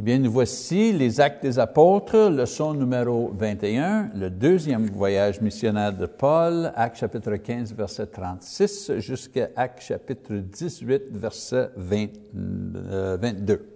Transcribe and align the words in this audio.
bien, 0.00 0.20
nous 0.20 0.30
voici 0.30 0.92
les 0.92 1.20
Actes 1.20 1.42
des 1.42 1.58
Apôtres, 1.58 2.30
leçon 2.30 2.72
numéro 2.72 3.32
21, 3.36 4.10
le 4.14 4.30
deuxième 4.30 4.86
voyage 4.86 5.40
missionnaire 5.40 5.92
de 5.92 6.06
Paul, 6.06 6.70
Actes 6.76 6.98
chapitre 6.98 7.34
15, 7.34 7.74
verset 7.74 8.06
36, 8.06 8.92
jusqu'à 8.98 9.48
Actes 9.56 9.82
chapitre 9.82 10.34
18, 10.34 11.02
verset 11.10 11.70
22. 11.74 13.66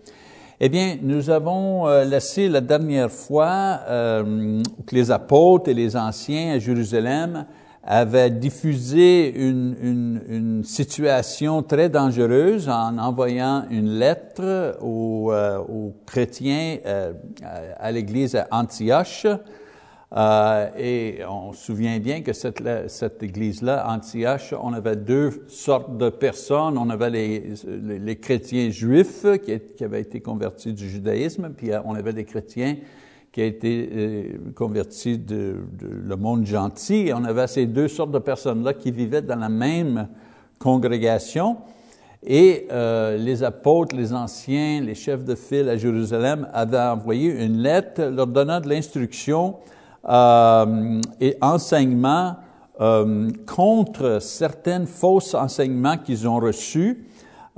Eh 0.61 0.69
bien, 0.69 0.97
nous 1.03 1.29
avons 1.29 1.89
euh, 1.89 2.05
laissé 2.05 2.49
la 2.49 2.61
dernière 2.61 3.11
fois 3.11 3.81
euh, 3.89 4.63
que 4.87 4.95
les 4.95 5.11
apôtres 5.11 5.71
et 5.71 5.75
les 5.75 5.97
anciens 5.97 6.53
à 6.53 6.61
Jérusalem 6.61 7.47
avaient 7.83 8.31
diffusé 8.31 9.35
une, 9.37 10.63
situation 10.65 11.63
très 11.63 11.89
dangereuse 11.89 12.69
en 12.69 12.97
envoyant 12.99 13.65
une 13.71 13.99
lettre 13.99 14.79
aux, 14.81 15.33
euh, 15.33 15.91
chrétiens 16.07 16.79
euh, 16.87 17.13
à 17.79 17.91
l'église 17.91 18.37
à 18.37 18.47
Antioche. 18.53 19.27
Euh, 20.15 20.69
et 20.79 21.21
on 21.29 21.53
se 21.53 21.65
souvient 21.65 21.99
bien 21.99 22.21
que 22.21 22.33
cette, 22.33 23.23
église-là, 23.23 23.87
Antioche, 23.89 24.55
on 24.63 24.73
avait 24.73 24.95
deux 24.95 25.45
sortes 25.49 25.97
de 25.97 26.11
personnes. 26.11 26.79
On 26.79 26.91
avait 26.91 27.11
les 27.11 28.17
chrétiens 28.17 28.71
juifs 28.71 29.27
qui, 29.45 29.59
qui, 29.77 29.85
avaient 29.85 30.03
été 30.03 30.21
convertis 30.21 30.73
du 30.73 30.89
judaïsme, 30.89 31.51
puis 31.57 31.71
on 31.85 31.95
avait 31.95 32.13
des 32.13 32.25
chrétiens 32.25 32.77
qui 33.33 33.41
a 33.41 33.47
été 33.47 33.89
euh, 33.93 34.53
converti 34.55 35.17
de, 35.19 35.57
le 35.81 36.17
monde 36.17 36.45
gentil. 36.45 37.11
On 37.15 37.25
avait 37.25 37.47
ces 37.47 37.67
deux 37.67 37.89
sortes 37.89 38.11
de 38.11 38.19
personnes-là 38.19 38.75
qui 38.75 38.91
vivaient 38.91 39.23
dans 39.23 39.39
la 39.39 39.49
même 39.49 40.09
congrégation. 40.59 41.57
Et 42.25 42.69
euh, 42.71 43.17
les 43.17 43.43
apôtres, 43.43 43.97
les 43.97 44.13
anciens, 44.13 44.83
les 44.83 44.95
chefs 44.95 45.25
de 45.25 45.35
file 45.35 45.69
à 45.71 45.77
Jérusalem 45.77 46.47
avaient 46.53 46.79
envoyé 46.79 47.45
une 47.45 47.59
lettre 47.59 48.03
leur 48.03 48.27
donnant 48.27 48.61
de 48.61 48.69
l'instruction 48.69 49.57
euh, 50.09 51.01
et 51.21 51.37
enseignement 51.41 52.37
contre 53.47 54.19
certains 54.21 54.87
faux 54.87 55.21
enseignements 55.37 55.99
qu'ils 55.99 56.27
ont 56.27 56.41
reçus 56.41 57.05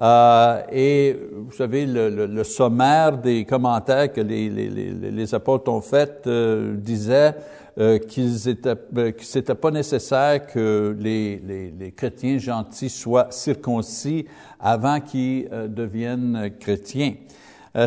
euh, 0.03 0.63
et 0.73 1.17
vous 1.33 1.53
savez, 1.53 1.87
le, 1.87 2.45
sommaire 2.45 3.19
des 3.19 3.45
commentaires 3.45 4.13
que 4.13 4.21
les, 4.21 5.35
apôtres 5.35 5.71
ont 5.71 5.81
fait 5.81 6.23
euh, 6.27 6.75
disait 6.77 7.35
euh, 7.77 7.99
qu'ils 7.99 8.49
étaient, 8.49 8.77
euh, 8.97 9.11
que 9.11 9.25
c'était 9.25 9.57
pas 9.57 9.73
nécessaire 9.73 10.47
que 10.47 10.97
les, 10.97 11.93
chrétiens 11.97 12.39
gentils 12.39 12.89
soient 12.89 13.27
circoncis 13.31 14.27
avant 14.61 15.01
qu'ils 15.01 15.49
euh, 15.53 15.67
deviennent 15.67 16.53
chrétiens. 16.61 17.15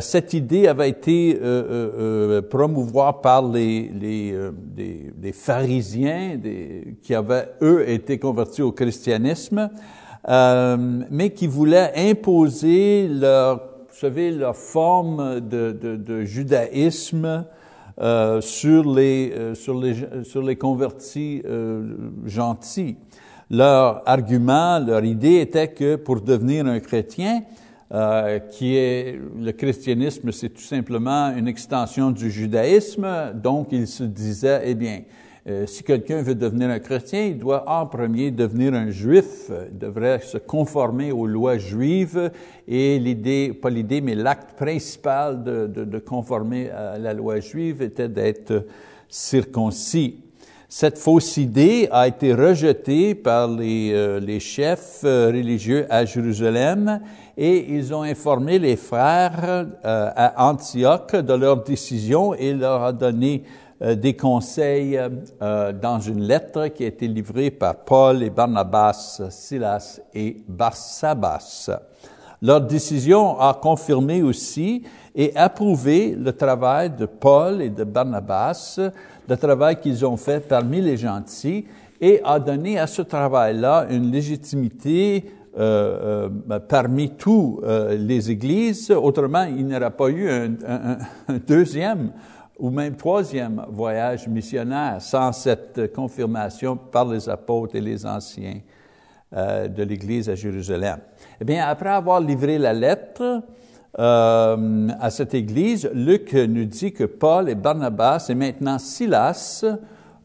Cette 0.01 0.33
idée 0.33 0.67
avait 0.67 0.89
été 0.89 1.39
promouvoir 2.49 3.21
par 3.21 3.41
les, 3.47 3.89
les, 3.89 5.31
pharisiens 5.31 6.37
qui 7.01 7.15
avaient, 7.15 7.47
eux, 7.61 7.89
été 7.89 8.19
convertis 8.19 8.63
au 8.63 8.73
christianisme 8.73 9.69
euh, 10.27 10.77
mais 11.09 11.29
qui 11.29 11.47
voulaient 11.47 11.93
imposer 11.95 13.07
leur, 13.07 13.57
vous 13.57 13.95
savez, 13.95 14.31
leur 14.31 14.55
forme 14.55 15.39
de, 15.39 16.23
judaïsme 16.23 17.45
euh, 17.99 18.41
sur, 18.41 18.93
les, 18.93 19.31
euh, 19.31 19.55
sur, 19.55 19.79
les, 19.79 19.95
sur 20.23 20.41
les 20.41 20.55
convertis 20.55 21.43
gentils. 22.25 22.97
Leur 23.49 24.03
argument, 24.05 24.79
leur 24.79 25.05
idée 25.05 25.39
était 25.39 25.69
que 25.69 25.95
pour 25.95 26.21
devenir 26.21 26.65
un 26.65 26.79
chrétien, 26.79 27.43
qui 28.51 28.75
est 28.75 29.17
le 29.39 29.51
christianisme, 29.53 30.33
c'est 30.33 30.49
tout 30.49 30.61
simplement 30.61 31.33
une 31.37 31.47
extension 31.47 32.11
du 32.11 32.29
judaïsme. 32.29 33.07
Donc, 33.33 33.69
ils 33.71 33.87
se 33.87 34.03
disaient, 34.03 34.61
eh 34.65 34.75
bien, 34.75 35.03
euh, 35.49 35.65
si 35.65 35.81
quelqu'un 35.81 36.21
veut 36.21 36.35
devenir 36.35 36.69
un 36.69 36.79
chrétien, 36.79 37.23
il 37.23 37.37
doit 37.37 37.63
en 37.69 37.85
premier 37.85 38.31
devenir 38.31 38.73
un 38.73 38.89
juif, 38.89 39.49
il 39.71 39.77
devrait 39.77 40.19
se 40.19 40.37
conformer 40.37 41.13
aux 41.13 41.25
lois 41.25 41.57
juives 41.57 42.31
et 42.67 42.99
l'idée, 42.99 43.53
pas 43.53 43.69
l'idée, 43.69 44.01
mais 44.01 44.13
l'acte 44.13 44.57
principal 44.57 45.45
de, 45.45 45.67
de, 45.67 45.99
conformer 45.99 46.69
à 46.69 46.97
la 46.97 47.13
loi 47.13 47.39
juive 47.39 47.81
était 47.81 48.09
d'être 48.09 48.65
circoncis. 49.07 50.19
Cette 50.67 50.97
fausse 50.97 51.37
idée 51.37 51.87
a 51.91 52.09
été 52.09 52.33
rejetée 52.33 53.15
par 53.15 53.47
les, 53.47 53.93
euh, 53.93 54.19
les 54.19 54.41
chefs 54.41 54.99
euh, 55.05 55.27
religieux 55.27 55.85
à 55.89 56.03
Jérusalem 56.03 56.99
et 57.37 57.73
ils 57.73 57.93
ont 57.93 58.01
informé 58.01 58.59
les 58.59 58.75
frères 58.75 59.67
à 59.83 60.49
Antioche 60.49 61.13
de 61.13 61.33
leur 61.33 61.63
décision 61.63 62.33
et 62.33 62.51
leur 62.51 62.83
a 62.83 62.91
donné 62.91 63.43
des 63.81 64.15
conseils 64.15 64.97
euh, 64.97 65.71
dans 65.71 65.99
une 65.99 66.21
lettre 66.21 66.67
qui 66.67 66.83
a 66.83 66.87
été 66.87 67.07
livrée 67.07 67.51
par 67.51 67.75
Paul 67.75 68.23
et 68.23 68.29
Barnabas, 68.29 69.21
Silas 69.29 69.99
et 70.13 70.37
Barsabas. 70.47 71.69
Leur 72.41 72.61
décision 72.61 73.39
a 73.39 73.53
confirmé 73.53 74.21
aussi 74.21 74.83
et 75.15 75.35
approuvé 75.35 76.15
le 76.15 76.31
travail 76.33 76.91
de 76.91 77.05
Paul 77.05 77.61
et 77.61 77.69
de 77.69 77.83
Barnabas, 77.83 78.79
le 79.27 79.37
travail 79.37 79.79
qu'ils 79.79 80.05
ont 80.05 80.17
fait 80.17 80.47
parmi 80.47 80.81
les 80.81 80.97
gentils, 80.97 81.65
et 81.99 82.21
a 82.23 82.39
donné 82.39 82.77
à 82.77 82.85
ce 82.85 83.01
travail-là 83.01 83.87
une 83.89 84.11
légitimité 84.11 85.31
euh, 85.57 86.29
euh, 86.51 86.59
parmi 86.59 87.09
tous 87.09 87.59
euh, 87.63 87.97
les 87.97 88.29
églises. 88.29 88.91
Autrement, 88.91 89.45
il 89.45 89.65
n'y 89.65 89.75
aurait 89.75 89.89
pas 89.89 90.09
eu 90.09 90.29
un 90.29 90.49
deuxième 91.47 92.11
ou 92.59 92.69
même 92.69 92.95
troisième 92.95 93.65
voyage 93.69 94.27
missionnaire 94.27 94.97
sans 95.01 95.31
cette 95.31 95.93
confirmation 95.93 96.75
par 96.75 97.05
les 97.05 97.29
apôtres 97.29 97.75
et 97.75 97.81
les 97.81 98.05
anciens 98.05 98.59
euh, 99.35 99.67
de 99.67 99.83
l'Église 99.83 100.29
à 100.29 100.35
Jérusalem. 100.35 100.99
Eh 101.39 101.45
bien, 101.45 101.67
après 101.67 101.89
avoir 101.89 102.19
livré 102.21 102.57
la 102.57 102.73
lettre 102.73 103.43
euh, 103.99 104.87
à 104.99 105.09
cette 105.09 105.33
Église, 105.33 105.89
Luc 105.93 106.33
nous 106.33 106.65
dit 106.65 106.93
que 106.93 107.03
Paul 107.03 107.49
et 107.49 107.55
Barnabas 107.55 108.27
et 108.29 108.35
maintenant 108.35 108.79
Silas 108.79 109.65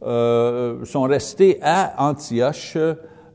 euh, 0.03 0.85
sont 0.85 1.03
restés 1.03 1.59
à 1.63 1.95
Antioche 1.99 2.77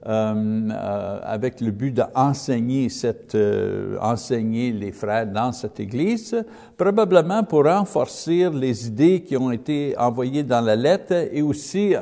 euh, 0.08 0.70
euh, 0.72 1.20
avec 1.22 1.60
le 1.60 1.72
but 1.72 1.92
d'enseigner 1.92 2.88
cette, 2.88 3.36
euh, 3.36 3.98
enseigner 4.00 4.72
les 4.72 4.94
frères 4.94 5.28
dans 5.28 5.52
cette 5.52 5.82
église, 5.82 6.46
probablement 6.78 7.44
pour 7.44 7.66
renforcer 7.66 8.50
les 8.50 8.88
idées 8.88 9.22
qui 9.22 9.36
ont 9.36 9.52
été 9.52 9.98
envoyées 9.98 10.44
dans 10.44 10.62
la 10.62 10.78
lettre 10.78 11.28
et 11.34 11.42
aussi 11.42 11.94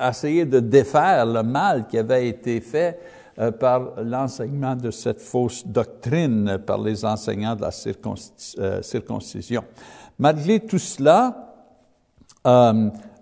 essayer 0.00 0.44
de 0.44 0.60
défaire 0.60 1.26
le 1.26 1.42
mal 1.42 1.88
qui 1.88 1.98
avait 1.98 2.28
été 2.28 2.60
fait 2.60 3.00
par 3.58 4.00
l'enseignement 4.00 4.76
de 4.76 4.92
cette 4.92 5.20
fausse 5.20 5.66
doctrine 5.66 6.58
par 6.64 6.80
les 6.80 7.04
enseignants 7.04 7.56
de 7.56 7.62
la 7.62 8.80
circoncision. 8.82 9.64
Malgré 10.20 10.60
tout 10.60 10.78
cela, 10.78 11.52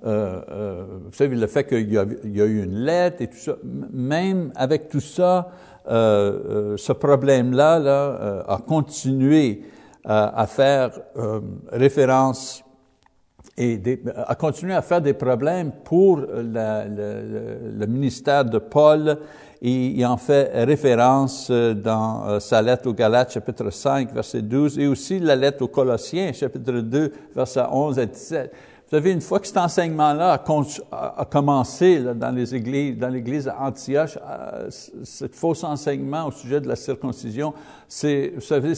euh, 0.06 0.40
euh, 0.50 0.84
vous 1.04 1.12
savez, 1.12 1.34
le 1.34 1.46
fait 1.46 1.64
qu'il 1.64 1.90
y, 1.90 1.94
y, 1.94 1.98
a 2.40 2.44
eu 2.44 2.62
une 2.62 2.84
lettre 2.84 3.22
et 3.22 3.26
tout 3.26 3.36
ça, 3.36 3.56
même 3.64 4.52
avec 4.54 4.88
tout 4.88 5.00
ça, 5.00 5.50
euh, 5.90 6.40
euh 6.48 6.76
ce 6.76 6.92
problème-là 6.92 7.78
là, 7.78 7.90
euh, 7.90 8.42
a 8.46 8.58
continué 8.58 9.62
à 10.10 10.46
faire 10.46 10.92
référence 11.70 12.64
et 13.58 13.78
a 14.26 14.34
continué 14.36 14.72
à 14.72 14.80
faire 14.80 15.02
des 15.02 15.12
problèmes 15.12 15.70
pour 15.84 16.16
le, 16.18 17.86
ministère 17.86 18.46
de 18.46 18.56
Paul 18.56 19.18
et 19.60 19.86
il 19.88 20.06
en 20.06 20.16
fait 20.16 20.64
référence 20.64 21.50
dans 21.50 22.40
sa 22.40 22.62
lettre 22.62 22.88
aux 22.88 22.94
Galates, 22.94 23.34
chapitre 23.34 23.68
5, 23.68 24.14
verset 24.14 24.40
12, 24.40 24.78
et 24.78 24.86
aussi 24.86 25.18
la 25.18 25.36
lettre 25.36 25.62
aux 25.62 25.68
Colossiens, 25.68 26.32
chapitre 26.32 26.72
2, 26.72 27.12
verset 27.34 27.64
11 27.70 27.98
à 27.98 28.06
17. 28.06 28.50
Vous 28.90 28.96
savez, 28.96 29.12
une 29.12 29.20
fois 29.20 29.38
que 29.38 29.46
cet 29.46 29.58
enseignement-là 29.58 30.42
a, 30.92 31.24
commencé 31.26 32.02
dans 32.14 32.34
les 32.34 32.54
églises, 32.54 32.96
dans 32.96 33.10
l'église 33.10 33.46
à 33.46 33.60
Antioche, 33.60 34.16
euh, 34.26 34.70
ce 34.70 35.26
faux 35.28 35.62
enseignement 35.62 36.26
au 36.26 36.30
sujet 36.30 36.58
de 36.62 36.68
la 36.68 36.74
circoncision, 36.74 37.52
c'est, 37.86 38.32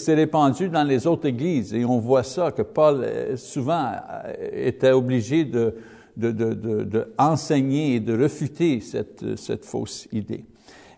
répandu 0.08 0.68
dans 0.68 0.82
les 0.82 1.06
autres 1.06 1.28
églises. 1.28 1.72
Et 1.74 1.84
on 1.84 2.00
voit 2.00 2.24
ça, 2.24 2.50
que 2.50 2.62
Paul, 2.62 3.04
euh, 3.04 3.36
souvent, 3.36 3.92
euh, 4.24 4.32
était 4.52 4.90
obligé 4.90 5.44
de, 5.44 5.76
de, 6.16 7.12
enseigner 7.16 7.94
et 7.94 8.00
de 8.00 8.20
refuter 8.20 8.80
cette, 8.80 9.64
fausse 9.64 10.08
idée. 10.10 10.44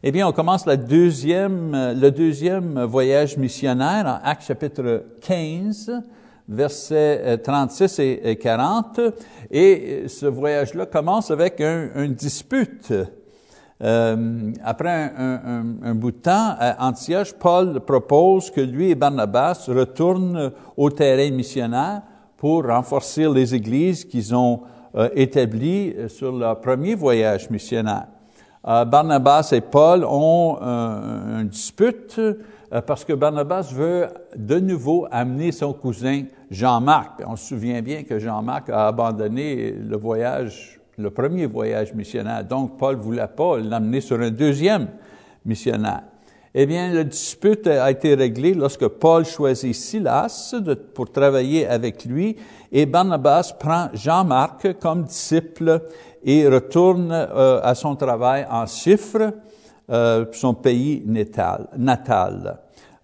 Eh 0.03 0.11
bien, 0.11 0.27
on 0.27 0.33
commence 0.33 0.65
deuxième, 0.65 1.73
le 1.73 2.09
deuxième 2.09 2.85
voyage 2.85 3.37
missionnaire 3.37 4.07
en 4.07 4.27
Actes 4.27 4.47
chapitre 4.47 5.05
15, 5.21 6.03
versets 6.53 7.39
36 7.39 7.99
et 7.99 8.39
40. 8.41 9.01
Et 9.51 10.05
ce 10.09 10.27
voyage-là 10.27 10.87
commence 10.87 11.31
avec 11.31 11.61
un, 11.61 11.91
une 11.97 12.15
dispute 12.15 12.93
Euh, 13.83 14.53
après 14.63 15.13
un, 15.17 15.95
bout 15.95 16.13
de 16.13 16.17
temps, 16.17 16.55
à 16.59 16.87
Antioche, 16.87 17.33
Paul 17.33 17.81
propose 17.81 18.51
que 18.51 18.61
lui 18.61 18.91
et 18.91 18.95
Barnabas 18.95 19.65
retournent 19.69 20.53
au 20.77 20.91
terrain 20.91 21.31
missionnaire 21.33 22.03
pour 22.37 22.65
renforcer 22.65 23.29
les 23.29 23.55
églises 23.55 24.05
qu'ils 24.05 24.35
ont 24.35 24.61
euh, 24.95 25.09
établies 25.17 25.95
sur 26.09 26.31
leur 26.31 26.61
premier 26.61 26.95
voyage 26.95 27.51
missionnaire. 27.51 28.07
Euh, 28.69 28.85
Barnabas 28.85 29.49
et 29.51 29.61
Paul 29.61 30.05
ont 30.05 30.59
un, 30.61 31.39
un 31.39 31.45
dispute 31.45 32.21
parce 32.81 33.05
que 33.05 33.13
Barnabas 33.13 33.71
veut 33.75 34.07
de 34.35 34.59
nouveau 34.59 35.07
amener 35.11 35.53
son 35.53 35.75
cousin 35.75 36.25
Jean-Marc. 36.51 37.23
On 37.27 37.37
se 37.37 37.49
souvient 37.49 37.83
bien 37.83 38.03
que 38.03 38.19
Jean-Marc 38.19 38.71
a 38.71 38.87
abandonné 38.89 39.73
le 39.73 39.97
voyage 39.97 40.83
le 40.99 41.11
premier 41.11 41.47
voyage 41.47 41.95
missionnaire. 41.95 42.45
Donc, 42.45 42.79
Paul 42.79 42.97
voulait 42.97 43.27
pas 43.27 43.59
l'amener 43.59 44.01
sur 44.01 44.21
un 44.21 44.31
deuxième 44.31 44.89
missionnaire. 45.45 46.03
Eh 46.55 46.67
bien, 46.67 46.93
le 46.93 47.05
dispute 47.05 47.67
a 47.67 47.91
été 47.91 48.15
réglé 48.15 48.53
lorsque 48.53 48.87
Paul 48.87 49.25
choisit 49.25 49.75
Silas 49.75 50.55
pour 50.95 51.11
travailler 51.11 51.67
avec 51.67 52.05
lui 52.05 52.37
et 52.71 52.85
Barnabas 52.85 53.55
prend 53.59 53.89
Jean-Marc 53.95 54.79
comme 54.79 55.05
disciple 55.05 55.81
et 56.23 56.47
retourne 56.47 57.11
euh, 57.11 57.61
à 57.63 57.75
son 57.75 57.97
travail 57.97 58.47
en 58.51 58.67
Chypre, 58.67 59.33
euh, 59.93 60.25
son 60.33 60.55
pays 60.55 61.03
natal. 61.07 61.69
natal. 61.77 62.59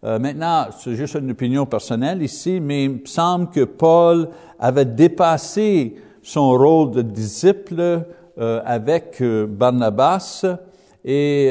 Euh, 0.04 0.18
maintenant, 0.18 0.66
c'est 0.76 0.94
juste 0.94 1.14
une 1.14 1.32
opinion 1.32 1.66
personnelle 1.66 2.22
ici, 2.22 2.60
mais 2.60 2.84
il 2.84 2.90
me 2.90 3.06
semble 3.06 3.48
que 3.50 3.64
Paul 3.64 4.28
avait 4.58 4.84
dépassé 4.84 5.96
son 6.22 6.50
rôle 6.52 6.92
de 6.92 7.02
disciple 7.02 8.04
euh, 8.38 8.60
avec 8.64 9.20
euh, 9.20 9.46
Barnabas 9.48 10.44
et 11.04 11.50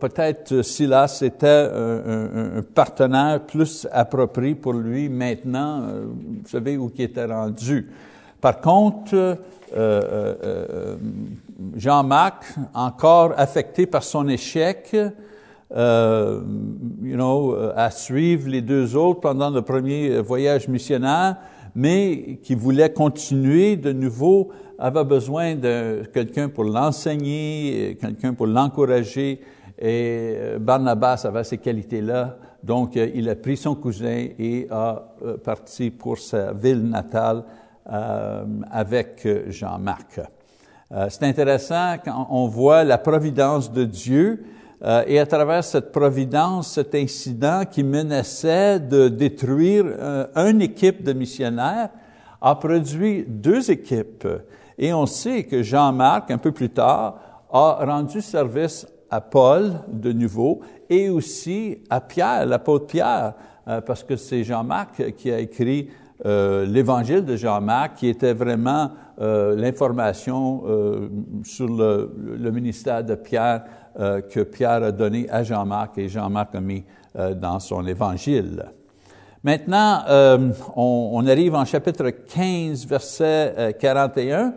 peut-être 0.00 0.62
Silas 0.62 1.20
était 1.22 1.68
un, 1.74 2.58
un, 2.58 2.62
partenaire 2.62 3.44
plus 3.44 3.86
approprié 3.92 4.54
pour 4.54 4.72
lui 4.72 5.08
maintenant, 5.08 5.82
vous 5.82 6.48
savez 6.48 6.78
où 6.78 6.90
il 6.96 7.04
était 7.04 7.26
rendu. 7.26 7.90
Par 8.40 8.60
contre, 8.60 9.38
Jean-Marc, 11.76 12.44
encore 12.74 13.32
affecté 13.36 13.86
par 13.86 14.02
son 14.02 14.28
échec, 14.28 14.96
euh, 15.74 16.40
you 17.02 17.16
know, 17.16 17.56
à 17.74 17.90
suivre 17.90 18.48
les 18.48 18.62
deux 18.62 18.94
autres 18.96 19.20
pendant 19.20 19.50
le 19.50 19.62
premier 19.62 20.20
voyage 20.20 20.68
missionnaire, 20.68 21.36
mais 21.74 22.38
qui 22.42 22.54
voulait 22.54 22.92
continuer 22.92 23.76
de 23.76 23.92
nouveau, 23.92 24.50
avait 24.78 25.04
besoin 25.04 25.54
de 25.54 26.02
quelqu'un 26.12 26.48
pour 26.48 26.64
l'enseigner, 26.64 27.96
quelqu'un 28.00 28.34
pour 28.34 28.46
l'encourager. 28.46 29.40
Et 29.78 30.34
euh, 30.38 30.58
Barnabas 30.58 31.22
avait 31.24 31.44
ces 31.44 31.58
qualités-là. 31.58 32.38
Donc, 32.62 32.96
euh, 32.96 33.10
il 33.14 33.28
a 33.28 33.36
pris 33.36 33.56
son 33.56 33.74
cousin 33.74 34.28
et 34.38 34.66
a 34.70 35.14
euh, 35.22 35.36
parti 35.36 35.90
pour 35.90 36.18
sa 36.18 36.52
ville 36.52 36.82
natale 36.82 37.44
avec 37.88 39.26
Jean-Marc. 39.48 40.20
C'est 41.08 41.22
intéressant 41.24 41.96
quand 42.04 42.28
on 42.30 42.46
voit 42.46 42.84
la 42.84 42.98
providence 42.98 43.72
de 43.72 43.84
Dieu 43.84 44.44
euh, 44.84 45.04
et 45.06 45.18
à 45.18 45.26
travers 45.26 45.64
cette 45.64 45.90
providence, 45.90 46.72
cet 46.72 46.94
incident 46.94 47.62
qui 47.70 47.82
menaçait 47.82 48.78
de 48.78 49.08
détruire 49.08 49.84
euh, 49.86 50.26
une 50.36 50.60
équipe 50.60 51.02
de 51.02 51.12
missionnaires, 51.12 51.88
a 52.40 52.54
produit 52.56 53.24
deux 53.26 53.70
équipes. 53.70 54.28
Et 54.78 54.92
on 54.92 55.06
sait 55.06 55.44
que 55.44 55.62
Jean-Marc, 55.62 56.30
un 56.30 56.38
peu 56.38 56.52
plus 56.52 56.68
tard, 56.68 57.18
a 57.50 57.84
rendu 57.86 58.20
service 58.20 58.86
à 59.10 59.22
Paul 59.22 59.72
de 59.88 60.12
nouveau 60.12 60.60
et 60.90 61.08
aussi 61.08 61.78
à 61.88 62.00
Pierre, 62.02 62.44
l'apôtre 62.44 62.86
Pierre, 62.86 63.32
euh, 63.68 63.80
parce 63.80 64.04
que 64.04 64.16
c'est 64.16 64.44
Jean-Marc 64.44 65.14
qui 65.14 65.32
a 65.32 65.38
écrit 65.38 65.88
l'évangile 66.24 67.24
de 67.24 67.36
Jean-Marc, 67.36 67.96
qui 67.96 68.08
était 68.08 68.32
vraiment 68.34 68.90
l'information 69.18 70.62
sur 71.44 71.68
le, 71.68 72.50
ministère 72.50 73.04
de 73.04 73.14
Pierre 73.14 73.62
euh, 73.98 74.20
que 74.20 74.40
Pierre 74.40 74.82
a 74.82 74.92
donné 74.92 75.26
à 75.30 75.42
Jean-Marc 75.42 75.96
et 75.96 76.06
Jean-Marc 76.06 76.54
a 76.54 76.60
mis 76.60 76.84
euh, 77.16 77.32
dans 77.32 77.58
son 77.58 77.86
évangile. 77.86 78.62
Maintenant, 79.42 80.02
euh, 80.06 80.50
on, 80.74 81.12
on, 81.14 81.26
arrive 81.26 81.54
en 81.54 81.64
chapitre 81.64 82.10
15, 82.10 82.86
verset 82.86 83.74
41, 83.80 84.52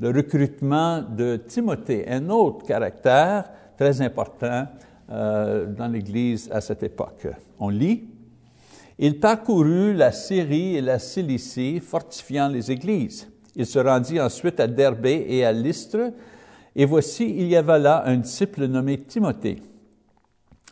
le 0.00 0.08
recrutement 0.10 1.00
de 1.00 1.36
Timothée, 1.36 2.04
un 2.10 2.28
autre 2.28 2.66
caractère 2.66 3.44
très 3.78 4.02
important 4.02 4.66
dans 5.08 5.90
l'Église 5.92 6.50
à 6.50 6.60
cette 6.60 6.82
époque. 6.82 7.26
On 7.58 7.68
lit, 7.68 8.04
Il 8.98 9.18
parcourut 9.18 9.92
la 9.92 10.12
Syrie 10.12 10.76
et 10.76 10.80
la 10.80 10.98
Cilicie, 10.98 11.80
fortifiant 11.80 12.48
les 12.48 12.70
églises. 12.70 13.28
Il 13.56 13.66
se 13.66 13.78
rendit 13.78 14.20
ensuite 14.20 14.60
à 14.60 14.66
Derbé 14.66 15.26
et 15.28 15.44
à 15.44 15.52
Lystre, 15.52 16.12
et 16.76 16.84
voici, 16.84 17.24
il 17.24 17.46
y 17.48 17.56
avait 17.56 17.78
là 17.78 18.02
un 18.06 18.16
disciple 18.16 18.66
nommé 18.66 19.00
Timothée, 19.00 19.62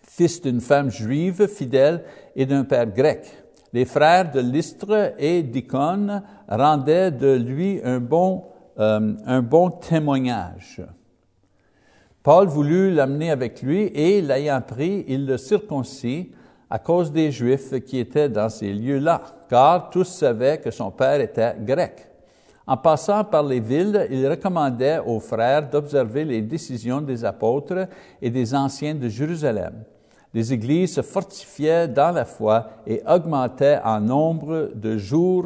fils 0.02 0.40
d'une 0.40 0.60
femme 0.60 0.90
juive 0.90 1.46
fidèle 1.46 2.02
et 2.34 2.44
d'un 2.44 2.64
père 2.64 2.86
grec. 2.86 3.24
Les 3.72 3.84
frères 3.84 4.30
de 4.30 4.40
Lystre 4.40 5.14
et 5.18 5.42
d'Icône 5.42 6.22
rendaient 6.48 7.10
de 7.10 7.34
lui 7.34 7.80
un 7.84 8.00
bon, 8.00 8.44
euh, 8.78 9.14
un 9.24 9.42
bon 9.42 9.70
témoignage. 9.70 10.82
Paul 12.22 12.46
voulut 12.46 12.92
l'amener 12.92 13.30
avec 13.30 13.62
lui 13.62 13.84
et, 13.94 14.20
l'ayant 14.20 14.60
pris, 14.60 15.04
il 15.08 15.26
le 15.26 15.38
circoncit 15.38 16.30
à 16.72 16.78
cause 16.78 17.12
des 17.12 17.30
Juifs 17.30 17.78
qui 17.84 17.98
étaient 17.98 18.30
dans 18.30 18.48
ces 18.48 18.72
lieux-là, 18.72 19.20
car 19.50 19.90
tous 19.90 20.08
savaient 20.08 20.56
que 20.56 20.70
son 20.70 20.90
père 20.90 21.20
était 21.20 21.54
grec. 21.60 22.08
En 22.66 22.78
passant 22.78 23.24
par 23.24 23.42
les 23.42 23.60
villes, 23.60 24.06
il 24.10 24.26
recommandait 24.26 24.98
aux 25.04 25.20
frères 25.20 25.68
d'observer 25.68 26.24
les 26.24 26.40
décisions 26.40 27.02
des 27.02 27.26
apôtres 27.26 27.88
et 28.22 28.30
des 28.30 28.54
anciens 28.54 28.94
de 28.94 29.06
Jérusalem. 29.06 29.84
Les 30.32 30.50
églises 30.54 30.94
se 30.94 31.02
fortifiaient 31.02 31.88
dans 31.88 32.10
la 32.10 32.24
foi 32.24 32.68
et 32.86 33.02
augmentaient 33.06 33.78
en 33.84 34.00
nombre 34.00 34.70
de 34.74 34.96
jour 34.96 35.44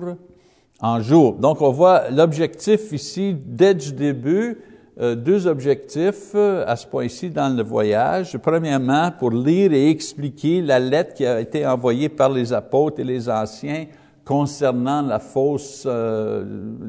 en 0.81 1.01
jour. 1.01 1.33
Donc, 1.33 1.61
on 1.61 1.73
voit 1.73 2.09
l'objectif 2.09 2.93
ici, 2.93 3.37
dès 3.45 3.75
le 3.75 3.91
début, 3.91 4.59
deux 4.97 5.47
objectifs 5.47 6.33
euh, 6.35 6.65
à 6.67 6.75
ce 6.75 6.87
point-ci 6.87 7.29
dans 7.29 7.55
le 7.55 7.63
voyage. 7.63 8.39
Premièrement, 8.39 9.11
pour 9.11 9.31
lire 9.31 9.73
et 9.73 9.91
expliquer 9.91 10.63
la 10.63 10.79
lettre 10.79 11.13
qui 11.13 11.27
a 11.27 11.39
été 11.39 11.67
envoyée 11.67 12.09
par 12.09 12.31
les 12.31 12.53
apôtres 12.53 13.01
et 13.01 13.05
les 13.05 13.29
anciens 13.29 13.87
concernant 14.25 15.03
la 15.03 15.19
fausse, 15.19 15.85
euh, 15.87 16.45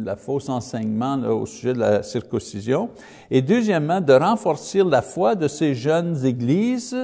la 0.06 0.16
fausse 0.16 0.48
enseignement 0.48 1.18
au 1.30 1.46
sujet 1.46 1.74
de 1.74 1.80
la 1.80 2.02
circoncision. 2.02 2.90
Et 3.30 3.42
deuxièmement, 3.42 4.00
de 4.00 4.14
renforcer 4.14 4.84
la 4.84 5.02
foi 5.02 5.36
de 5.36 5.50
ces 5.50 5.76
jeunes 5.76 6.26
églises 6.26 6.96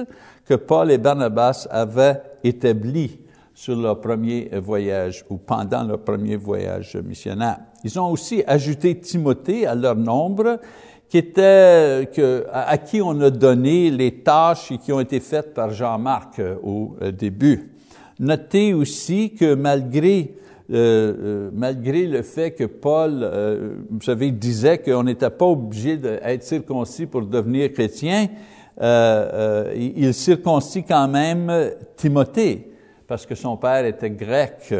que 0.46 0.54
Paul 0.54 0.90
et 0.90 0.98
Barnabas 0.98 1.68
avaient 1.70 2.20
établies 2.42 3.18
sur 3.54 3.76
leur 3.76 4.00
premier 4.00 4.50
voyage 4.58 5.24
ou 5.30 5.36
pendant 5.36 5.84
leur 5.84 6.00
premier 6.00 6.36
voyage 6.36 6.96
missionnaire. 6.96 7.58
Ils 7.84 8.00
ont 8.00 8.10
aussi 8.10 8.42
ajouté 8.46 8.98
Timothée 8.98 9.66
à 9.66 9.74
leur 9.74 9.94
nombre, 9.94 10.58
qui 11.08 11.18
était, 11.18 12.08
que, 12.14 12.46
à 12.52 12.76
qui 12.78 13.00
on 13.00 13.20
a 13.20 13.30
donné 13.30 13.90
les 13.90 14.10
tâches 14.22 14.72
qui 14.82 14.92
ont 14.92 15.00
été 15.00 15.20
faites 15.20 15.54
par 15.54 15.70
Jean-Marc 15.70 16.38
euh, 16.38 16.56
au 16.62 16.96
euh, 17.02 17.12
début. 17.12 17.70
Notez 18.18 18.74
aussi 18.74 19.34
que 19.34 19.54
malgré, 19.54 20.34
euh, 20.70 20.74
euh, 20.76 21.50
malgré 21.52 22.06
le 22.06 22.22
fait 22.22 22.52
que 22.52 22.64
Paul, 22.64 23.20
euh, 23.22 23.76
vous 23.90 24.02
savez, 24.02 24.30
disait 24.30 24.78
qu'on 24.78 25.02
n'était 25.02 25.30
pas 25.30 25.46
obligé 25.46 25.96
d'être 25.96 26.42
circoncis 26.42 27.06
pour 27.06 27.22
devenir 27.22 27.72
chrétien, 27.72 28.28
il 28.80 30.14
circoncis 30.14 30.82
quand 30.82 31.06
même 31.06 31.52
Timothée, 31.96 32.72
parce 33.06 33.24
que 33.26 33.34
son 33.34 33.56
père 33.56 33.84
était 33.84 34.10
grec 34.10 34.74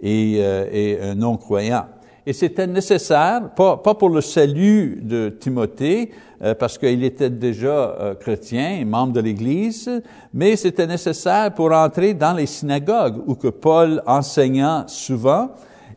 et, 0.00 0.38
et 0.38 1.14
non-croyant. 1.14 1.84
Et 2.28 2.32
c'était 2.32 2.66
nécessaire, 2.66 3.50
pas, 3.54 3.76
pour 3.76 4.08
le 4.08 4.20
salut 4.20 4.98
de 5.00 5.28
Timothée, 5.28 6.10
euh, 6.42 6.56
parce 6.56 6.76
qu'il 6.76 7.04
était 7.04 7.30
déjà 7.30 7.68
euh, 7.68 8.14
chrétien, 8.16 8.84
membre 8.84 9.12
de 9.12 9.20
l'Église, 9.20 10.02
mais 10.34 10.56
c'était 10.56 10.88
nécessaire 10.88 11.54
pour 11.54 11.70
entrer 11.70 12.14
dans 12.14 12.32
les 12.32 12.46
synagogues 12.46 13.22
où 13.28 13.36
que 13.36 13.46
Paul 13.46 14.02
enseignait 14.06 14.88
souvent 14.88 15.50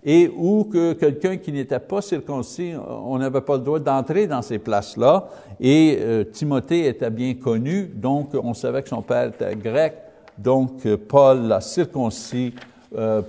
et 0.06 0.32
où 0.38 0.66
que 0.66 0.94
quelqu'un 0.94 1.38
qui 1.38 1.52
n'était 1.52 1.80
pas 1.80 2.02
circoncis, 2.02 2.74
on 3.06 3.18
n'avait 3.18 3.42
pas 3.42 3.58
le 3.58 3.64
droit 3.64 3.80
d'entrer 3.80 4.28
dans 4.28 4.44
ces 4.44 4.60
places-là. 4.60 5.28
Et 5.60 5.98
euh, 6.00 6.24
Timothée 6.26 6.86
était 6.86 7.10
bien 7.10 7.34
connu, 7.34 7.92
donc 7.92 8.36
on 8.36 8.54
savait 8.54 8.84
que 8.84 8.90
son 8.90 9.02
père 9.02 9.30
était 9.30 9.56
grec, 9.56 9.96
donc 10.38 10.88
Paul 11.08 11.48
l'a 11.48 11.60
circoncis 11.60 12.54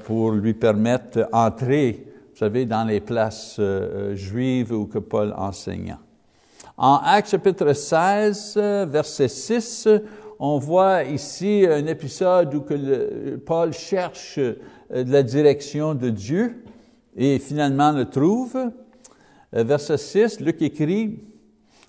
pour 0.05 0.31
lui 0.31 0.55
permettre 0.55 1.29
d'entrer, 1.33 2.10
savez, 2.47 2.67
dans 2.67 2.85
les 2.85 3.01
places 3.01 3.61
juives 4.15 4.73
où 4.73 4.87
que 4.87 4.99
Paul 4.99 5.35
enseignait. 5.37 5.95
En 6.77 6.97
Actes 7.05 7.31
chapitre 7.31 7.73
16, 7.75 8.57
verset 8.89 9.29
6, 9.29 9.89
on 10.39 10.59
voit 10.59 11.05
ici 11.05 11.67
un 11.69 11.85
épisode 11.85 12.55
où 12.55 12.63
que 12.63 13.37
Paul 13.37 13.75
cherche 13.75 14.39
euh, 14.39 14.55
la 14.89 15.23
direction 15.23 15.95
de 15.95 16.09
Dieu 16.09 16.65
et 17.15 17.39
finalement 17.39 17.93
le 17.93 18.07
trouve. 18.07 18.57
Euh, 18.57 19.63
verset 19.63 19.99
6, 19.99 20.41
Luc 20.41 20.63
écrit, 20.63 21.19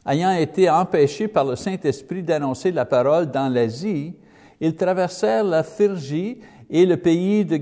Ayant 0.05 0.33
été 0.33 0.69
empêchés 0.69 1.29
par 1.29 1.45
le 1.45 1.55
Saint-Esprit 1.55 2.23
d'annoncer 2.23 2.73
la 2.73 2.83
parole 2.83 3.31
dans 3.31 3.47
l'Asie, 3.47 4.15
ils 4.59 4.75
traversèrent 4.75 5.45
la 5.45 5.63
Phrygie 5.63 6.39
et 6.69 6.85
le 6.85 6.97
pays 6.97 7.45
de 7.45 7.57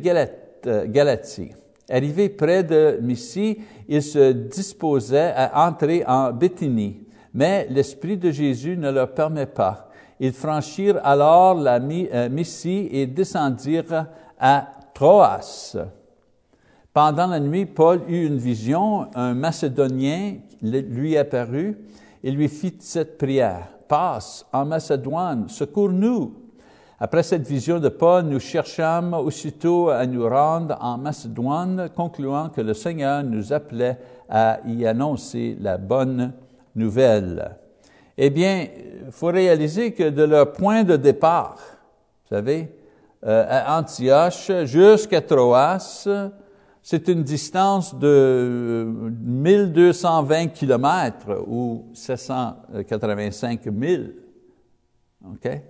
euh, 0.65 0.85
Galatie. 0.87 1.51
Arrivés 1.89 2.29
près 2.29 2.63
de 2.63 2.99
Myssie, 3.01 3.57
ils 3.87 4.03
se 4.03 4.31
disposaient 4.31 5.33
à 5.35 5.67
entrer 5.67 6.03
en 6.05 6.31
Béthinie, 6.31 7.01
mais 7.33 7.67
l'Esprit 7.69 8.17
de 8.17 8.29
Jésus 8.31 8.77
ne 8.77 8.91
leur 8.91 9.13
permet 9.13 9.47
pas. 9.47 9.89
Ils 10.19 10.33
franchirent 10.33 10.99
alors 11.03 11.55
la 11.55 11.79
euh, 11.79 12.29
Myssie 12.29 12.89
et 12.91 13.07
descendirent 13.07 14.05
à 14.39 14.67
Troas. 14.93 15.77
Pendant 16.93 17.27
la 17.27 17.39
nuit, 17.39 17.65
Paul 17.65 18.01
eut 18.07 18.25
une 18.25 18.37
vision, 18.37 19.07
un 19.15 19.33
Macédonien 19.33 20.35
lui 20.61 21.17
apparut 21.17 21.77
et 22.23 22.31
lui 22.31 22.49
fit 22.49 22.75
cette 22.79 23.17
prière. 23.17 23.69
Passe 23.87 24.45
en 24.51 24.65
Macédoine, 24.65 25.47
secours-nous. 25.47 26.48
Après 27.01 27.23
cette 27.23 27.47
vision 27.47 27.79
de 27.79 27.87
Paul, 27.87 28.25
nous 28.25 28.41
cherchâmes 28.41 29.13
aussitôt 29.13 29.87
à 29.87 30.05
nous 30.05 30.27
rendre 30.27 30.77
en 30.81 30.97
Macédoine, 30.97 31.89
concluant 31.95 32.49
que 32.49 32.59
le 32.59 32.73
Seigneur 32.73 33.23
nous 33.23 33.53
appelait 33.53 33.97
à 34.27 34.59
y 34.67 34.85
annoncer 34.85 35.55
la 35.61 35.77
bonne 35.77 36.33
nouvelle. 36.75 37.55
Eh 38.17 38.29
bien, 38.29 38.67
il 39.05 39.11
faut 39.11 39.27
réaliser 39.27 39.93
que 39.93 40.09
de 40.09 40.23
leur 40.23 40.51
point 40.51 40.83
de 40.83 40.97
départ, 40.97 41.55
vous 42.29 42.35
savez, 42.35 42.69
euh, 43.25 43.45
à 43.47 43.79
Antioche 43.79 44.51
jusqu'à 44.65 45.21
Troas, 45.21 46.05
c'est 46.81 47.07
une 47.07 47.23
distance 47.23 47.95
de 47.97 48.85
1220 49.21 50.47
kilomètres 50.47 51.45
ou 51.47 51.85
785 51.93 53.61
000. 53.63 54.03
OK? 55.25 55.61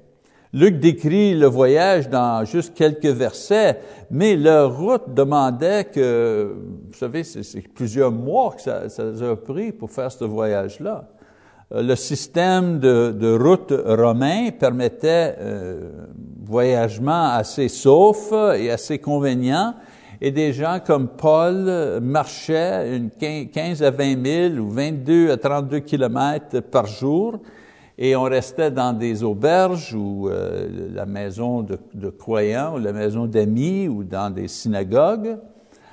Luc 0.52 0.80
décrit 0.80 1.36
le 1.36 1.46
voyage 1.46 2.10
dans 2.10 2.44
juste 2.44 2.74
quelques 2.74 3.06
versets, 3.06 3.80
mais 4.10 4.36
leur 4.36 4.76
route 4.76 5.14
demandait 5.14 5.86
que, 5.86 6.56
vous 6.88 6.98
savez, 6.98 7.24
c'est 7.24 7.68
plusieurs 7.68 8.12
mois 8.12 8.54
que 8.56 8.62
ça, 8.62 8.90
ça 8.90 9.04
a 9.04 9.36
pris 9.36 9.72
pour 9.72 9.92
faire 9.92 10.12
ce 10.12 10.26
voyage-là. 10.26 11.08
Euh, 11.72 11.84
le 11.84 11.96
système 11.96 12.80
de, 12.80 13.12
de 13.12 13.38
route 13.38 13.72
romain 13.86 14.50
permettait 14.58 15.36
euh, 15.40 15.92
voyagement 16.44 17.30
assez 17.30 17.68
sauf 17.68 18.34
et 18.58 18.72
assez 18.72 18.98
convenient, 18.98 19.76
et 20.20 20.32
des 20.32 20.52
gens 20.52 20.80
comme 20.84 21.10
Paul 21.10 22.00
marchaient 22.02 22.98
une 22.98 23.12
15 23.12 23.84
à 23.84 23.92
20 23.92 24.26
000 24.56 24.56
ou 24.56 24.72
22 24.72 25.32
à 25.32 25.38
32 25.38 25.80
kilomètres 25.80 26.60
par 26.62 26.88
jour, 26.88 27.40
et 28.02 28.16
on 28.16 28.24
restait 28.24 28.72
dans 28.72 28.94
des 28.94 29.24
auberges 29.24 29.94
ou 29.94 30.30
euh, 30.30 30.70
la 30.94 31.06
maison 31.06 31.64
de, 31.64 32.10
croyants 32.10 32.76
ou 32.76 32.80
la 32.80 32.94
maison 32.94 33.26
d'amis 33.26 33.90
ou 33.90 34.06
dans 34.06 34.34
des 34.34 34.48
synagogues. 34.48 35.38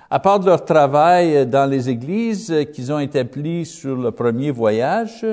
À 0.08 0.20
part 0.20 0.38
de 0.38 0.46
leur 0.46 0.64
travail 0.64 1.48
dans 1.48 1.68
les 1.68 1.88
églises 1.88 2.54
qu'ils 2.72 2.92
ont 2.92 3.00
établis 3.00 3.66
sur 3.66 3.96
le 3.96 4.12
premier 4.12 4.52
voyage, 4.52 5.26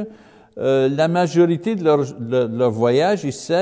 euh, 0.57 0.89
la 0.89 1.07
majorité 1.07 1.75
de 1.75 1.83
leur, 1.83 2.11
de 2.19 2.57
leur 2.57 2.71
voyage 2.71 3.23
ici 3.23 3.53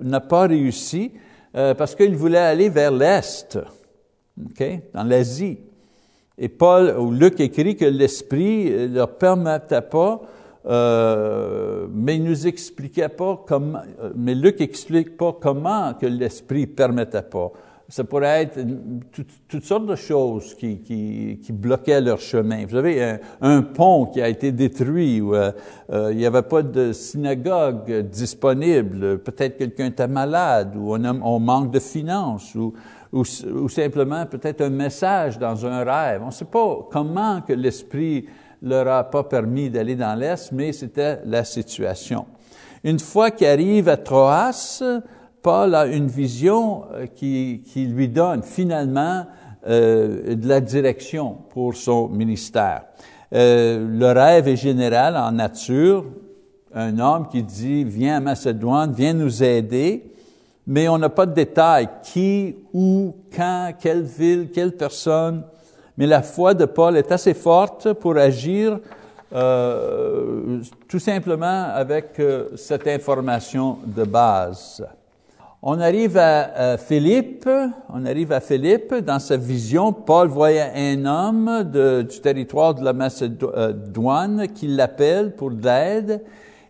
n'a 0.00 0.20
pas 0.20 0.46
réussi 0.46 1.12
euh, 1.54 1.74
parce 1.74 1.94
qu'ils 1.94 2.16
voulaient 2.16 2.38
aller 2.38 2.70
vers 2.70 2.92
l'Est 2.92 3.58
okay, 4.46 4.84
dans 4.94 5.04
l'Asie. 5.04 5.58
Et 6.38 6.48
Paul 6.48 6.96
ou 6.98 7.10
Luc 7.10 7.38
écrit 7.40 7.76
que 7.76 7.84
l'Esprit 7.84 8.70
ne 8.70 8.86
leur 8.86 9.18
permettait 9.18 9.82
pas, 9.82 10.22
euh, 10.66 11.86
mais 11.92 12.16
il 12.16 12.24
nous 12.24 12.46
expliquait 12.46 13.08
pas 13.08 13.42
comment, 13.46 13.80
mais 14.14 14.34
Luc 14.34 14.60
explique 14.60 15.16
pas 15.16 15.36
comment 15.40 15.94
que 15.94 16.06
l'Esprit 16.06 16.66
permettait 16.66 17.22
pas. 17.22 17.50
Ça 17.88 18.04
pourrait 18.04 18.42
être 18.42 18.60
toutes 19.48 19.64
sortes 19.64 19.86
de 19.86 19.96
choses 19.96 20.54
qui, 20.54 20.78
qui, 20.78 21.52
bloquaient 21.52 22.00
leur 22.00 22.20
chemin. 22.20 22.64
Vous 22.64 22.76
savez, 22.76 23.16
un, 23.40 23.62
pont 23.62 24.06
qui 24.06 24.22
a 24.22 24.28
été 24.28 24.52
détruit, 24.52 25.20
ou 25.20 25.34
euh, 25.34 25.50
euh 25.90 26.12
il 26.12 26.18
n'y 26.18 26.26
avait 26.26 26.42
pas 26.42 26.62
de 26.62 26.92
synagogue 26.92 27.90
disponible, 28.02 29.18
peut-être 29.18 29.56
quelqu'un 29.56 29.86
était 29.86 30.06
malade, 30.06 30.76
ou 30.76 30.94
on, 30.94 31.40
manque 31.40 31.72
de 31.72 31.80
finances, 31.80 32.54
ou, 32.54 32.74
ou 33.12 33.68
simplement 33.68 34.24
peut-être 34.24 34.60
un 34.60 34.70
message 34.70 35.36
dans 35.36 35.66
un 35.66 35.82
rêve. 35.82 36.20
On 36.22 36.26
ne 36.26 36.30
sait 36.30 36.44
pas 36.44 36.86
comment 36.92 37.40
que 37.40 37.54
l'Esprit 37.54 38.26
leur 38.62 38.88
a 38.88 39.04
pas 39.04 39.24
permis 39.24 39.70
d'aller 39.70 39.96
dans 39.96 40.18
l'Est, 40.18 40.52
mais 40.52 40.72
c'était 40.72 41.20
la 41.24 41.44
situation. 41.44 42.26
Une 42.84 42.98
fois 42.98 43.30
qu'il 43.30 43.46
arrive 43.46 43.88
à 43.88 43.96
Troas, 43.96 44.82
Paul 45.42 45.74
a 45.74 45.86
une 45.86 46.06
vision 46.06 46.84
euh, 46.92 47.06
qui, 47.06 47.62
qui 47.66 47.86
lui 47.86 48.08
donne 48.08 48.42
finalement 48.42 49.26
euh, 49.66 50.34
de 50.34 50.48
la 50.48 50.60
direction 50.60 51.38
pour 51.50 51.74
son 51.74 52.08
ministère. 52.08 52.84
Euh, 53.32 53.86
le 53.88 54.12
rêve 54.12 54.48
est 54.48 54.56
général 54.56 55.16
en 55.16 55.32
nature. 55.32 56.04
Un 56.74 56.98
homme 56.98 57.28
qui 57.28 57.42
dit, 57.42 57.84
viens 57.84 58.18
à 58.18 58.20
Macédoine, 58.20 58.92
viens 58.92 59.14
nous 59.14 59.42
aider 59.42 60.10
mais 60.70 60.88
on 60.88 60.98
n'a 60.98 61.08
pas 61.08 61.26
de 61.26 61.34
détails. 61.34 61.88
Qui, 62.04 62.54
où, 62.72 63.14
quand, 63.34 63.72
quelle 63.78 64.02
ville, 64.02 64.50
quelle 64.52 64.76
personne. 64.76 65.42
Mais 66.00 66.06
la 66.06 66.22
foi 66.22 66.54
de 66.54 66.64
Paul 66.64 66.96
est 66.96 67.12
assez 67.12 67.34
forte 67.34 67.92
pour 67.92 68.16
agir 68.16 68.78
euh, 69.34 70.62
tout 70.88 70.98
simplement 70.98 71.66
avec 71.74 72.18
euh, 72.18 72.48
cette 72.56 72.86
information 72.86 73.76
de 73.84 74.04
base. 74.04 74.82
On 75.62 75.78
arrive 75.78 76.16
à, 76.16 76.78
Philippe, 76.78 77.46
on 77.92 78.06
arrive 78.06 78.32
à 78.32 78.40
Philippe, 78.40 78.94
dans 78.94 79.18
sa 79.18 79.36
vision, 79.36 79.92
Paul 79.92 80.28
voyait 80.28 80.72
un 80.74 81.04
homme 81.04 81.64
de, 81.70 82.00
du 82.00 82.18
territoire 82.20 82.74
de 82.74 82.82
la 82.82 82.94
Macédoine 82.94 84.48
qui 84.54 84.68
l'appelle 84.68 85.36
pour 85.36 85.50
l'aide, 85.50 86.22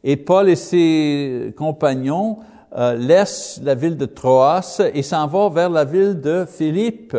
et 0.03 0.17
Paul 0.17 0.49
et 0.49 0.57
ses 0.57 1.55
compagnons 1.57 2.39
euh, 2.77 2.97
laisse 2.97 3.61
la 3.63 3.77
ville 3.77 3.97
de 3.97 4.07
Troas 4.07 4.83
et 4.93 5.05
s'en 5.05 5.29
va 5.29 5.49
vers 5.51 5.71
la 5.71 5.85
ville 5.85 6.21
de 6.21 6.45
Philippe, 6.49 7.17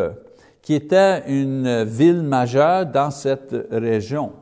qui 0.62 0.74
était 0.74 1.24
une 1.26 1.82
ville 1.84 2.22
majeure 2.22 2.86
dans 2.86 3.10
cette 3.10 3.54
région. 3.70 4.32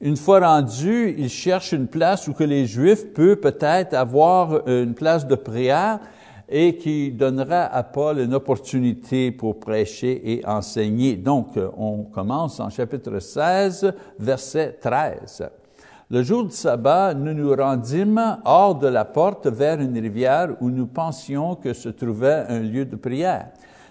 Une 0.00 0.16
fois 0.16 0.38
rendu, 0.38 1.14
il 1.18 1.28
cherche 1.28 1.72
une 1.72 1.88
place 1.88 2.28
où 2.28 2.32
que 2.32 2.44
les 2.44 2.66
Juifs 2.66 3.12
peuvent 3.12 3.36
peut-être 3.36 3.94
avoir 3.94 4.68
une 4.68 4.94
place 4.94 5.26
de 5.26 5.34
prière 5.34 5.98
et 6.48 6.76
qui 6.76 7.10
donnera 7.10 7.64
à 7.64 7.82
Paul 7.82 8.20
une 8.20 8.32
opportunité 8.32 9.32
pour 9.32 9.58
prêcher 9.58 10.32
et 10.32 10.46
enseigner. 10.46 11.16
Donc, 11.16 11.58
on 11.76 12.04
commence 12.04 12.60
en 12.60 12.70
chapitre 12.70 13.18
16, 13.18 13.92
verset 14.20 14.78
13. 14.80 15.50
Le 16.10 16.22
jour 16.22 16.44
du 16.44 16.52
sabbat, 16.52 17.12
nous 17.12 17.34
nous 17.34 17.54
rendîmes 17.54 18.38
hors 18.44 18.76
de 18.76 18.86
la 18.86 19.04
porte 19.04 19.46
vers 19.48 19.78
une 19.80 19.98
rivière 19.98 20.56
où 20.60 20.70
nous 20.70 20.86
pensions 20.86 21.56
que 21.56 21.74
se 21.74 21.90
trouvait 21.90 22.44
un 22.48 22.60
lieu 22.60 22.86
de 22.86 22.96
prière. 22.96 23.48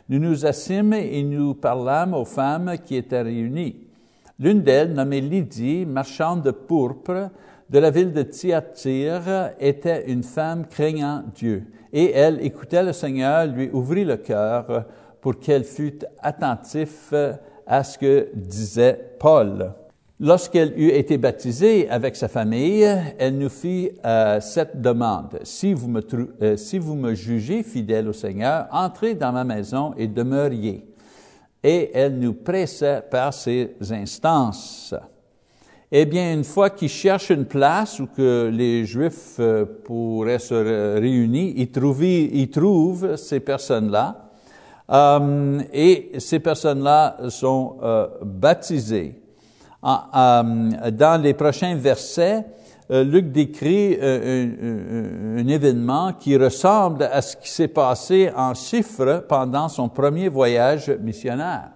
Nous 0.09 0.19
nous 0.19 0.45
assîmes 0.45 0.93
et 0.93 1.21
nous 1.23 1.53
parlâmes 1.53 2.13
aux 2.13 2.25
femmes 2.25 2.75
qui 2.83 2.95
étaient 2.95 3.21
réunies. 3.21 3.75
L'une 4.39 4.61
d'elles, 4.61 4.93
nommée 4.93 5.19
Lydie, 5.19 5.85
marchande 5.85 6.43
de 6.43 6.51
pourpre, 6.51 7.29
de 7.69 7.79
la 7.79 7.89
ville 7.89 8.13
de 8.13 8.23
Thyatire, 8.23 9.51
était 9.59 10.09
une 10.09 10.23
femme 10.23 10.65
craignant 10.65 11.23
Dieu. 11.35 11.65
Et 11.91 12.11
elle 12.11 12.45
écoutait 12.45 12.83
le 12.83 12.93
Seigneur, 12.93 13.47
lui 13.47 13.69
ouvrit 13.73 14.05
le 14.05 14.17
cœur 14.17 14.85
pour 15.19 15.39
qu'elle 15.39 15.63
fût 15.63 15.99
attentive 16.21 17.37
à 17.65 17.83
ce 17.83 17.97
que 17.97 18.29
disait 18.33 19.15
Paul. 19.19 19.73
Lorsqu'elle 20.19 20.73
eut 20.79 20.89
été 20.89 21.19
baptisée 21.19 21.87
avec 21.91 22.15
sa 22.15 22.27
famille, 22.27 22.87
elle 23.19 23.37
nous 23.37 23.49
fit 23.49 23.91
euh, 24.03 24.41
cette 24.41 24.81
demande. 24.81 25.37
Si 25.43 25.73
vous, 25.75 25.87
me, 25.87 26.01
euh, 26.41 26.57
si 26.57 26.79
vous 26.79 26.95
me 26.95 27.13
jugez 27.13 27.61
fidèle 27.61 28.07
au 28.07 28.13
Seigneur, 28.13 28.65
entrez 28.71 29.13
dans 29.13 29.31
ma 29.31 29.43
maison 29.43 29.93
et 29.95 30.07
demeuriez. 30.07 30.87
Et 31.63 31.91
elle 31.93 32.17
nous 32.17 32.33
pressait 32.33 33.03
par 33.11 33.31
ses 33.31 33.75
instances. 33.91 34.95
Eh 35.91 36.05
bien, 36.07 36.33
une 36.33 36.43
fois 36.43 36.71
qu'ils 36.71 36.89
cherchent 36.89 37.29
une 37.29 37.45
place 37.45 37.99
où 37.99 38.07
que 38.07 38.49
les 38.51 38.85
Juifs 38.85 39.35
euh, 39.39 39.65
pourraient 39.83 40.39
se 40.39 40.99
réunir, 40.99 41.53
ils 41.55 42.39
ils 42.39 42.49
trouvent 42.49 43.17
ces 43.17 43.39
personnes-là. 43.39 44.31
et 45.73 46.11
ces 46.17 46.39
personnes-là 46.39 47.17
sont 47.29 47.77
baptisées. 48.23 49.26
Euh, 49.87 50.91
dans 50.91 51.21
les 51.21 51.33
prochains 51.33 51.75
versets, 51.75 52.45
Luc 52.89 53.31
décrit 53.31 53.97
un, 54.01 55.39
un, 55.39 55.47
événement 55.47 56.13
qui 56.13 56.37
ressemble 56.37 57.03
à 57.03 57.21
ce 57.21 57.35
qui 57.35 57.49
s'est 57.49 57.67
passé 57.67 58.31
en 58.35 58.53
chiffres 58.53 59.25
pendant 59.27 59.67
son 59.67 59.89
premier 59.89 60.29
voyage 60.29 60.89
missionnaire. 61.01 61.71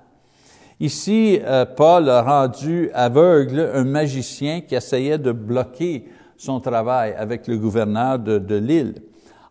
Ici, 0.80 1.39
Paul 1.75 2.10
a 2.10 2.22
rendu 2.22 2.89
aveugle 2.94 3.72
un 3.74 3.84
magicien 3.84 4.62
qui 4.62 4.74
essayait 4.74 5.18
de 5.18 5.34
bloquer 5.34 6.06
son 6.38 6.62
travail 6.62 7.13
avec 7.18 7.46
le 7.48 7.58
gouverneur 7.58 8.18
de, 8.18 8.39
de 8.39 8.56
l'île. 8.56 8.96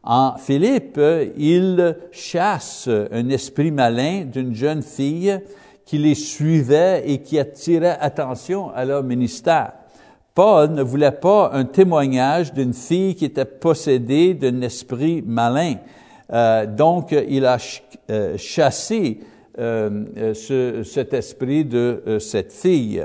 En 0.02 0.38
Philippe, 0.38 0.98
il 1.36 1.96
chasse 2.10 2.88
un 2.88 3.28
esprit 3.28 3.70
malin 3.70 4.24
d'une 4.24 4.54
jeune 4.54 4.82
fille 4.82 5.38
qui 5.90 5.98
les 5.98 6.14
suivait 6.14 7.02
et 7.04 7.18
qui 7.18 7.36
attirait 7.36 7.98
attention 8.00 8.70
à 8.72 8.84
leur 8.84 9.02
ministère. 9.02 9.72
Paul 10.36 10.70
ne 10.70 10.84
voulait 10.84 11.10
pas 11.10 11.50
un 11.52 11.64
témoignage 11.64 12.54
d'une 12.54 12.74
fille 12.74 13.16
qui 13.16 13.24
était 13.24 13.44
possédée 13.44 14.34
d'un 14.34 14.60
esprit 14.60 15.20
malin. 15.26 15.78
Euh, 16.32 16.64
donc, 16.64 17.12
il 17.28 17.44
a 17.44 17.56
euh, 18.08 18.36
chassé 18.36 19.18
euh, 19.58 20.32
ce, 20.32 20.84
cet 20.84 21.12
esprit 21.12 21.64
de 21.64 22.18
cette 22.20 22.52
fille. 22.52 23.04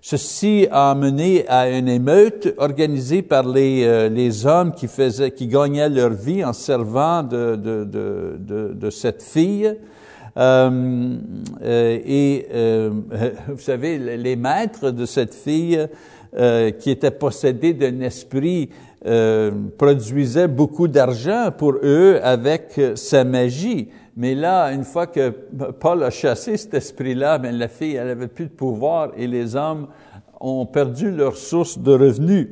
Ceci 0.00 0.66
a 0.70 0.94
mené 0.94 1.46
à 1.48 1.68
une 1.68 1.90
émeute 1.90 2.54
organisée 2.56 3.20
par 3.20 3.46
les, 3.46 4.46
hommes 4.46 4.72
qui, 4.72 4.88
faisaient, 4.88 5.32
qui 5.32 5.48
gagnaient 5.48 5.90
leur 5.90 6.14
vie 6.14 6.42
en 6.42 6.54
servant 6.54 7.22
de 7.22 8.88
cette 8.90 9.22
fille. 9.22 9.76
Euh, 10.36 11.16
euh 11.62 11.98
et 12.04 12.46
euh, 12.52 12.90
vous 13.48 13.58
savez, 13.58 13.98
les 13.98 14.36
maîtres 14.36 14.90
de 14.90 15.06
cette 15.06 15.34
fille 15.34 15.86
qui 16.78 16.90
était 16.90 17.10
possédés 17.10 17.74
d'un 17.74 18.00
esprit 18.00 18.70
produisaient 19.76 20.48
beaucoup 20.48 20.88
d'argent 20.88 21.50
pour 21.54 21.74
eux 21.82 22.20
avec 22.22 22.80
sa 22.94 23.22
magie. 23.24 23.90
Mais 24.16 24.34
là, 24.34 24.72
une 24.72 24.84
fois 24.84 25.06
que 25.06 25.28
Paul 25.28 26.02
a 26.02 26.08
chassé 26.08 26.56
cet 26.56 26.72
esprit-là, 26.72 27.36
ben 27.36 27.58
la 27.58 27.68
fille, 27.68 27.96
elle 27.96 28.08
avait 28.08 28.28
plus 28.28 28.46
de 28.46 28.50
pouvoir 28.50 29.10
et 29.18 29.26
les 29.26 29.56
hommes 29.56 29.88
ont 30.40 30.64
perdu 30.64 31.10
leur 31.10 31.36
source 31.36 31.78
de 31.78 31.92
revenus. 31.92 32.48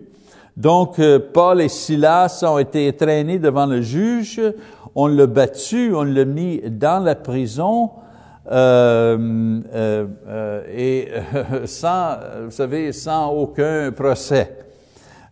Donc, 0.56 0.98
euh, 0.98 1.18
Paul 1.18 1.60
et 1.60 1.68
Silas 1.68 2.44
ont 2.46 2.58
été 2.58 2.92
traînés 2.92 3.38
devant 3.38 3.66
le 3.66 3.80
juge, 3.80 4.40
on 4.94 5.06
l'a 5.06 5.26
battu, 5.26 5.92
on 5.94 6.02
l'a 6.02 6.24
mis 6.24 6.60
dans 6.60 7.02
la 7.02 7.14
prison, 7.14 7.90
euh, 8.50 9.60
euh, 9.72 10.06
euh 10.26 10.62
et 10.72 11.08
sans, 11.66 12.16
vous 12.44 12.50
savez, 12.50 12.92
sans 12.92 13.30
aucun 13.30 13.92
procès. 13.92 14.56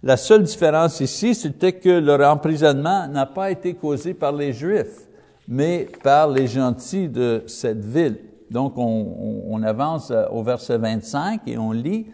La 0.02 0.16
seule 0.16 0.44
différence 0.44 1.00
ici, 1.00 1.34
c'était 1.34 1.72
que 1.72 1.88
leur 1.88 2.20
emprisonnement 2.30 3.08
n'a 3.08 3.26
pas 3.26 3.50
été 3.50 3.74
causé 3.74 4.14
par 4.14 4.32
les 4.32 4.52
Juifs 4.52 5.08
mais 5.48 5.88
par 6.02 6.28
les 6.28 6.46
gentils 6.46 7.08
de 7.08 7.42
cette 7.46 7.82
ville. 7.82 8.18
Donc, 8.50 8.74
on, 8.76 9.44
on, 9.48 9.62
avance 9.62 10.12
au 10.30 10.42
verset 10.42 10.76
25 10.76 11.40
et 11.46 11.56
on 11.56 11.72
lit, 11.72 12.06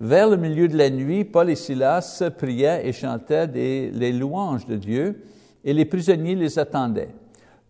Vers 0.00 0.30
le 0.30 0.36
milieu 0.36 0.68
de 0.68 0.76
la 0.76 0.90
nuit, 0.90 1.24
Paul 1.24 1.50
et 1.50 1.56
Silas 1.56 2.22
priaient 2.38 2.86
et 2.86 2.92
chantaient 2.92 3.48
des, 3.48 3.90
les 3.90 4.12
louanges 4.12 4.64
de 4.64 4.76
Dieu, 4.76 5.24
et 5.68 5.74
les 5.74 5.84
prisonniers 5.84 6.34
les 6.34 6.58
attendaient. 6.58 7.10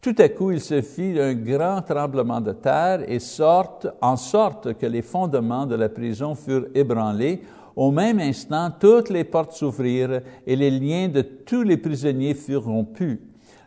Tout 0.01 0.15
à 0.19 0.29
coup, 0.29 0.53
il 0.53 0.61
se 0.61 0.81
fit 0.83 1.19
un 1.19 1.35
grand 1.35 1.83
tremblement 1.83 2.41
de 2.41 2.53
terre 2.53 3.03
et 3.09 3.19
sorte, 3.19 3.89
en 4.01 4.15
sorte 4.15 4.75
que 4.75 4.87
les 4.87 5.03
fondements 5.03 5.67
de 5.67 5.75
la 5.75 5.89
prison 5.89 6.37
furent 6.37 6.69
ébranlés. 6.77 7.43
Au 7.75 7.91
même 7.91 8.21
instant, 8.21 8.71
toutes 8.79 9.11
les 9.11 9.25
portes 9.25 9.51
s'ouvrirent 9.51 10.21
et 10.47 10.55
les 10.55 10.71
liens 10.71 11.09
de 11.09 11.23
tous 11.23 11.65
les 11.65 11.77
prisonniers 11.77 12.35
furent 12.35 12.67
rompus. 12.67 13.19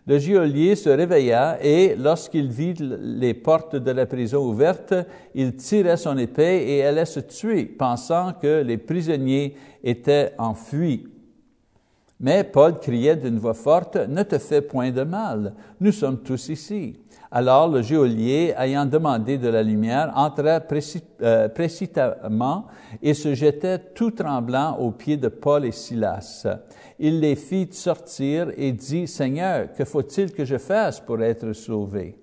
Le 0.08 0.18
geôlier 0.18 0.78
se 0.78 0.90
réveilla 0.90 1.58
et, 1.62 1.98
lorsqu'il 1.98 2.48
vit 2.48 2.76
les 2.80 3.34
portes 3.34 3.76
de 3.76 3.92
la 3.92 4.06
prison 4.06 4.48
ouvertes, 4.48 4.94
il 5.36 5.56
tira 5.56 5.98
son 5.98 6.18
épée 6.18 6.64
et 6.70 6.86
allait 6.86 7.04
se 7.04 7.20
tuer, 7.20 7.66
pensant 7.66 8.32
que 8.42 8.62
les 8.62 8.78
prisonniers 8.78 9.58
étaient 9.84 10.32
enfuis. 10.38 11.11
Mais 12.21 12.45
Paul 12.45 12.79
criait 12.79 13.17
d'une 13.17 13.38
voix 13.39 13.53
forte, 13.53 13.97
Ne 14.07 14.23
te 14.23 14.38
fais 14.38 14.62
point 14.62 14.91
de 14.91 15.03
mal, 15.03 15.53
nous 15.81 15.91
sommes 15.91 16.19
tous 16.19 16.47
ici. 16.47 16.97
Alors 17.31 17.67
le 17.67 17.81
geôlier, 17.81 18.53
ayant 18.57 18.86
demandé 18.86 19.38
de 19.38 19.49
la 19.49 19.63
lumière, 19.63 20.12
entra 20.15 20.62
euh, 21.21 21.49
précipitamment 21.49 22.67
et 23.01 23.13
se 23.13 23.34
jetait 23.34 23.79
tout 23.95 24.12
tremblant 24.12 24.77
aux 24.77 24.91
pieds 24.91 25.17
de 25.17 25.29
Paul 25.29 25.65
et 25.65 25.71
Silas 25.71 26.45
il 27.03 27.19
les 27.19 27.36
fit 27.36 27.67
sortir 27.71 28.51
et 28.55 28.71
dit, 28.71 29.07
Seigneur, 29.07 29.73
que 29.73 29.84
faut-il 29.86 30.31
que 30.31 30.45
je 30.45 30.57
fasse 30.57 30.99
pour 30.99 31.21
être 31.23 31.51
sauvé? 31.53 32.15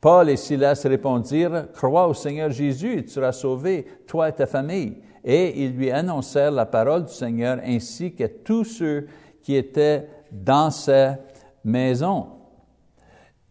Paul 0.00 0.30
et 0.30 0.36
Silas 0.36 0.82
répondirent, 0.86 1.70
Crois 1.74 2.08
au 2.08 2.14
Seigneur 2.14 2.50
Jésus 2.50 2.98
et 2.98 3.04
tu 3.04 3.10
seras 3.10 3.32
sauvé, 3.32 3.86
toi 4.06 4.30
et 4.30 4.32
ta 4.32 4.46
famille. 4.46 4.96
Et 5.22 5.64
ils 5.64 5.76
lui 5.76 5.90
annoncèrent 5.90 6.50
la 6.50 6.64
parole 6.64 7.04
du 7.04 7.12
Seigneur 7.12 7.58
ainsi 7.62 8.14
que 8.14 8.24
tous 8.24 8.64
ceux 8.64 9.06
qui 9.46 9.54
étaient 9.54 10.08
dans 10.32 10.72
sa 10.72 11.18
maison. 11.64 12.26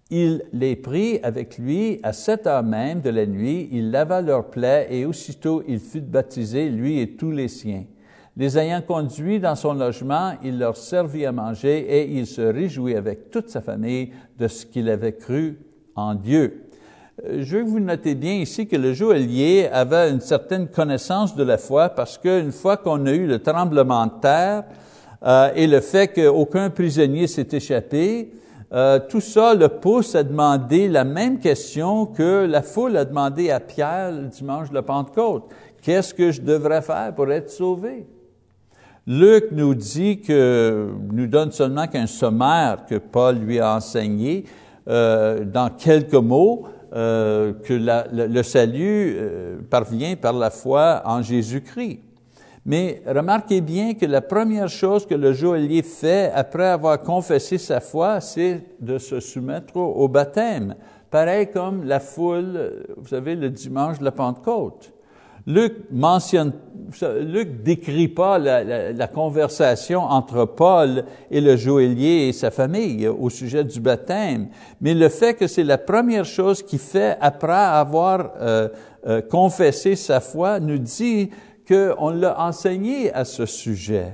Il 0.09 0.43
les 0.51 0.75
prit 0.75 1.21
avec 1.23 1.57
lui 1.57 2.01
à 2.03 2.11
cette 2.11 2.47
heure 2.47 2.63
même 2.63 2.99
de 2.99 3.09
la 3.09 3.25
nuit, 3.25 3.69
il 3.71 3.91
lava 3.91 4.21
leurs 4.21 4.49
plaies 4.49 4.87
et 4.91 5.05
aussitôt 5.05 5.63
il 5.65 5.79
fut 5.79 6.01
baptisé, 6.01 6.67
lui 6.67 6.99
et 6.99 7.15
tous 7.15 7.31
les 7.31 7.47
siens. 7.47 7.85
Les 8.35 8.57
ayant 8.57 8.81
conduits 8.81 9.39
dans 9.39 9.55
son 9.55 9.73
logement, 9.73 10.33
il 10.43 10.59
leur 10.59 10.75
servit 10.75 11.25
à 11.25 11.31
manger 11.31 11.79
et 11.79 12.11
il 12.11 12.27
se 12.27 12.41
réjouit 12.41 12.97
avec 12.97 13.31
toute 13.31 13.47
sa 13.47 13.61
famille 13.61 14.11
de 14.37 14.49
ce 14.49 14.65
qu'il 14.65 14.89
avait 14.89 15.15
cru 15.15 15.57
en 15.95 16.13
Dieu. 16.13 16.65
Euh, 17.23 17.41
je 17.41 17.55
veux 17.55 17.63
que 17.63 17.69
vous 17.69 17.79
notez 17.79 18.15
bien 18.15 18.33
ici 18.33 18.67
que 18.67 18.75
le 18.75 18.91
joaillier 18.93 19.69
avait 19.69 20.11
une 20.11 20.19
certaine 20.19 20.67
connaissance 20.67 21.37
de 21.37 21.43
la 21.43 21.57
foi 21.57 21.87
parce 21.87 22.17
qu'une 22.17 22.51
fois 22.51 22.75
qu'on 22.75 23.05
a 23.05 23.13
eu 23.13 23.27
le 23.27 23.41
tremblement 23.41 24.07
de 24.07 24.19
terre 24.19 24.65
euh, 25.25 25.51
et 25.55 25.65
le 25.65 25.81
fait 25.81 26.09
qu'aucun 26.09 26.69
prisonnier 26.69 27.25
s'est 27.25 27.47
échappé, 27.51 28.31
euh, 28.73 28.99
tout 29.09 29.21
ça 29.21 29.55
le 29.55 29.69
pousse 29.69 30.13
à 30.15 30.23
demander 30.23 30.87
la 30.87 31.03
même 31.03 31.39
question 31.39 32.05
que 32.05 32.45
la 32.45 32.61
foule 32.61 32.97
a 32.97 33.05
demandé 33.05 33.49
à 33.49 33.59
Pierre 33.59 34.11
le 34.11 34.27
dimanche 34.27 34.69
de 34.69 34.75
la 34.75 34.83
Pentecôte. 34.83 35.45
Qu'est-ce 35.81 36.13
que 36.13 36.31
je 36.31 36.41
devrais 36.41 36.81
faire 36.81 37.13
pour 37.15 37.31
être 37.31 37.49
sauvé? 37.49 38.05
Luc 39.07 39.45
nous 39.51 39.75
dit 39.75 40.19
que, 40.19 40.89
nous 41.11 41.27
donne 41.27 41.51
seulement 41.51 41.87
qu'un 41.87 42.07
sommaire 42.07 42.85
que 42.87 42.95
Paul 42.95 43.37
lui 43.37 43.59
a 43.59 43.75
enseigné 43.75 44.45
euh, 44.87 45.43
dans 45.43 45.69
quelques 45.69 46.13
mots, 46.13 46.67
que 46.91 47.57
le, 47.73 48.43
salut 48.43 49.17
parvient 49.69 50.15
par 50.15 50.31
la 50.31 50.49
foi 50.49 51.01
en 51.03 51.21
Jésus-Christ. 51.21 51.99
Mais 52.65 53.03
remarquez 53.05 53.61
bien 53.61 53.93
que 53.93 54.07
la 54.07 54.21
première 54.21 54.69
chose 54.69 55.05
que 55.05 55.13
le 55.13 55.33
joaillier 55.33 55.83
fait 55.83 56.31
après 56.33 56.65
avoir 56.65 56.99
confessé 56.99 57.59
sa 57.59 57.79
foi, 57.79 58.21
c'est 58.21 58.61
de 58.79 58.97
se 58.97 59.19
soumettre 59.19 59.77
au, 59.77 60.07
baptême. 60.07 60.75
Pareil 61.11 61.51
comme 61.51 61.83
la 61.83 61.99
foule, 61.99 62.85
vous 62.97 63.07
savez, 63.07 63.35
le 63.35 63.51
dimanche 63.51 63.99
de 63.99 64.03
la 64.03 64.11
Pentecôte. 64.11 64.91
Luc 65.47 65.73
mentionne, 65.91 66.53
Luc 67.21 67.61
décrit 67.61 68.07
pas 68.07 68.39
la, 68.39 69.07
conversation 69.07 70.01
entre 70.01 70.45
Paul 70.45 71.05
et 71.29 71.41
le 71.41 71.55
joaillier 71.55 72.29
et 72.29 72.33
sa 72.33 72.49
famille 72.49 73.07
au 73.07 73.29
sujet 73.29 73.63
du 73.63 73.79
baptême, 73.79 74.47
mais 74.81 74.95
le 74.95 75.07
fait 75.09 75.35
que 75.35 75.45
c'est 75.45 75.63
la 75.63 75.77
première 75.77 76.25
chose 76.25 76.63
qu'il 76.63 76.79
fait 76.79 77.15
après 77.21 77.53
avoir 77.53 78.31
euh, 78.41 78.69
euh, 79.05 79.21
confessé 79.21 79.95
sa 79.95 80.19
foi 80.19 80.59
nous 80.59 80.79
dit 80.79 81.29
qu'on 81.67 82.09
l'a 82.09 82.39
enseigné 82.39 83.13
à 83.13 83.25
ce 83.25 83.45
sujet. 83.45 84.13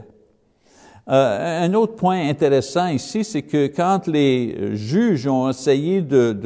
Euh, 1.10 1.66
un 1.66 1.74
autre 1.74 1.96
point 1.96 2.30
intéressant 2.30 2.88
ici, 2.88 3.24
c'est 3.24 3.42
que 3.42 3.68
quand 3.68 4.08
les 4.08 4.76
juges 4.76 5.28
ont 5.28 5.50
essayé 5.50 6.02
de, 6.02 6.38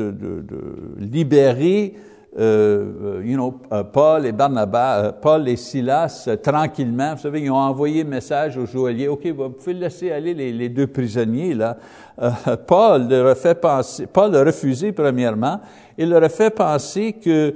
libérer 0.98 1.94
euh, 2.38 3.22
you 3.24 3.36
know, 3.36 3.62
euh, 3.72 3.84
Paul 3.84 4.26
et 4.26 4.34
Barnabas, 4.34 4.98
euh, 4.98 5.12
Paul 5.14 5.48
et 5.48 5.56
Silas, 5.56 6.28
tranquillement, 6.44 7.16
vous 7.16 7.22
savez, 7.22 7.42
ils 7.42 7.50
ont 7.50 7.56
envoyé 7.56 8.02
un 8.02 8.06
message 8.06 8.58
au 8.58 8.66
joaillier, 8.66 9.08
OK, 9.08 9.26
vous 9.28 9.52
pouvez 9.52 9.74
laisser 9.74 10.12
aller 10.12 10.34
les, 10.34 10.70
deux 10.70 10.88
prisonniers, 10.88 11.54
là. 11.54 11.78
Paul 12.68 13.08
leur 13.10 13.28
a 13.28 13.36
fait 13.36 13.56
penser, 13.56 14.08
Paul 14.08 14.36
a 14.36 14.44
refusé 14.44 14.92
premièrement, 14.92 15.60
il 15.98 16.10
leur 16.10 16.24
a 16.24 16.30
fait 16.30 16.50
penser 16.50 17.14
que 17.14 17.54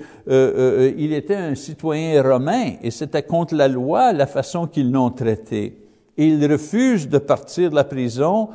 il 0.98 1.14
était 1.14 1.36
un 1.36 1.56
citoyen 1.56 2.22
romain 2.22 2.74
et 2.82 2.92
c'était 2.92 3.24
contre 3.24 3.56
la 3.56 3.70
loi 3.70 4.12
la 4.12 4.28
façon 4.28 4.68
qu'ils 4.68 4.92
l'ont 4.92 5.12
traité. 5.12 5.78
Il 6.18 6.46
refuse 6.52 7.08
de 7.08 7.20
partir 7.20 7.70
de 7.70 7.76
la 7.76 7.86
prison 7.86 8.50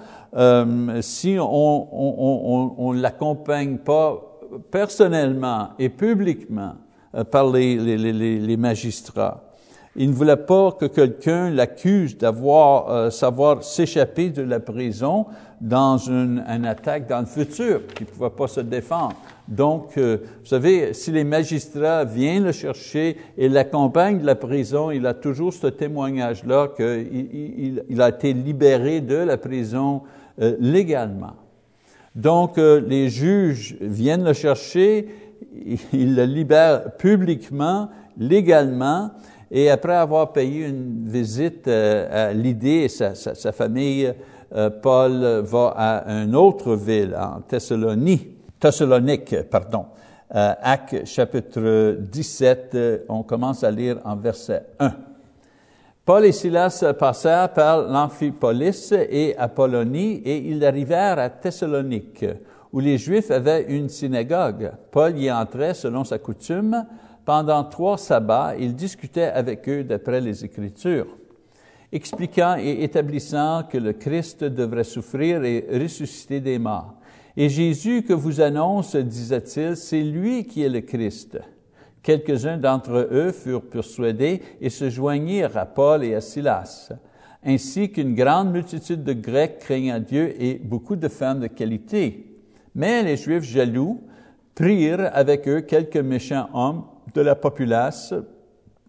si 1.01 1.39
on 1.41 2.93
ne 2.93 3.01
l'accompagne 3.01 3.79
pas 3.79 4.34
personnellement 4.71 5.71
et 5.79 5.89
publiquement 5.89 6.75
euh, 7.15 7.25
par 7.25 7.51
les, 7.51 8.57
magistrats. 8.57 9.43
Il 9.97 10.11
ne 10.11 10.15
voulait 10.15 10.37
pas 10.37 10.73
que 10.73 10.87
quelqu'un 10.87 11.51
l'accuse 11.51 12.19
d'avoir 12.19 12.91
euh, 12.91 13.11
savoir 13.11 13.63
s'échapper 13.63 14.31
de 14.31 14.43
la 14.43 14.59
prison 14.59 15.27
dans 15.61 15.99
une, 15.99 16.43
attaque 16.67 17.09
dans 17.09 17.21
le 17.21 17.27
futur, 17.27 17.87
qu'il 17.95 18.07
ne 18.07 18.13
pouvait 18.13 18.31
pas 18.31 18.49
se 18.49 18.61
défendre. 18.61 19.15
Donc, 19.47 19.97
euh, 19.97 20.19
vous 20.41 20.47
savez, 20.47 20.93
si 20.95 21.11
les 21.11 21.25
magistrats 21.25 22.05
viennent 22.05 22.45
le 22.45 22.53
chercher 22.53 23.17
et 23.39 23.49
l'accompagnent 23.49 24.21
de 24.21 24.27
la 24.27 24.35
prison, 24.35 24.91
il 24.91 25.07
a 25.07 25.15
toujours 25.15 25.53
ce 25.53 25.69
témoignage-là 25.69 26.69
qu'il 26.77 27.09
il, 27.13 27.85
il, 27.89 28.03
a 28.03 28.09
été 28.09 28.33
libéré 28.33 29.01
de 29.01 29.17
la 29.17 29.37
prison 29.37 30.03
euh, 30.41 30.57
légalement. 30.61 31.35
Donc, 32.15 32.59
euh, 32.59 32.81
les 32.81 33.09
juges 33.09 33.77
viennent 33.81 34.25
le 34.25 34.33
chercher, 34.33 35.09
ils 35.93 36.15
le 36.15 36.25
libèrent 36.25 36.97
publiquement, 36.97 37.89
légalement, 38.17 39.11
et 39.51 39.69
après 39.69 39.95
avoir 39.95 40.33
payé 40.33 40.67
une 40.67 41.09
visite 41.09 41.67
euh, 41.67 42.29
à 42.29 42.33
Lydée 42.33 42.85
et 42.85 42.89
sa, 42.89 43.15
sa, 43.15 43.53
famille, 43.53 44.13
euh, 44.55 44.71
Paul 44.71 45.43
va 45.45 45.75
à 45.77 46.13
une 46.23 46.37
autre 46.37 46.77
ville, 46.77 47.17
en 47.19 47.41
Thessalonique, 47.41 48.29
Thessalonique 48.61 49.35
pardon. 49.51 49.87
Acte 50.31 51.05
chapitre 51.05 51.97
17, 52.11 53.05
on 53.09 53.23
commence 53.23 53.63
à 53.63 53.71
lire 53.71 54.01
en 54.05 54.17
verset 54.17 54.65
1. 54.81 54.93
Paul 56.05 56.27
et 56.27 56.33
Silas 56.33 56.85
passèrent 56.99 57.55
par 57.55 57.89
l'Amphipolis 57.89 58.93
et 58.93 59.35
Apollonie 59.39 60.21
et 60.25 60.37
ils 60.37 60.63
arrivèrent 60.63 61.19
à 61.19 61.31
Thessalonique, 61.31 62.27
où 62.75 62.81
les 62.81 62.99
Juifs 62.99 63.31
avaient 63.31 63.65
une 63.71 63.89
synagogue. 63.89 64.73
Paul 64.91 65.19
y 65.19 65.33
entrait 65.33 65.73
selon 65.73 66.05
sa 66.05 66.19
coutume, 66.19 66.85
pendant 67.25 67.65
trois 67.65 67.97
sabbats, 67.97 68.55
il 68.59 68.75
discutait 68.75 69.23
avec 69.23 69.67
eux 69.67 69.83
d'après 69.83 70.21
les 70.21 70.45
Écritures, 70.45 71.07
expliquant 71.91 72.57
et 72.59 72.85
établissant 72.85 73.63
que 73.63 73.79
le 73.79 73.95
Christ 73.95 74.45
devrait 74.45 74.85
souffrir 74.85 75.43
et 75.43 75.67
ressusciter 75.73 76.41
des 76.41 76.59
morts. 76.59 76.97
Et 77.35 77.49
Jésus 77.49 78.03
que 78.03 78.13
vous 78.13 78.43
annonce, 78.43 78.95
disait-il, 78.95 79.75
c'est 79.75 80.03
lui 80.03 80.45
qui 80.45 80.65
est 80.65 80.69
le 80.69 80.83
Christ. 80.83 81.39
Quelques-uns 82.05 82.59
d'entre 82.59 83.09
eux 83.11 83.33
furent 83.33 83.63
persuadés 83.63 84.43
et 84.61 84.69
se 84.69 84.91
joignirent 84.91 85.57
à 85.57 85.65
Paul 85.65 86.05
et 86.05 86.15
à 86.15 86.21
Silas, 86.21 86.93
ainsi 87.43 87.91
qu'une 87.91 88.15
grande 88.15 88.53
multitude 88.53 89.03
de 89.03 89.15
Grecs 89.15 89.59
craignant 89.59 89.99
Dieu 89.99 90.35
et 90.39 90.61
beaucoup 90.63 90.97
de 90.97 91.09
femmes 91.09 91.41
de 91.41 91.47
qualité. 91.47 92.27
Mais 92.75 93.03
les 93.03 93.17
Juifs 93.17 93.45
jaloux 93.45 94.03
prirent 94.55 95.11
avec 95.15 95.49
eux 95.49 95.63
quelques 95.63 95.97
méchants 95.97 96.51
hommes 96.53 96.85
de 97.15 97.23
la 97.23 97.35
populace 97.35 98.13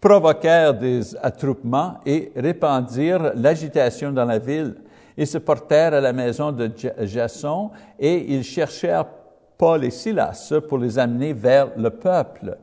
provoquèrent 0.01 0.73
des 0.73 1.15
attroupements 1.15 1.95
et 2.06 2.34
répandirent 2.36 3.32
l'agitation 3.34 4.12
dans 4.12 4.25
la 4.25 4.39
ville. 4.39 4.75
Ils 5.17 5.25
se 5.25 5.38
portèrent 5.38 5.93
à 5.93 6.01
la 6.01 6.12
maison 6.12 6.51
de 6.51 6.69
Jason 7.06 7.71
et 7.97 8.36
ils 8.36 8.43
cherchèrent 8.43 9.06
Paul 9.58 9.86
et 9.86 9.89
Silas 9.89 10.54
pour 10.67 10.80
les 10.80 10.99
amener 10.99 11.32
vers 11.32 11.69
le 11.78 11.89
peuple. 11.89 12.58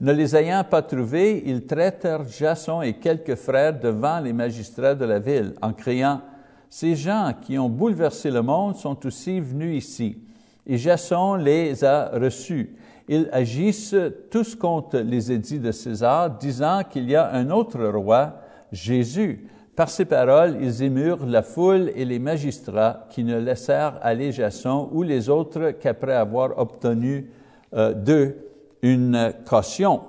Ne 0.00 0.12
les 0.12 0.34
ayant 0.36 0.64
pas 0.64 0.82
trouvés, 0.82 1.42
ils 1.46 1.66
traitèrent 1.66 2.28
Jason 2.28 2.82
et 2.82 2.94
quelques 2.94 3.36
frères 3.36 3.78
devant 3.78 4.20
les 4.20 4.32
magistrats 4.32 4.94
de 4.94 5.04
la 5.04 5.18
ville 5.18 5.54
en 5.62 5.72
criant, 5.72 6.20
Ces 6.68 6.96
gens 6.96 7.32
qui 7.40 7.56
ont 7.58 7.68
bouleversé 7.68 8.30
le 8.30 8.42
monde 8.42 8.76
sont 8.76 9.06
aussi 9.06 9.40
venus 9.40 9.84
ici. 9.84 10.18
Et 10.66 10.76
Jason 10.76 11.36
les 11.36 11.84
a 11.84 12.10
reçus 12.18 12.74
ils 13.08 13.28
agissent 13.32 13.96
tous 14.30 14.54
contre 14.54 14.98
les 14.98 15.30
édits 15.30 15.58
de 15.58 15.72
César, 15.72 16.30
disant 16.30 16.82
qu'il 16.88 17.08
y 17.08 17.16
a 17.16 17.30
un 17.32 17.50
autre 17.50 17.84
roi, 17.84 18.40
Jésus. 18.72 19.46
Par 19.76 19.90
ces 19.90 20.04
paroles, 20.04 20.56
ils 20.60 20.82
émurent 20.82 21.26
la 21.26 21.42
foule 21.42 21.90
et 21.94 22.04
les 22.04 22.18
magistrats 22.18 23.06
qui 23.10 23.24
ne 23.24 23.38
laissèrent 23.38 23.98
aller 24.02 24.32
Jason 24.32 24.88
ou 24.92 25.02
les 25.02 25.28
autres 25.28 25.72
qu'après 25.72 26.14
avoir 26.14 26.58
obtenu 26.58 27.30
euh, 27.74 27.92
d'eux 27.92 28.36
une 28.84 29.32
caution. 29.48 30.02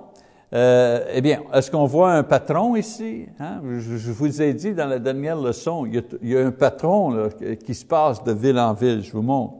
Euh, 0.52 1.00
eh 1.12 1.20
bien, 1.20 1.40
est-ce 1.52 1.70
qu'on 1.70 1.86
voit 1.86 2.12
un 2.12 2.22
patron 2.22 2.76
ici? 2.76 3.26
Hein? 3.40 3.60
Je, 3.78 4.12
vous 4.12 4.42
ai 4.42 4.54
dit 4.54 4.74
dans 4.74 4.86
la 4.86 4.98
dernière 4.98 5.40
leçon, 5.40 5.86
il 5.86 6.02
y 6.22 6.36
a, 6.36 6.46
un 6.46 6.52
patron 6.52 7.28
qui 7.64 7.74
se 7.74 7.84
passe 7.84 8.22
de 8.22 8.32
ville 8.32 8.58
en 8.58 8.74
ville, 8.74 9.02
je 9.02 9.10
vous 9.10 9.22
montre. 9.22 9.54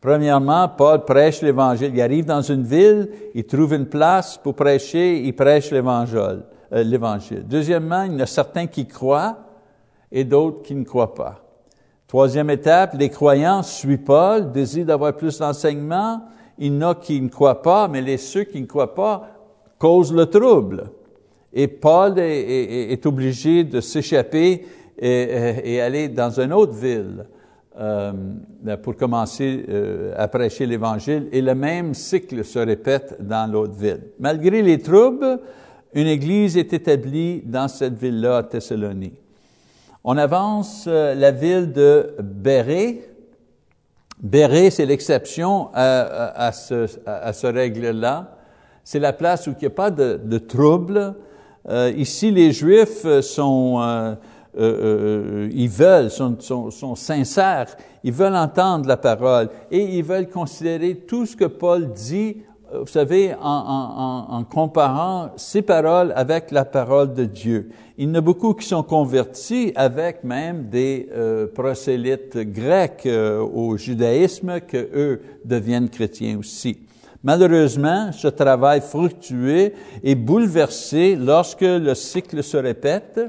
Premièrement, 0.00 0.68
Paul 0.68 1.04
prêche 1.04 1.42
l'Évangile. 1.42 1.92
Il 1.94 2.00
arrive 2.00 2.24
dans 2.24 2.42
une 2.42 2.64
ville, 2.64 3.08
il 3.34 3.44
trouve 3.44 3.74
une 3.74 3.86
place 3.86 4.36
pour 4.36 4.56
prêcher, 4.56 5.22
il 5.22 5.36
prêche 5.36 5.70
l'Évangile. 5.70 6.40
Euh. 6.72 7.18
Deuxièmement, 7.44 8.02
il 8.02 8.14
y 8.14 8.16
en 8.16 8.20
a 8.20 8.26
certains 8.26 8.66
qui 8.66 8.86
croient 8.86 9.36
et 10.10 10.24
d'autres 10.24 10.62
qui 10.62 10.74
ne 10.74 10.84
croient 10.84 11.14
pas. 11.14 11.38
Troisième 12.08 12.50
étape, 12.50 12.94
les 12.98 13.08
croyants 13.08 13.62
suivent 13.62 14.02
Paul, 14.02 14.50
désirent 14.50 14.86
d'avoir 14.86 15.16
plus 15.16 15.38
d'enseignement. 15.38 16.22
Il 16.58 16.74
y 16.74 16.76
en 16.76 16.90
a 16.90 16.94
qui 16.94 17.20
ne 17.20 17.28
croient 17.28 17.62
pas, 17.62 17.88
mais 17.88 18.00
les 18.00 18.18
ceux 18.18 18.44
qui 18.44 18.60
ne 18.60 18.66
croient 18.66 18.94
pas 18.94 19.28
causent 19.78 20.12
le 20.12 20.26
trouble. 20.26 20.84
Et 21.52 21.68
Paul 21.68 22.18
est, 22.18 23.04
obligé 23.04 23.64
de 23.64 23.80
s'échapper 23.80 24.64
et, 24.98 25.80
aller 25.80 26.08
dans 26.08 26.40
une 26.40 26.52
autre 26.52 26.72
ville 26.72 27.26
euh, 27.78 28.12
pour 28.82 28.96
commencer 28.96 29.64
euh, 29.68 30.14
à 30.16 30.28
prêcher 30.28 30.66
l'Évangile, 30.66 31.28
et 31.32 31.42
le 31.42 31.54
même 31.54 31.94
cycle 31.94 32.44
se 32.44 32.58
répète 32.58 33.16
dans 33.20 33.50
l'autre 33.50 33.74
ville. 33.74 34.02
Malgré 34.18 34.62
les 34.62 34.78
troubles, 34.78 35.40
une 35.94 36.06
église 36.06 36.56
est 36.56 36.72
établie 36.72 37.42
dans 37.44 37.68
cette 37.68 37.98
ville-là, 37.98 38.44
Thessalonie. 38.44 39.14
On 40.04 40.16
avance 40.16 40.86
euh, 40.88 41.14
la 41.14 41.30
ville 41.30 41.72
de 41.72 42.14
Béré. 42.20 43.02
Béré, 44.22 44.70
c'est 44.70 44.86
l'exception 44.86 45.68
à, 45.74 46.52
ce, 46.52 46.86
à, 47.06 47.32
ce 47.32 47.46
règle-là. 47.48 48.36
C'est 48.84 49.00
la 49.00 49.12
place 49.12 49.46
où 49.48 49.50
il 49.50 49.56
n'y 49.60 49.66
a 49.66 49.70
pas 49.70 49.90
de, 49.90 50.38
trouble. 50.38 51.14
Euh, 51.68 51.92
ici, 51.96 52.30
les 52.30 52.52
Juifs 52.52 53.04
sont 53.20 53.80
euh, 53.80 54.14
euh, 54.58 55.48
ils 55.52 55.68
veulent, 55.68 56.10
sont, 56.10 56.94
sincères, 56.94 57.74
ils 58.04 58.12
veulent 58.12 58.36
entendre 58.36 58.86
la 58.86 58.98
parole 58.98 59.48
et 59.70 59.96
ils 59.96 60.04
veulent 60.04 60.28
considérer 60.28 60.94
tout 60.94 61.24
ce 61.24 61.34
que 61.34 61.46
Paul 61.46 61.90
dit, 61.92 62.36
vous 62.80 62.86
savez, 62.86 63.34
en, 63.40 64.44
comparant 64.50 65.30
ses 65.36 65.62
paroles 65.62 66.12
avec 66.16 66.50
la 66.50 66.64
parole 66.64 67.12
de 67.12 67.24
Dieu. 67.24 67.70
Il 67.98 68.08
y 68.08 68.10
en 68.10 68.14
a 68.14 68.20
beaucoup 68.20 68.54
qui 68.54 68.66
sont 68.66 68.82
convertis 68.82 69.72
avec 69.76 70.24
même 70.24 70.68
des 70.68 71.08
euh, 71.12 71.46
prosélytes 71.46 72.38
grecs 72.38 73.06
euh, 73.06 73.40
au 73.40 73.76
judaïsme 73.76 74.60
que 74.60 74.88
eux 74.94 75.22
deviennent 75.44 75.90
chrétiens 75.90 76.38
aussi. 76.38 76.78
Malheureusement, 77.22 78.10
ce 78.12 78.28
travail 78.28 78.80
fructueux 78.80 79.72
est 80.02 80.14
bouleversé 80.14 81.14
lorsque 81.14 81.60
le 81.60 81.94
cycle 81.94 82.42
se 82.42 82.56
répète 82.56 83.20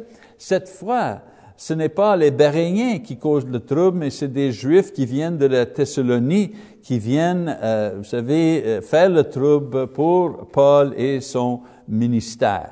cette 0.45 0.67
fois, 0.67 1.21
ce 1.55 1.73
n'est 1.73 1.87
pas 1.87 2.17
les 2.17 2.29
Béréniens 2.29 2.99
qui 2.99 3.15
causent 3.15 3.47
le 3.47 3.61
trouble, 3.61 3.99
mais 3.99 4.09
c'est 4.09 4.27
des 4.27 4.51
Juifs 4.51 4.91
qui 4.91 5.05
viennent 5.05 5.37
de 5.37 5.45
la 5.45 5.65
Thessalonie, 5.65 6.51
qui 6.83 6.99
viennent, 6.99 7.57
euh, 7.63 7.93
vous 7.97 8.03
savez, 8.03 8.61
euh, 8.63 8.81
faire 8.81 9.09
le 9.09 9.23
trouble 9.23 9.87
pour 9.87 10.47
Paul 10.51 10.93
et 10.97 11.21
son 11.21 11.61
ministère. 11.87 12.71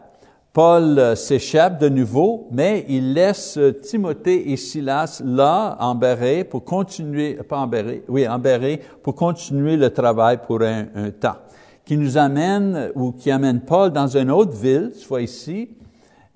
Paul 0.53 0.99
euh, 0.99 1.15
s'échappe 1.15 1.79
de 1.79 1.87
nouveau, 1.87 2.49
mais 2.51 2.85
il 2.89 3.13
laisse 3.13 3.57
Timothée 3.81 4.51
et 4.51 4.57
Silas 4.57 5.23
là, 5.25 5.77
en 5.79 5.95
Béré, 5.95 6.43
pour 6.43 6.65
continuer, 6.65 7.35
pas 7.35 7.57
en 7.57 7.67
Béré, 7.67 8.03
oui, 8.09 8.27
en 8.27 8.37
Béré, 8.37 8.81
pour 9.01 9.15
continuer 9.15 9.77
le 9.77 9.89
travail 9.89 10.39
pour 10.45 10.61
un, 10.61 10.85
temps. 11.19 11.37
Qui 11.85 11.97
nous 11.97 12.17
amène, 12.17 12.91
ou 12.95 13.13
qui 13.13 13.31
amène 13.31 13.61
Paul 13.61 13.91
dans 13.91 14.17
une 14.17 14.29
autre 14.29 14.55
ville, 14.55 14.91
soit 14.93 15.21
ici, 15.21 15.69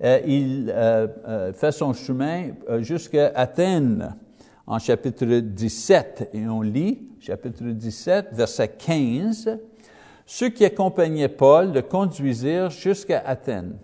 euh, 0.04 0.20
il 0.26 0.70
euh, 0.74 1.06
euh, 1.26 1.52
fait 1.54 1.72
son 1.72 1.94
chemin 1.94 2.50
jusqu'à 2.80 3.32
Athènes 3.34 4.14
en 4.66 4.78
chapitre 4.78 5.26
17. 5.26 6.30
Et 6.32 6.46
on 6.48 6.60
lit, 6.60 7.08
chapitre 7.20 7.64
17, 7.64 8.28
verset 8.32 8.68
15, 8.68 9.58
Ceux 10.26 10.48
qui 10.48 10.64
accompagnaient 10.64 11.28
Paul 11.28 11.72
le 11.72 11.82
conduisirent 11.82 12.70
jusqu'à 12.70 13.22
Athènes. 13.24 13.76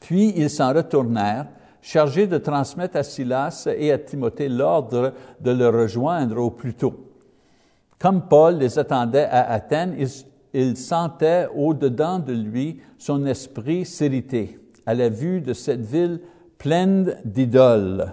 Puis 0.00 0.32
ils 0.36 0.50
s'en 0.50 0.72
retournèrent, 0.72 1.46
chargés 1.80 2.26
de 2.26 2.38
transmettre 2.38 2.96
à 2.96 3.02
Silas 3.02 3.68
et 3.76 3.92
à 3.92 3.98
Timothée 3.98 4.48
l'ordre 4.48 5.12
de 5.40 5.50
le 5.50 5.68
rejoindre 5.68 6.38
au 6.38 6.50
plus 6.50 6.74
tôt. 6.74 7.08
Comme 7.98 8.28
Paul 8.28 8.58
les 8.58 8.78
attendait 8.78 9.24
à 9.24 9.50
Athènes, 9.50 9.94
il, 9.98 10.08
il 10.54 10.76
sentait 10.76 11.46
au-dedans 11.54 12.18
de 12.18 12.32
lui 12.32 12.80
son 12.98 13.26
esprit 13.26 13.84
s'irriter 13.84 14.58
à 14.86 14.94
la 14.94 15.08
vue 15.08 15.40
de 15.40 15.52
cette 15.52 15.84
ville 15.84 16.20
pleine 16.58 17.16
d'idoles. 17.24 18.12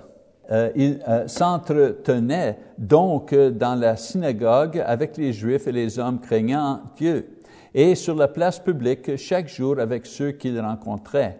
Euh, 0.51 0.71
il 0.75 0.99
euh, 1.07 1.27
s'entretenait 1.27 2.57
donc 2.77 3.35
dans 3.35 3.75
la 3.75 3.95
synagogue 3.95 4.83
avec 4.83 5.15
les 5.17 5.31
Juifs 5.31 5.67
et 5.67 5.71
les 5.71 5.99
hommes 5.99 6.19
craignant 6.19 6.81
Dieu, 6.97 7.37
et 7.73 7.93
sur 7.93 8.15
la 8.15 8.27
place 8.27 8.59
publique 8.59 9.15
chaque 9.15 9.47
jour 9.47 9.79
avec 9.79 10.07
ceux 10.07 10.31
qu'il 10.31 10.59
rencontrait. 10.59 11.39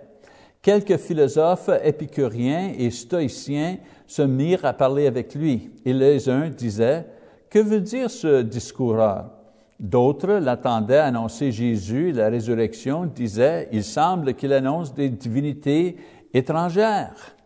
Quelques 0.62 0.98
philosophes 0.98 1.72
épicuriens 1.84 2.74
et 2.78 2.91
stoïciens 2.91 3.78
se 4.06 4.22
mirent 4.22 4.65
à 4.65 4.74
parler 4.74 5.08
avec 5.08 5.34
lui, 5.34 5.72
et 5.86 5.93
les 5.93 6.30
uns 6.30 6.50
disaient, 6.50 7.06
Que 7.50 7.60
veut 7.60 7.82
dire 7.82 8.12
ce 8.12 8.41
discoureur 8.41 9.32
D'autres 9.80 10.34
l'attendaient 10.34 10.98
annoncer 10.98 11.54
Jésus 11.54 12.12
la 12.12 12.28
résurrection, 12.28 13.06
disaient, 13.06 13.69
Il 13.72 13.84
semble 13.84 14.34
qu'il 14.34 14.52
annonce 14.52 14.93
des 14.93 15.10
divinités 15.10 15.95
étrangères. 16.34 17.38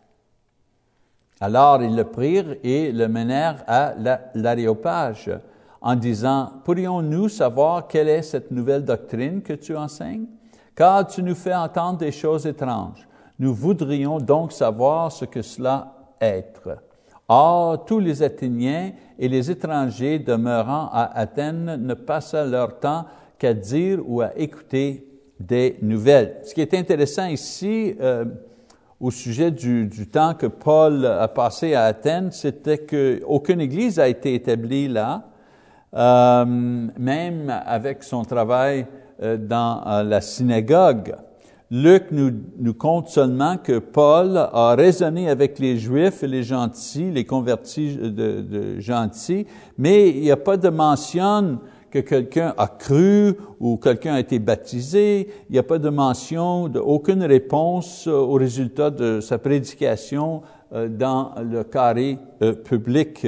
Alors 1.40 1.82
ils 1.82 1.94
le 1.94 2.04
prirent 2.04 2.56
et 2.62 2.92
le 2.92 3.08
menèrent 3.08 3.64
à 3.66 3.94
l'aréopage 4.34 5.30
en 5.80 5.96
disant, 5.96 6.50
Pourrions-nous 6.64 7.28
savoir 7.28 7.86
quelle 7.86 8.08
est 8.08 8.22
cette 8.22 8.50
nouvelle 8.50 8.84
doctrine 8.84 9.42
que 9.42 9.52
tu 9.52 9.76
enseignes? 9.76 10.26
Car 10.74 11.06
tu 11.06 11.22
nous 11.22 11.34
fais 11.34 11.54
entendre 11.54 11.98
des 11.98 12.12
choses 12.12 12.46
étranges. 12.46 13.06
Nous 13.38 13.54
voudrions 13.54 14.18
donc 14.18 14.52
savoir 14.52 15.12
ce 15.12 15.24
que 15.24 15.42
cela 15.42 15.94
être. 16.20 16.78
Or, 17.28 17.84
tous 17.84 18.00
les 18.00 18.22
Athéniens 18.22 18.92
et 19.18 19.28
les 19.28 19.50
étrangers 19.50 20.18
demeurant 20.18 20.88
à 20.92 21.10
Athènes 21.18 21.76
ne 21.76 21.94
passaient 21.94 22.46
leur 22.46 22.78
temps 22.78 23.06
qu'à 23.38 23.54
dire 23.54 24.00
ou 24.06 24.20
à 24.20 24.36
écouter 24.36 25.06
des 25.40 25.76
nouvelles. 25.82 26.40
Ce 26.44 26.54
qui 26.54 26.60
est 26.60 26.74
intéressant 26.74 27.26
ici, 27.26 27.94
euh, 28.00 28.24
au 29.04 29.10
sujet 29.10 29.50
du, 29.50 30.08
temps 30.10 30.32
que 30.32 30.46
Paul 30.46 31.04
a 31.04 31.28
passé 31.28 31.74
à 31.74 31.84
Athènes, 31.84 32.30
c'était 32.32 32.78
qu'aucune 32.78 33.60
église 33.60 34.00
a 34.00 34.08
été 34.08 34.34
établie 34.34 34.88
là, 34.88 35.24
euh, 35.94 36.46
même 36.46 37.54
avec 37.66 38.02
son 38.02 38.24
travail 38.24 38.86
euh, 39.22 39.36
dans 39.36 39.86
euh, 39.86 40.02
la 40.04 40.22
synagogue. 40.22 41.16
Luc 41.70 42.04
nous, 42.12 42.30
nous 42.58 42.72
compte 42.72 43.08
seulement 43.08 43.58
que 43.58 43.78
Paul 43.78 44.38
a 44.38 44.74
raisonné 44.74 45.28
avec 45.28 45.58
les 45.58 45.76
Juifs 45.76 46.22
et 46.22 46.26
les 46.26 46.42
gentils, 46.42 47.10
les 47.10 47.26
convertis 47.26 47.98
de, 47.98 48.08
de 48.40 48.80
gentils, 48.80 49.46
mais 49.76 50.08
il 50.08 50.22
n'y 50.22 50.30
a 50.30 50.38
pas 50.38 50.56
de 50.56 50.70
mention 50.70 51.58
que 51.94 52.00
quelqu'un 52.00 52.52
a 52.58 52.66
cru 52.66 53.36
ou 53.60 53.76
quelqu'un 53.76 54.14
a 54.14 54.20
été 54.20 54.38
baptisé. 54.40 55.28
Il 55.48 55.52
n'y 55.52 55.58
a 55.58 55.62
pas 55.62 55.78
de 55.78 55.88
mention, 55.88 56.68
de, 56.68 56.80
aucune 56.80 57.22
réponse 57.22 58.08
au 58.08 58.32
résultat 58.32 58.90
de 58.90 59.20
sa 59.20 59.38
prédication 59.38 60.42
euh, 60.72 60.88
dans 60.88 61.32
le 61.40 61.62
carré 61.62 62.18
public, 62.64 63.26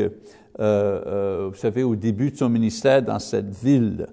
vous 0.59 1.55
savez, 1.55 1.83
au 1.83 1.97
début 1.97 2.31
de 2.31 2.37
son 2.37 2.49
ministère 2.49 3.03
dans 3.03 3.19
cette 3.19 3.55
ville. 3.55 4.07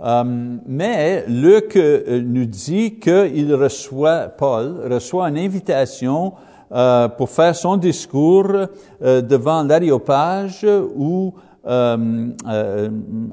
Euh, 0.00 0.24
mais 0.66 1.24
Luc 1.26 1.76
euh, 1.76 2.20
nous 2.22 2.44
dit 2.44 2.98
qu'il 2.98 3.54
reçoit, 3.54 4.28
Paul 4.28 4.80
reçoit 4.90 5.28
une 5.28 5.38
invitation 5.38 6.34
euh, 6.70 7.08
pour 7.08 7.30
faire 7.30 7.54
son 7.54 7.76
discours 7.76 8.52
devant 9.00 9.62
l'aréopage 9.62 10.66
ou 10.96 11.32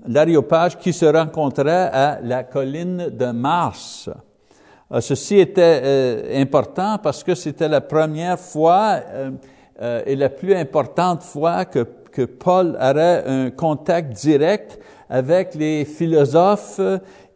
l'aréopage 0.08 0.78
qui 0.78 0.92
se 0.92 1.06
rencontrait 1.06 1.90
à 1.94 2.20
la 2.22 2.44
colline 2.44 3.10
de 3.12 3.28
Mars. 3.28 4.10
ceci 5.00 5.38
était 5.40 6.34
important 6.36 6.98
parce 6.98 7.24
que 7.24 7.36
c'était 7.36 7.68
la 7.68 7.82
première 7.82 8.40
fois 8.40 9.02
et 10.06 10.16
la 10.16 10.30
plus 10.30 10.56
importante 10.56 11.22
fois 11.22 11.66
que, 11.66 11.86
Paul 12.26 12.78
aurait 12.80 13.24
un 13.26 13.50
contact 13.52 14.14
direct 14.14 14.80
avec 15.10 15.56
les 15.56 15.86
philosophes 15.86 16.80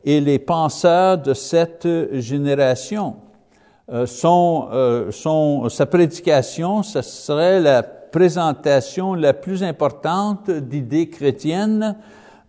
et 0.04 0.22
les 0.22 0.40
penseurs 0.40 1.18
de 1.18 1.34
cette 1.34 1.88
génération. 2.14 3.18
Euh, 3.90 4.06
son, 4.06 4.68
euh, 4.74 5.12
son, 5.12 5.70
sa 5.70 5.86
prédication, 5.86 6.84
ce 6.84 7.02
serait 7.02 7.62
la 7.62 7.84
présentation 8.12 9.14
la 9.14 9.34
plus 9.34 9.64
importante 9.64 10.50
d'idées 10.50 11.10
chrétiennes 11.10 11.96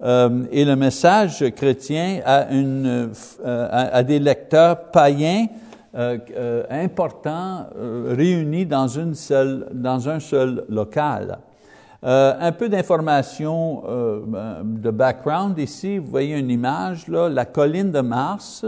euh, 0.03 0.45
et 0.51 0.65
le 0.65 0.77
message 0.77 1.45
chrétien 1.57 2.21
à, 2.25 2.51
une, 2.51 3.11
euh, 3.45 3.69
à, 3.71 4.03
des 4.03 4.19
lecteurs 4.19 4.91
païens 4.91 5.47
euh, 5.97 6.63
importants 6.71 7.67
réunis 8.07 8.67
dans, 8.67 8.89
une 8.89 9.15
seule, 9.15 9.67
dans 9.73 10.09
un 10.09 10.21
seul 10.21 10.65
local. 10.69 11.39
Euh, 12.05 12.35
un 12.39 12.53
peu 12.53 12.69
d'informations 12.69 13.83
euh, 13.89 14.63
de 14.63 14.91
background 14.91 15.59
ici. 15.59 15.99
Vous 15.99 16.07
voyez 16.07 16.39
une 16.39 16.51
image, 16.51 17.09
là, 17.09 17.29
la 17.29 17.45
colline 17.45 17.91
de 17.91 18.01
Mars, 18.01 18.65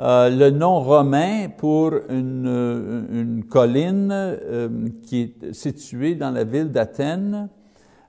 euh, 0.00 0.30
le 0.30 0.50
nom 0.50 0.80
romain 0.80 1.48
pour 1.56 1.92
une, 2.08 3.06
une 3.10 3.44
colline 3.44 4.10
euh, 4.12 4.68
qui 5.02 5.22
est 5.22 5.52
située 5.52 6.14
dans 6.14 6.30
la 6.30 6.44
ville 6.44 6.70
d'Athènes. 6.70 7.48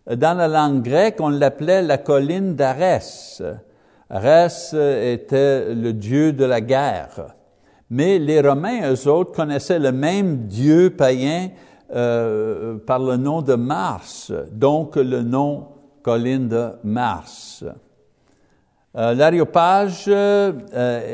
Dans 0.09 0.37
la 0.37 0.47
langue 0.47 0.83
grecque, 0.83 1.17
on 1.19 1.29
l'appelait 1.29 1.81
la 1.81 1.97
colline 1.97 2.55
d'Arès. 2.55 3.41
Arès 4.09 4.73
était 4.73 5.73
le 5.75 5.93
dieu 5.93 6.33
de 6.33 6.45
la 6.45 6.61
guerre. 6.61 7.35
Mais 7.89 8.19
les 8.19 8.41
Romains, 8.41 8.91
eux 8.91 9.07
autres, 9.07 9.31
connaissaient 9.31 9.79
le 9.79 9.91
même 9.91 10.45
dieu 10.47 10.91
païen 10.91 11.49
euh, 11.91 12.77
par 12.77 12.99
le 12.99 13.17
nom 13.17 13.41
de 13.41 13.55
Mars, 13.55 14.31
donc 14.51 14.95
le 14.95 15.23
nom 15.23 15.69
colline 16.03 16.47
de 16.47 16.69
Mars. 16.83 17.65
Euh, 18.99 19.13
L'aréopage 19.13 20.05
euh, 20.09 20.51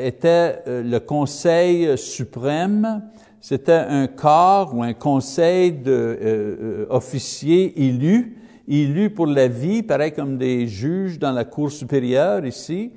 était 0.04 0.60
euh, 0.66 0.82
le 0.82 0.98
conseil 0.98 1.96
suprême, 1.96 3.02
c'était 3.40 3.84
un 3.88 4.08
corps 4.08 4.74
ou 4.74 4.82
un 4.82 4.92
conseil 4.92 5.70
d'officiers 5.70 7.86
élus, 7.86 8.38
élus 8.66 9.10
pour 9.10 9.28
la 9.28 9.46
vie, 9.46 9.84
pareil 9.84 10.10
comme 10.10 10.36
des 10.36 10.66
juges 10.66 11.20
dans 11.20 11.30
la 11.30 11.44
cour 11.44 11.70
supérieure 11.70 12.44
ici, 12.44 12.90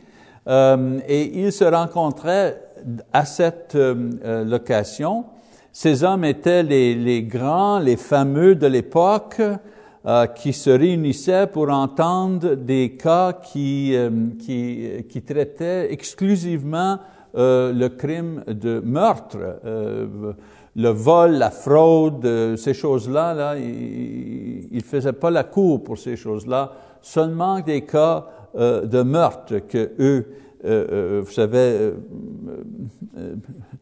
et 0.47 1.39
ils 1.39 1.51
se 1.51 1.65
rencontraient 1.65 2.59
à 3.13 3.25
cette 3.25 3.75
location. 3.75 5.25
Ces 5.71 6.03
hommes 6.03 6.25
étaient 6.25 6.63
les 6.63 7.21
grands, 7.21 7.77
les 7.77 7.97
fameux 7.97 8.55
de 8.55 8.65
l'époque 8.65 9.39
euh, 10.05 10.27
qui 10.27 10.53
se 10.53 10.69
réunissaient 10.69 11.47
pour 11.47 11.69
entendre 11.69 12.55
des 12.55 12.91
cas 12.91 13.33
qui, 13.33 13.93
euh, 13.93 14.09
qui, 14.39 15.21
traitaient 15.21 15.91
exclusivement 15.91 16.99
euh, 17.35 17.73
le 17.73 17.89
crime 17.89 18.45
de 18.47 18.79
meurtre, 18.79 19.59
le 20.73 20.89
vol, 20.89 21.31
la 21.31 21.51
fraude, 21.51 22.55
ces 22.55 22.73
choses-là. 22.73 23.33
Là, 23.33 23.57
ils 23.57 24.69
ne 24.71 24.81
faisaient 24.81 25.11
pas 25.11 25.31
la 25.31 25.43
cour 25.43 25.83
pour 25.83 25.97
ces 25.97 26.15
choses-là, 26.15 26.71
seulement 27.01 27.59
des 27.59 27.81
cas 27.81 28.25
de 28.55 29.01
meurtre 29.03 29.59
que 29.67 29.91
eux, 29.99 31.21
vous 31.23 31.31
savez, 31.31 31.93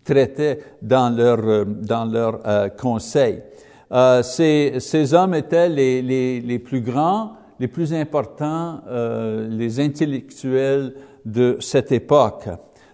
traitaient 0.03 0.60
dans 0.82 1.15
leur, 1.15 1.67
dans 1.67 2.06
leur 2.06 2.41
conseil. 2.75 3.43
Euh, 3.91 4.21
ces, 4.21 4.76
ces, 4.80 5.13
hommes 5.13 5.34
étaient 5.34 5.69
les, 5.69 6.02
les, 6.02 6.41
les, 6.41 6.60
plus 6.60 6.82
grands, 6.82 7.34
les 7.60 7.67
plus 7.67 7.93
importants, 7.93 8.82
euh, 8.88 9.47
les 9.50 9.80
intellectuels 9.80 10.93
de 11.26 11.58
cette 11.62 11.91
époque. 11.91 12.50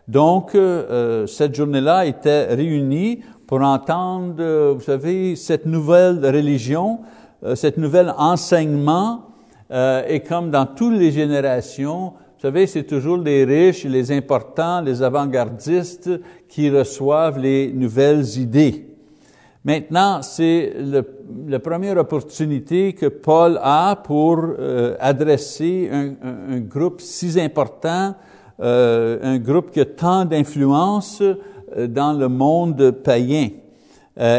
Donc, 0.08 0.54
euh, 0.54 1.26
cette 1.26 1.56
journée-là 1.56 2.06
était 2.06 2.54
réunie 2.54 3.22
pour 3.48 3.62
entendre, 3.62 4.74
vous 4.74 4.82
savez, 4.82 5.36
cette 5.36 5.66
nouvelle 5.66 6.24
religion, 6.24 7.00
cette 7.56 7.78
nouvelle 7.78 8.14
enseignement, 8.18 9.24
et 10.08 10.22
comme 10.22 10.50
dans 10.50 10.66
toutes 10.66 10.98
les 10.98 11.12
générations, 11.12 12.14
vous 12.44 12.50
savez, 12.50 12.68
c'est 12.68 12.84
toujours 12.84 13.18
les 13.18 13.44
riches, 13.44 13.86
les 13.86 14.12
importants, 14.12 14.82
les 14.82 15.02
avant-gardistes 15.02 16.10
qui 16.48 16.70
reçoivent 16.70 17.40
les 17.40 17.72
nouvelles 17.74 18.38
idées. 18.38 18.93
Maintenant, 19.66 20.22
c'est 20.22 20.74
la 21.48 21.60
première 21.60 21.98
opportunité 21.98 22.92
que 22.92 23.06
Paul 23.06 23.58
a 23.62 23.96
pour 23.96 24.40
euh, 24.40 24.98
adresser 25.00 25.90
un, 25.90 26.60
groupe 26.60 27.00
si 27.00 27.40
important, 27.40 28.14
euh, 28.60 29.20
un 29.24 29.40
groupe 29.40 29.72
qui 29.72 29.80
a 29.80 29.86
tant 29.86 30.26
d'influence 30.26 31.22
euh, 31.22 31.88
dans 31.88 32.12
le 32.12 32.28
monde 32.28 32.92
païen. 32.92 33.50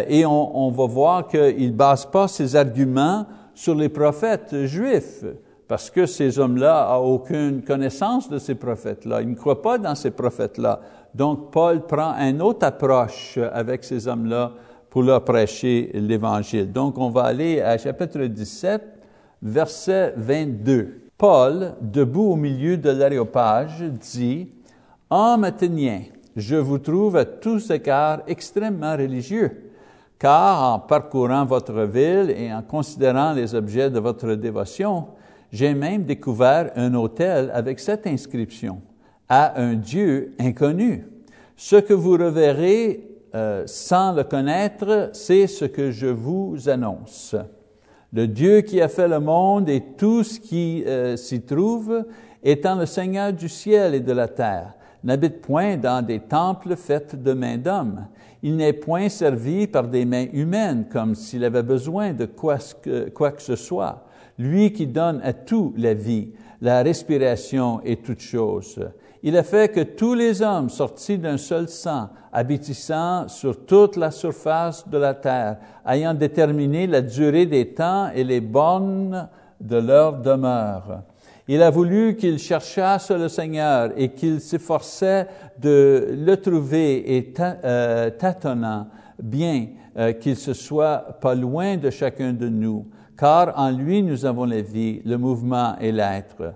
Et 0.08 0.24
on, 0.24 0.66
on, 0.66 0.70
va 0.70 0.86
voir 0.86 1.26
qu'il 1.26 1.72
ne 1.72 1.76
base 1.76 2.06
pas 2.06 2.28
ses 2.28 2.54
arguments 2.54 3.26
sur 3.54 3.74
les 3.74 3.88
prophètes 3.88 4.66
juifs 4.66 5.24
parce 5.66 5.90
que 5.90 6.06
ces 6.06 6.38
hommes-là 6.38 6.90
n'ont 6.92 7.14
aucune 7.14 7.62
connaissance 7.62 8.28
de 8.28 8.38
ces 8.38 8.54
prophètes-là. 8.54 9.22
Ils 9.22 9.30
ne 9.30 9.34
croient 9.34 9.62
pas 9.62 9.78
dans 9.78 9.96
ces 9.96 10.12
prophètes-là. 10.12 10.78
Donc, 11.12 11.50
Paul 11.50 11.86
prend 11.86 12.14
une 12.18 12.40
autre 12.40 12.66
approche 12.66 13.36
avec 13.52 13.82
ces 13.82 14.06
hommes-là 14.06 14.52
pour 14.94 15.02
leur 15.02 15.24
prêcher 15.24 15.90
l'Évangile. 15.92 16.70
Donc, 16.70 16.98
on 16.98 17.10
va 17.10 17.24
aller 17.24 17.60
à 17.60 17.76
chapitre 17.76 18.26
17, 18.26 18.80
verset 19.42 20.14
22. 20.16 21.10
Paul, 21.18 21.74
debout 21.80 22.30
au 22.30 22.36
milieu 22.36 22.76
de 22.76 22.90
l'aréopage, 22.90 23.82
dit, 23.82 24.46
«Hommes 25.10 25.42
athéniens, 25.42 26.02
je 26.36 26.54
vous 26.54 26.78
trouve 26.78 27.16
à 27.16 27.24
tous 27.24 27.72
égards 27.72 28.20
extrêmement 28.28 28.92
religieux, 28.92 29.72
car 30.16 30.62
en 30.74 30.78
parcourant 30.78 31.44
votre 31.44 31.82
ville 31.82 32.30
et 32.30 32.54
en 32.54 32.62
considérant 32.62 33.32
les 33.32 33.52
objets 33.52 33.90
de 33.90 33.98
votre 33.98 34.34
dévotion, 34.34 35.08
j'ai 35.50 35.74
même 35.74 36.04
découvert 36.04 36.70
un 36.76 36.94
hôtel 36.94 37.50
avec 37.52 37.80
cette 37.80 38.06
inscription 38.06 38.80
à 39.28 39.60
un 39.60 39.74
Dieu 39.74 40.36
inconnu. 40.38 41.04
Ce 41.56 41.74
que 41.74 41.94
vous 41.94 42.12
reverrez 42.12 43.13
euh, 43.34 43.64
sans 43.66 44.12
le 44.12 44.22
connaître, 44.22 45.10
c'est 45.12 45.48
ce 45.48 45.64
que 45.64 45.90
je 45.90 46.06
vous 46.06 46.68
annonce. 46.68 47.34
Le 48.12 48.28
Dieu 48.28 48.60
qui 48.60 48.80
a 48.80 48.86
fait 48.86 49.08
le 49.08 49.18
monde 49.18 49.68
et 49.68 49.82
tout 49.98 50.22
ce 50.22 50.38
qui 50.38 50.84
euh, 50.86 51.16
s'y 51.16 51.42
trouve, 51.42 52.04
étant 52.44 52.76
le 52.76 52.86
Seigneur 52.86 53.32
du 53.32 53.48
ciel 53.48 53.94
et 53.94 54.00
de 54.00 54.12
la 54.12 54.28
terre, 54.28 54.74
n'habite 55.02 55.40
point 55.40 55.76
dans 55.76 56.04
des 56.04 56.20
temples 56.20 56.76
faits 56.76 57.20
de 57.20 57.32
mains 57.32 57.58
d'hommes. 57.58 58.06
Il 58.44 58.54
n'est 58.56 58.72
point 58.72 59.08
servi 59.08 59.66
par 59.66 59.88
des 59.88 60.04
mains 60.04 60.26
humaines 60.32 60.86
comme 60.88 61.16
s'il 61.16 61.44
avait 61.44 61.64
besoin 61.64 62.12
de 62.12 62.26
quoi, 62.26 62.58
quoi 63.14 63.32
que 63.32 63.42
ce 63.42 63.56
soit. 63.56 64.06
Lui 64.38 64.72
qui 64.72 64.86
donne 64.86 65.20
à 65.24 65.32
tout 65.32 65.74
la 65.76 65.94
vie, 65.94 66.30
la 66.60 66.82
respiration 66.84 67.80
et 67.84 67.96
toutes 67.96 68.20
choses. 68.20 68.78
Il 69.24 69.36
a 69.38 69.42
fait 69.42 69.72
que 69.72 69.80
tous 69.80 70.12
les 70.12 70.42
hommes 70.42 70.68
sortis 70.68 71.16
d'un 71.16 71.38
seul 71.38 71.68
sang, 71.68 72.10
habitissant 72.34 73.28
sur 73.28 73.64
toute 73.64 73.96
la 73.96 74.10
surface 74.10 74.86
de 74.88 74.98
la 74.98 75.14
terre, 75.14 75.56
ayant 75.86 76.12
déterminé 76.12 76.88
la 76.88 77.00
durée 77.00 77.46
des 77.46 77.68
temps 77.68 78.10
et 78.12 78.24
les 78.24 78.40
bornes 78.40 79.28
de 79.60 79.76
leur 79.76 80.14
demeure. 80.14 81.02
Il 81.46 81.62
a 81.62 81.70
voulu 81.70 82.16
qu'ils 82.16 82.38
cherchassent 82.38 83.10
le 83.10 83.28
Seigneur 83.28 83.92
et 83.96 84.08
qu'ils 84.10 84.40
s'efforçaient 84.40 85.28
de 85.60 86.08
le 86.10 86.36
trouver 86.36 87.16
et 87.16 87.34
euh, 87.38 88.10
tâtonnant 88.10 88.88
bien 89.22 89.68
euh, 89.96 90.12
qu'il 90.12 90.36
se 90.36 90.54
soit 90.54 91.18
pas 91.20 91.34
loin 91.34 91.76
de 91.76 91.90
chacun 91.90 92.32
de 92.32 92.48
nous, 92.48 92.86
car 93.16 93.52
en 93.56 93.70
lui 93.70 94.02
nous 94.02 94.24
avons 94.24 94.44
la 94.44 94.60
vie, 94.60 95.02
le 95.04 95.16
mouvement 95.16 95.76
et 95.80 95.92
l'être. 95.92 96.54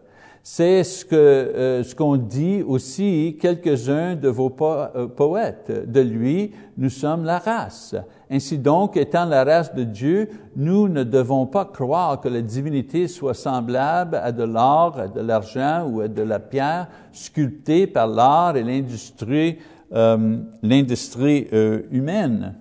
C'est 0.51 0.83
ce 0.83 1.05
que 1.05 1.15
euh, 1.15 1.85
ce 1.85 1.95
qu'on 1.95 2.17
dit 2.17 2.63
aussi 2.67 3.37
quelques-uns 3.39 4.17
de 4.17 4.31
vos 4.31 4.51
euh, 4.63 5.07
poètes. 5.07 5.71
De 5.87 6.01
lui, 6.01 6.53
nous 6.79 6.89
sommes 6.89 7.25
la 7.25 7.39
race. 7.39 7.95
Ainsi 8.31 8.57
donc, 8.57 8.97
étant 8.97 9.27
la 9.27 9.45
race 9.45 9.75
de 9.75 9.85
Dieu, 9.85 10.31
nous 10.57 10.89
ne 10.89 11.05
devons 11.05 11.45
pas 11.45 11.67
croire 11.67 12.19
que 12.23 12.31
la 12.31 12.41
divinité 12.41 13.09
soit 13.09 13.35
semblable 13.35 14.17
à 14.17 14.33
de 14.33 14.43
l'or, 14.43 14.99
à 14.99 15.07
de 15.07 15.21
l'argent 15.21 15.87
ou 15.87 16.01
à 16.01 16.09
de 16.09 16.23
la 16.23 16.39
pierre 16.39 16.89
sculptée 17.13 17.87
par 17.87 18.07
l'art 18.07 18.57
et 18.57 18.63
l'industrie 18.63 19.59
euh, 19.93 20.39
l'industrie 20.63 21.47
humaine. 21.91 22.55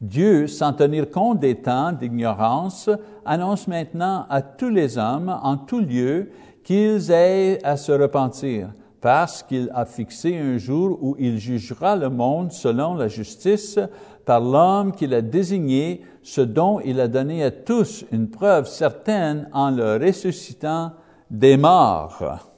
Dieu, 0.00 0.46
sans 0.46 0.72
tenir 0.72 1.10
compte 1.10 1.40
des 1.40 1.56
temps 1.56 1.90
d'ignorance, 1.90 2.88
annonce 3.26 3.66
maintenant 3.66 4.26
à 4.30 4.42
tous 4.42 4.68
les 4.68 4.96
hommes, 4.96 5.36
en 5.42 5.56
tout 5.56 5.80
lieu, 5.80 6.30
qu'ils 6.68 7.10
aient 7.10 7.64
à 7.64 7.78
se 7.78 7.92
repentir, 7.92 8.68
parce 9.00 9.42
qu'il 9.42 9.70
a 9.72 9.86
fixé 9.86 10.36
un 10.36 10.58
jour 10.58 10.98
où 11.00 11.16
il 11.18 11.38
jugera 11.38 11.96
le 11.96 12.10
monde 12.10 12.52
selon 12.52 12.92
la 12.92 13.08
justice 13.08 13.78
par 14.26 14.42
l'homme 14.42 14.92
qu'il 14.92 15.14
a 15.14 15.22
désigné, 15.22 16.02
ce 16.22 16.42
dont 16.42 16.78
il 16.84 17.00
a 17.00 17.08
donné 17.08 17.42
à 17.42 17.50
tous 17.50 18.04
une 18.12 18.28
preuve 18.28 18.68
certaine 18.68 19.48
en 19.54 19.70
le 19.70 19.96
ressuscitant 19.96 20.92
des 21.30 21.56
morts. 21.56 22.52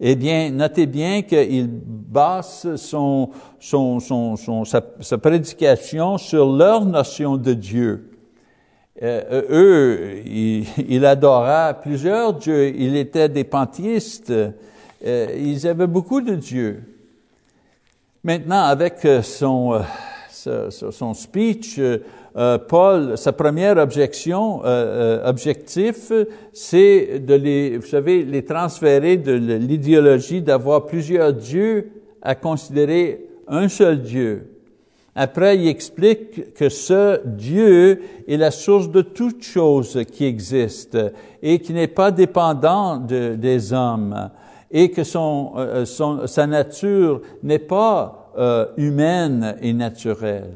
Eh 0.00 0.16
bien, 0.16 0.50
notez 0.50 0.84
bien 0.84 1.22
qu'il 1.22 1.70
base 1.70 2.76
son, 2.76 3.30
sa 3.58 5.16
prédication 5.16 6.18
sur 6.18 6.52
leur 6.54 6.84
notion 6.84 7.38
de 7.38 7.54
Dieu. 7.54 8.15
Euh, 9.02 9.42
eux, 9.50 10.22
ils, 10.24 10.64
ils, 10.88 11.04
adoraient 11.04 11.76
plusieurs 11.82 12.32
dieux, 12.32 12.68
ils 12.68 12.96
étaient 12.96 13.28
des 13.28 13.44
panthéistes, 13.44 14.30
euh, 14.30 15.26
ils 15.38 15.66
avaient 15.66 15.86
beaucoup 15.86 16.22
de 16.22 16.34
dieux. 16.34 16.82
Maintenant, 18.24 18.62
avec 18.62 19.04
euh, 19.04 19.20
son, 19.20 19.82
son 20.30 21.12
speech, 21.12 21.80
Paul, 22.68 23.18
sa 23.18 23.32
première 23.32 23.78
objection, 23.78 24.62
objectif, 25.24 26.12
c'est 26.52 27.18
de 27.18 27.34
les, 27.34 27.78
vous 27.78 27.86
savez, 27.86 28.22
les 28.24 28.44
transférer 28.44 29.16
de 29.16 29.32
l'idéologie 29.32 30.42
d'avoir 30.42 30.86
plusieurs 30.86 31.32
dieux 31.32 31.90
à 32.22 32.34
considérer 32.34 33.26
un 33.48 33.68
seul 33.68 34.02
Dieu. 34.02 34.55
Après, 35.18 35.56
il 35.56 35.66
explique 35.66 36.52
que 36.52 36.68
ce 36.68 37.22
Dieu 37.24 38.02
est 38.28 38.36
la 38.36 38.50
source 38.50 38.90
de 38.90 39.00
toute 39.00 39.42
chose 39.42 39.98
qui 40.12 40.26
existe 40.26 40.98
et 41.42 41.58
qui 41.58 41.72
n'est 41.72 41.88
pas 41.88 42.10
dépendant 42.10 42.98
de, 42.98 43.34
des 43.34 43.72
hommes 43.72 44.30
et 44.70 44.90
que 44.90 45.04
son, 45.04 45.52
euh, 45.56 45.86
sa 46.26 46.46
nature 46.46 47.22
n'est 47.42 47.58
pas 47.58 48.30
euh, 48.36 48.66
humaine 48.76 49.56
et 49.62 49.72
naturelle. 49.72 50.52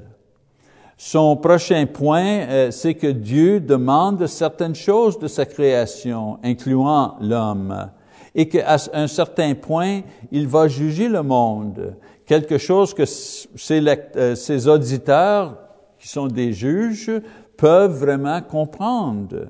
Son 0.99 1.37
prochain 1.37 1.87
point, 1.87 2.40
euh, 2.51 2.70
c'est 2.70 2.92
que 2.92 3.07
Dieu 3.07 3.61
demande 3.61 4.27
certaines 4.27 4.75
choses 4.75 5.18
de 5.18 5.29
sa 5.29 5.46
création, 5.46 6.38
incluant 6.44 7.16
l'homme, 7.23 7.88
et 8.35 8.46
qu'à 8.46 8.77
un 8.92 9.07
certain 9.07 9.55
point, 9.55 10.03
il 10.31 10.46
va 10.46 10.68
juger 10.68 11.09
le 11.09 11.23
monde 11.23 11.94
quelque 12.30 12.58
chose 12.58 12.94
que 12.94 13.06
ces, 13.06 13.84
euh, 14.16 14.66
auditeurs, 14.68 15.58
qui 15.98 16.06
sont 16.06 16.28
des 16.28 16.52
juges, 16.52 17.10
peuvent 17.56 17.98
vraiment 17.98 18.40
comprendre. 18.40 19.48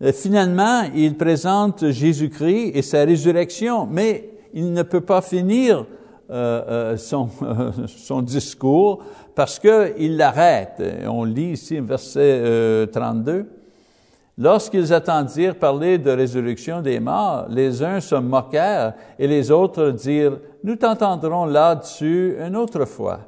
Et 0.00 0.12
finalement, 0.12 0.82
il 0.94 1.16
présente 1.16 1.90
Jésus-Christ 1.90 2.70
et 2.76 2.82
sa 2.82 3.04
résurrection, 3.04 3.88
mais 3.90 4.30
il 4.54 4.72
ne 4.72 4.84
peut 4.84 5.00
pas 5.00 5.20
finir 5.20 5.84
euh, 6.30 6.62
euh 6.68 6.96
son, 6.96 7.28
son 7.88 8.22
discours 8.22 9.02
parce 9.34 9.58
qu'il 9.58 10.16
l'arrête. 10.16 10.80
On 11.08 11.24
lit 11.24 11.54
ici 11.54 11.80
verset 11.80 12.40
euh, 12.40 12.86
32. 12.86 13.46
Lorsqu'ils 14.38 14.92
attendirent 14.92 15.58
parler 15.58 15.96
de 15.96 16.10
résurrection 16.10 16.82
des 16.82 17.00
morts, 17.00 17.46
les 17.48 17.82
uns 17.82 18.00
se 18.00 18.16
moquèrent 18.16 18.92
et 19.18 19.26
les 19.26 19.50
autres 19.50 19.92
dirent, 19.92 20.38
nous 20.62 20.76
t'entendrons 20.76 21.46
là-dessus 21.46 22.36
une 22.38 22.54
autre 22.54 22.84
fois. 22.84 23.20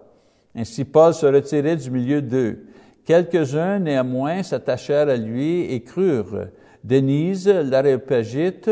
Ainsi 0.54 0.84
Paul 0.84 1.14
se 1.14 1.24
retirait 1.24 1.76
du 1.76 1.90
milieu 1.90 2.20
d'eux. 2.20 2.66
Quelques-uns 3.06 3.78
néanmoins 3.78 4.42
s'attachèrent 4.42 5.08
à 5.08 5.16
lui 5.16 5.72
et 5.72 5.82
crurent. 5.82 6.48
Denise, 6.84 7.48
l'aréopagite, 7.48 8.70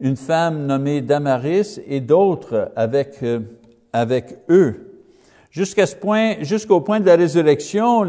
une 0.00 0.16
femme 0.16 0.66
nommée 0.66 1.02
Damaris 1.02 1.80
et 1.86 2.00
d'autres 2.00 2.72
avec, 2.74 3.22
euh, 3.22 3.40
avec 3.92 4.38
eux. 4.50 4.85
Jusqu'à 5.56 5.86
ce 5.86 5.96
point, 5.96 6.34
jusqu'au 6.42 6.82
point 6.82 7.00
de 7.00 7.06
la 7.06 7.16
résurrection, 7.16 8.02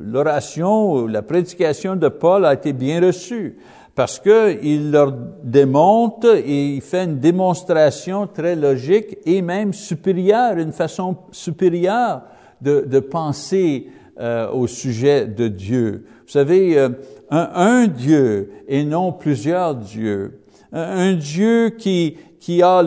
l'oration 0.00 1.06
la 1.06 1.22
prédication 1.22 1.94
de 1.94 2.08
Paul 2.08 2.44
a 2.44 2.54
été 2.54 2.72
bien 2.72 3.00
reçue 3.00 3.56
parce 3.94 4.18
que 4.18 4.58
il 4.64 4.90
leur 4.90 5.12
démontre 5.44 6.38
et 6.44 6.74
il 6.74 6.80
fait 6.80 7.04
une 7.04 7.20
démonstration 7.20 8.26
très 8.26 8.56
logique 8.56 9.18
et 9.26 9.40
même 9.42 9.72
supérieure, 9.72 10.58
une 10.58 10.72
façon 10.72 11.18
supérieure 11.30 12.22
de, 12.60 12.98
penser 12.98 13.86
euh, 14.18 14.50
au 14.50 14.66
sujet 14.66 15.26
de 15.26 15.46
Dieu. 15.46 16.04
Vous 16.26 16.32
savez, 16.32 16.76
euh, 16.80 16.88
un, 17.30 17.86
Dieu 17.86 18.50
et 18.66 18.82
non 18.82 19.12
plusieurs 19.12 19.76
dieux. 19.76 20.40
Un, 20.72 21.12
Dieu 21.12 21.68
qui 21.70 22.16
a 22.60 22.82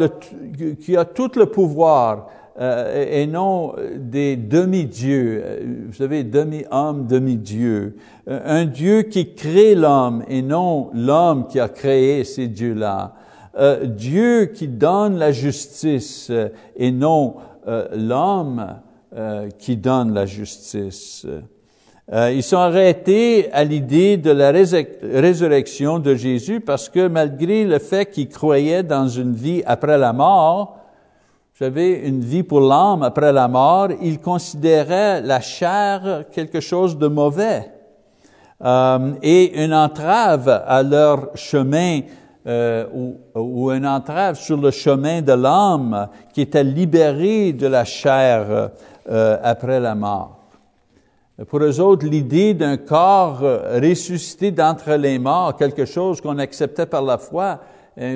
tout 1.06 1.32
le 1.38 1.46
pouvoir, 1.46 2.28
euh, 2.60 3.06
et 3.10 3.26
non 3.26 3.74
des 3.96 4.36
demi-dieux, 4.36 5.42
euh, 5.46 5.60
vous 5.88 5.94
savez, 5.94 6.26
demi-homme, 6.26 7.08
demi-dieu. 7.08 7.96
Euh, 8.28 8.42
un 8.44 8.66
Dieu 8.66 9.04
qui 9.04 9.34
crée 9.34 9.76
l'homme 9.76 10.26
et 10.28 10.42
non 10.42 10.90
l'homme 10.94 11.48
qui 11.48 11.58
a 11.62 11.70
créé 11.70 12.24
ces 12.26 12.48
dieux-là. 12.48 13.14
Dieu 13.84 14.46
qui 14.54 14.70
donne 14.70 15.18
la 15.18 15.34
justice 15.34 16.32
et 16.78 16.92
non 16.92 17.36
l'homme 17.94 18.76
qui 19.58 19.76
donne 19.76 20.14
la 20.14 20.26
justice. 20.26 21.28
ils 22.14 22.44
sont 22.44 22.58
arrêtés 22.58 23.52
à 23.52 23.66
l'idée 23.66 24.16
de 24.16 24.32
la 24.32 24.52
résurrection 24.52 26.00
de 26.00 26.16
Jésus 26.16 26.62
parce 26.62 26.88
que 26.88 27.08
malgré 27.08 27.66
le 27.66 27.80
fait 27.80 28.06
qu'ils 28.06 28.30
croyaient 28.30 28.84
dans 28.84 29.10
une 29.10 29.34
vie 29.34 29.62
après 29.66 29.98
la 29.98 30.14
mort, 30.14 30.79
vous 31.60 31.66
savez, 31.66 32.08
une 32.08 32.22
vie 32.22 32.44
pour 32.44 32.62
l'âme 32.62 33.04
après 33.04 33.34
la 33.34 33.50
mort, 33.50 33.90
ils 34.02 34.22
considéraient 34.22 35.20
la 35.22 35.42
chair 35.42 36.24
quelque 36.32 36.62
chose 36.62 36.98
de 36.98 37.08
mauvais 37.08 37.70
euh, 38.64 39.12
et 39.22 39.62
une 39.62 39.74
entrave 39.74 40.48
à 40.48 40.82
leur 40.82 41.36
chemin 41.36 42.00
euh, 42.48 42.86
ou, 43.36 43.72
une 43.72 43.86
entrave 43.86 44.38
sur 44.38 44.56
le 44.56 44.72
chemin 44.72 45.22
de 45.22 45.34
l'âme 45.34 46.08
qui 46.32 46.40
était 46.44 46.64
libérée 46.64 47.52
de 47.52 47.68
la 47.68 47.84
chair 47.84 48.70
euh, 49.10 49.38
après 49.44 49.82
la 49.82 49.96
mort. 49.96 50.40
Pour 51.50 51.60
eux 51.60 51.82
autres, 51.82 52.06
l'idée 52.06 52.54
d'un 52.54 52.78
corps 52.78 53.42
ressuscité 53.42 54.52
d'entre 54.52 54.94
les 54.94 55.20
morts, 55.20 55.58
quelque 55.58 55.84
chose 55.84 56.22
qu'on 56.22 56.38
acceptait 56.38 56.86
par 56.86 57.02
la 57.02 57.18
foi, 57.18 57.60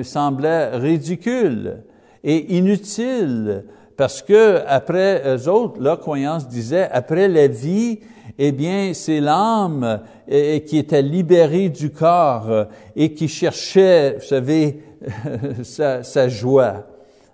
semblait 0.02 0.78
ridicule 0.78 1.84
et 2.24 2.56
inutile, 2.56 3.64
parce 3.96 4.22
que 4.22 4.62
après 4.66 5.22
eux 5.26 5.48
autres, 5.48 5.80
leur 5.80 6.00
croyance 6.00 6.48
disait, 6.48 6.88
après 6.90 7.28
la 7.28 7.46
vie, 7.46 8.00
eh 8.38 8.50
bien, 8.50 8.92
c'est 8.94 9.20
l'âme 9.20 10.00
eh, 10.26 10.64
qui 10.64 10.78
était 10.78 11.02
libérée 11.02 11.68
du 11.68 11.90
corps 11.90 12.66
et 12.96 13.12
qui 13.12 13.28
cherchait, 13.28 14.16
vous 14.18 14.26
savez, 14.26 14.82
sa, 15.62 16.28
joie. 16.28 16.86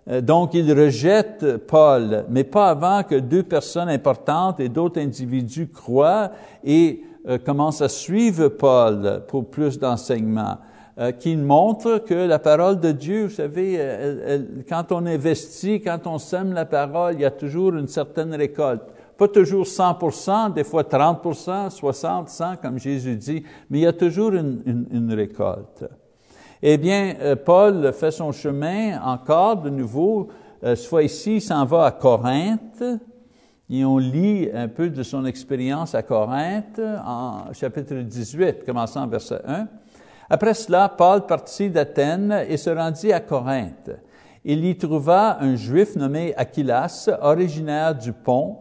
Euh, 0.09 0.21
donc, 0.21 0.55
il 0.55 0.71
rejette 0.73 1.57
Paul, 1.67 2.25
mais 2.29 2.45
pas 2.45 2.71
avant 2.71 3.03
que 3.03 3.15
deux 3.15 3.45
personnes 3.45 3.89
importantes 3.89 4.61
et 4.61 4.69
d'autres 4.69 5.01
individus 5.01 5.69
croient 5.69 6.33
et 6.65 7.03
euh, 7.29 7.39
commencent 7.39 7.83
à 7.83 7.89
suivre 7.89 8.49
Paul 8.49 9.23
pour 9.29 9.49
plus 9.49 9.79
d'enseignements, 9.79 10.59
euh, 11.01 11.13
qui 11.13 11.37
montrent 11.37 11.99
que 11.99 12.15
la 12.15 12.39
parole 12.39 12.79
de 12.79 12.93
Dieu, 12.93 13.25
vous 13.25 13.35
savez, 13.35 13.79
quand 14.69 14.93
on 14.93 15.07
investit, 15.07 15.81
quand 15.81 16.07
on 16.07 16.19
sème 16.19 16.53
la 16.53 16.67
parole, 16.67 17.15
il 17.15 17.21
y 17.21 17.25
a 17.25 17.31
toujours 17.31 17.75
une 17.75 17.89
certaine 17.89 18.35
récolte. 18.35 18.83
Pas 19.21 19.29
toujours 19.29 19.67
100%, 19.67 20.55
des 20.55 20.65
fois 20.65 20.83
30%, 20.83 21.69
60%, 21.79 22.27
100, 22.27 22.57
comme 22.57 22.79
Jésus 22.79 23.17
dit, 23.17 23.45
mais 23.69 23.81
il 23.81 23.83
y 23.83 23.87
a 23.87 23.93
toujours 23.93 24.33
une, 24.33 25.13
récolte. 25.13 25.85
Eh 26.63 26.79
bien, 26.79 27.17
euh, 27.21 27.37
Paul 27.37 27.93
fait 27.93 28.13
son 28.13 28.33
chemin 28.33 28.99
encore 29.03 29.59
de 29.59 29.69
nouveau. 29.69 30.29
Euh, 30.65 30.75
fois 30.75 31.03
ici, 31.03 31.37
il 31.37 31.41
s'en 31.43 31.67
va 31.67 31.85
à 31.85 31.91
Corinthe. 31.91 32.83
Et 33.69 33.85
on 33.85 33.99
lit 33.99 34.49
un 34.55 34.69
peu 34.69 34.89
de 34.89 35.03
son 35.03 35.27
expérience 35.27 35.95
à 35.95 36.03
Corinthe 36.03 36.81
en 37.05 37.53
chapitre 37.53 37.97
18, 37.97 38.65
commençant 38.65 39.07
verset 39.07 39.43
1. 39.47 39.69
Après 40.33 40.55
cela, 40.55 40.89
Paul 40.89 41.27
partit 41.27 41.71
d'Athènes 41.71 42.45
et 42.49 42.57
se 42.57 42.71
rendit 42.71 43.13
à 43.13 43.19
Corinthe. 43.19 43.91
Il 44.45 44.65
y 44.65 44.79
trouva 44.79 45.39
un 45.41 45.57
juif 45.57 45.97
nommé 45.97 46.33
Aquilas, 46.37 47.11
originaire 47.21 47.97
du 47.97 48.13
Pont, 48.13 48.59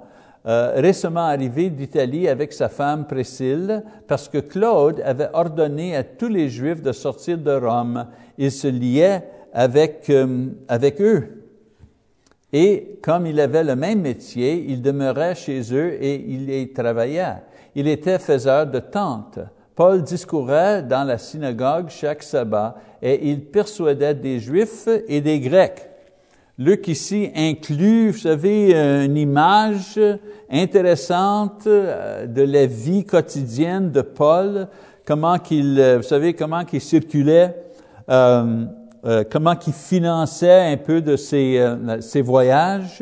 euh, 0.47 0.73
récemment 0.77 1.27
arrivé 1.27 1.69
d'Italie 1.69 2.27
avec 2.27 2.53
sa 2.53 2.69
femme 2.69 3.05
Priscille, 3.05 3.83
parce 4.07 4.27
que 4.27 4.39
Claude 4.39 4.99
avait 5.05 5.29
ordonné 5.31 5.95
à 5.95 6.03
tous 6.03 6.27
les 6.27 6.49
Juifs 6.49 6.81
de 6.81 6.91
sortir 6.91 7.37
de 7.37 7.51
Rome. 7.51 8.07
Il 8.37 8.51
se 8.51 8.67
liait 8.67 9.23
avec, 9.53 10.09
euh, 10.09 10.47
avec 10.67 10.99
eux. 10.99 11.45
Et 12.51 12.99
comme 13.03 13.27
il 13.27 13.39
avait 13.39 13.63
le 13.63 13.75
même 13.75 14.01
métier, 14.01 14.65
il 14.67 14.81
demeurait 14.81 15.35
chez 15.35 15.61
eux 15.71 16.03
et 16.03 16.15
il 16.15 16.49
y 16.49 16.73
travaillait. 16.73 17.43
Il 17.75 17.87
était 17.87 18.17
faiseur 18.17 18.65
de 18.65 18.79
tentes. 18.79 19.39
Paul 19.79 20.03
discourait 20.03 20.83
dans 20.83 21.05
la 21.05 21.17
synagogue 21.17 21.87
chaque 21.87 22.21
sabbat 22.21 22.75
et 23.01 23.29
il 23.29 23.45
persuadait 23.45 24.13
des 24.13 24.41
Juifs 24.41 24.89
et 25.07 25.21
des 25.21 25.39
Grecs. 25.39 25.89
Luc 26.57 26.89
ici 26.89 27.31
inclut, 27.33 28.11
vous 28.11 28.17
savez, 28.17 28.73
une 28.73 29.15
image 29.15 29.97
intéressante 30.51 31.63
euh, 31.65 32.27
de 32.27 32.41
la 32.41 32.65
vie 32.65 33.05
quotidienne 33.05 33.89
de 33.89 34.01
Paul, 34.01 34.67
comment 35.05 35.39
qu'il, 35.39 35.79
euh, 35.79 35.95
vous 35.99 36.03
savez, 36.03 36.33
comment 36.33 36.65
qu'il 36.65 36.81
circulait, 36.81 37.55
euh, 38.09 38.65
comment 39.31 39.55
qu'il 39.55 39.71
finançait 39.71 40.73
un 40.73 40.75
peu 40.75 40.99
de 40.99 41.15
ses, 41.15 42.21
voyages 42.21 43.01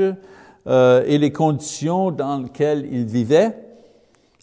et 0.67 1.17
les 1.17 1.31
conditions 1.31 2.11
dans 2.11 2.37
lesquelles 2.37 2.87
il 2.91 3.05
vivait. 3.05 3.66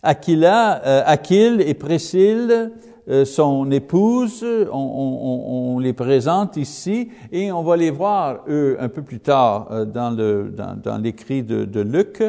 Aquila, 0.04 1.04
Aquile 1.06 1.60
et 1.60 1.74
Priscille 1.74 2.70
euh, 3.06 3.26
son 3.26 3.70
épouse, 3.70 4.42
on, 4.72 5.78
les 5.78 5.92
présente 5.92 6.56
ici 6.56 7.10
et 7.30 7.52
on 7.52 7.62
va 7.62 7.76
les 7.76 7.90
voir, 7.90 8.44
eux, 8.48 8.78
un 8.80 8.88
peu 8.88 9.02
plus 9.02 9.20
tard 9.20 9.68
euh, 9.70 9.84
dans, 9.84 10.08
le, 10.08 10.54
dans, 10.82 10.96
l'écrit 10.96 11.42
de, 11.42 11.80
Luc. 11.80 12.22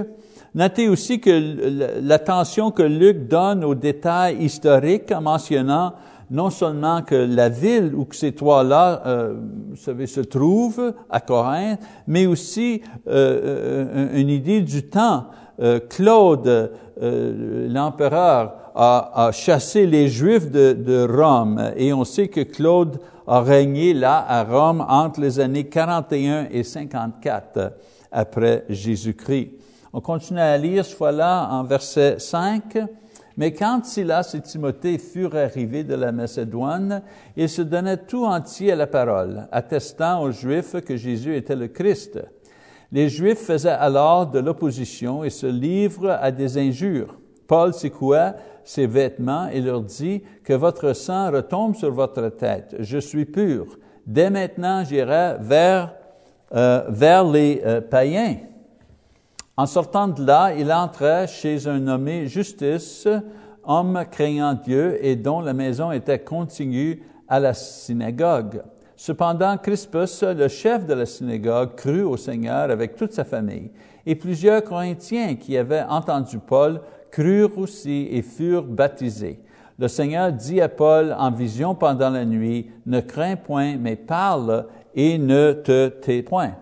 Notez 0.53 0.89
aussi 0.89 1.21
que 1.21 2.01
l'attention 2.01 2.71
que 2.71 2.83
Luc 2.83 3.29
donne 3.29 3.63
aux 3.63 3.75
détails 3.75 4.43
historiques 4.43 5.13
en 5.13 5.21
mentionnant 5.21 5.93
non 6.31 6.49
seulement 6.49 7.03
que 7.03 7.15
la 7.15 7.49
ville 7.49 7.93
où 7.95 8.07
ces 8.11 8.33
trois-là, 8.33 9.03
euh, 9.05 9.35
vous 9.69 9.75
savez, 9.75 10.07
se 10.07 10.21
trouvent 10.21 10.93
à 11.09 11.19
Corinthe, 11.19 11.79
mais 12.07 12.25
aussi 12.25 12.81
euh, 13.07 14.09
une 14.13 14.29
idée 14.29 14.61
du 14.61 14.83
temps. 14.89 15.27
Euh, 15.59 15.79
Claude, 15.79 16.71
l'empereur, 17.01 18.53
a, 18.75 19.29
chassé 19.31 19.85
les 19.85 20.07
Juifs 20.07 20.51
de, 20.51 20.73
de, 20.73 21.07
Rome. 21.09 21.71
Et 21.77 21.93
on 21.93 22.03
sait 22.03 22.27
que 22.27 22.41
Claude 22.41 22.99
a 23.27 23.41
régné 23.41 23.93
là 23.93 24.23
à 24.27 24.43
Rome 24.43 24.85
entre 24.87 25.21
les 25.21 25.39
années 25.39 25.65
41 25.65 26.47
et 26.51 26.63
54 26.63 27.73
après 28.11 28.65
Jésus-Christ. 28.69 29.51
On 29.93 30.01
continue 30.01 30.39
à 30.39 30.57
lire 30.57 30.83
ce 30.83 30.95
fois-là 30.95 31.49
en 31.51 31.63
verset 31.63 32.19
5. 32.19 32.77
Mais 33.37 33.53
quand 33.53 33.85
Silas 33.85 34.33
et 34.33 34.41
Timothée 34.41 34.97
furent 34.97 35.35
arrivés 35.35 35.83
de 35.83 35.95
la 35.95 36.11
Macédoine, 36.11 37.01
ils 37.35 37.49
se 37.49 37.61
donnaient 37.61 37.97
tout 37.97 38.25
entier 38.25 38.71
à 38.71 38.75
la 38.75 38.87
parole, 38.87 39.47
attestant 39.51 40.21
aux 40.21 40.31
Juifs 40.31 40.81
que 40.81 40.95
Jésus 40.95 41.35
était 41.35 41.55
le 41.55 41.67
Christ. 41.67 42.19
Les 42.91 43.09
Juifs 43.09 43.39
faisaient 43.39 43.69
alors 43.69 44.27
de 44.27 44.39
l'opposition 44.39 45.23
et 45.23 45.29
se 45.29 45.47
livrent 45.47 46.17
à 46.21 46.31
des 46.31 46.57
injures. 46.57 47.15
Paul 47.47 47.73
secoua 47.73 48.35
ses 48.63 48.87
vêtements 48.87 49.47
et 49.47 49.61
leur 49.61 49.81
dit 49.81 50.23
que 50.43 50.53
votre 50.53 50.93
sang 50.93 51.31
retombe 51.31 51.75
sur 51.75 51.91
votre 51.91 52.29
tête. 52.29 52.75
Je 52.79 52.97
suis 52.97 53.25
pur. 53.25 53.77
Dès 54.05 54.29
maintenant, 54.29 54.83
j'irai 54.83 55.35
vers, 55.39 55.93
euh, 56.53 56.83
vers 56.89 57.23
les 57.23 57.61
euh, 57.65 57.81
païens. 57.81 58.37
En 59.57 59.65
sortant 59.65 60.07
de 60.07 60.25
là, 60.25 60.53
il 60.53 60.71
entra 60.71 61.27
chez 61.27 61.67
un 61.67 61.79
nommé 61.79 62.27
Justice, 62.27 63.07
homme 63.63 64.03
craignant 64.11 64.53
Dieu 64.53 64.97
et 65.03 65.15
dont 65.15 65.39
la 65.39 65.53
maison 65.53 65.91
était 65.91 66.19
contigue 66.19 67.01
à 67.27 67.39
la 67.39 67.53
synagogue. 67.53 68.61
Cependant, 69.05 69.55
Crispus, 69.59 70.23
le 70.23 70.47
chef 70.47 70.87
de 70.87 70.95
la 70.95 71.05
synagogue, 71.05 71.75
crut 71.75 72.01
au 72.01 72.17
Seigneur 72.17 72.71
avec 72.71 72.95
toute 72.95 73.13
sa 73.13 73.23
famille. 73.23 73.69
Et 74.03 74.15
plusieurs 74.15 74.63
Corinthiens 74.63 75.35
qui 75.35 75.55
avaient 75.59 75.83
entendu 75.83 76.39
Paul 76.39 76.81
crurent 77.11 77.55
aussi 77.55 78.07
et 78.09 78.23
furent 78.23 78.63
baptisés. 78.63 79.39
Le 79.77 79.87
Seigneur 79.87 80.31
dit 80.31 80.59
à 80.59 80.69
Paul 80.69 81.15
en 81.19 81.29
vision 81.29 81.75
pendant 81.75 82.09
la 82.09 82.25
nuit, 82.25 82.71
ne 82.87 82.99
crains 82.99 83.35
point, 83.35 83.77
mais 83.77 83.95
parle 83.95 84.65
et 84.95 85.19
ne 85.19 85.53
te 85.53 85.89
tais 85.89 86.23
point. 86.23 86.55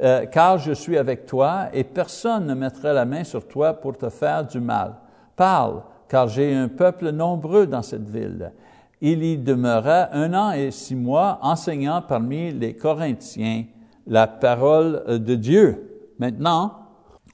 Euh, 0.00 0.24
car 0.26 0.58
je 0.58 0.70
suis 0.70 0.96
avec 0.96 1.26
toi 1.26 1.64
et 1.72 1.82
personne 1.82 2.46
ne 2.46 2.54
mettra 2.54 2.92
la 2.92 3.04
main 3.04 3.24
sur 3.24 3.44
toi 3.48 3.74
pour 3.74 3.98
te 3.98 4.08
faire 4.08 4.46
du 4.46 4.60
mal. 4.60 4.94
Parle, 5.34 5.82
car 6.08 6.28
j'ai 6.28 6.54
un 6.54 6.68
peuple 6.68 7.10
nombreux 7.10 7.66
dans 7.66 7.82
cette 7.82 8.08
ville. 8.08 8.52
Il 9.00 9.22
y 9.22 9.36
demeura 9.36 10.14
un 10.14 10.32
an 10.32 10.52
et 10.52 10.70
six 10.70 10.96
mois 10.96 11.38
enseignant 11.42 12.02
parmi 12.02 12.52
les 12.52 12.74
Corinthiens 12.74 13.64
la 14.06 14.26
parole 14.26 15.02
de 15.06 15.34
Dieu. 15.34 16.14
Maintenant, 16.18 16.72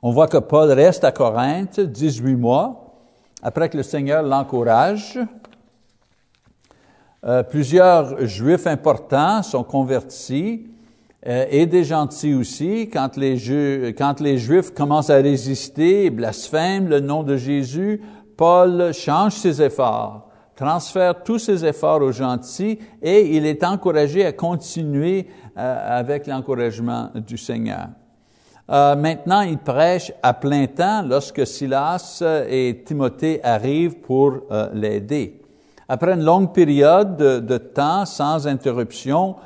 on 0.03 0.11
voit 0.11 0.27
que 0.27 0.39
Paul 0.39 0.71
reste 0.73 1.05
à 1.05 1.13
Corinthe 1.13 1.79
18 1.79 2.35
mois 2.35 2.83
après 3.43 3.69
que 3.69 3.77
le 3.77 3.83
Seigneur 3.83 4.23
l'encourage. 4.23 5.19
Euh, 7.25 7.45
plusieurs 7.45 8.27
Juifs 8.27 8.67
importants 8.67 9.45
sont 9.45 9.63
convertis 9.63 10.67
euh, 11.27 11.47
et 11.51 11.67
des 11.67 11.85
gentils 11.85 12.35
aussi. 12.35 12.89
Quand 12.93 13.17
les, 13.17 13.37
Juifs, 13.37 13.95
quand 13.97 14.19
les 14.19 14.39
Juifs 14.39 14.75
commencent 14.75 15.11
à 15.11 15.17
résister 15.17 16.07
et 16.07 16.11
blasphèment 16.11 16.89
le 16.89 16.99
nom 16.99 17.23
de 17.23 17.37
Jésus, 17.37 18.03
Paul 18.37 18.93
change 18.93 19.35
ses 19.35 19.63
efforts, 19.63 20.29
transfère 20.57 21.23
tous 21.23 21.39
ses 21.39 21.65
efforts 21.65 22.03
aux 22.03 22.13
gentils 22.13 22.79
et 23.01 23.37
il 23.37 23.47
est 23.47 23.65
encouragé 23.65 24.25
à 24.25 24.33
continuer 24.33 25.27
euh, 25.57 25.99
avec 25.99 26.27
l'encouragement 26.27 27.11
du 27.15 27.39
Seigneur. 27.39 27.89
Euh, 28.71 28.95
maintenant, 28.95 29.41
il 29.41 29.59
prêche 29.59 30.13
à 30.23 30.35
plein 30.35 30.67
temps 30.67 31.03
lorsque 31.03 31.47
Silas 31.47 32.23
et 32.49 32.83
Timothée 32.85 33.41
arrivent 33.43 33.97
pour 33.97 34.35
euh, 34.51 34.69
l'aider. 34.73 35.41
Après 35.89 36.13
une 36.13 36.25
longue 36.25 36.53
période 36.55 37.17
de, 37.17 37.59
temps 37.59 38.07
sans 38.07 38.47
interruption, 38.47 39.37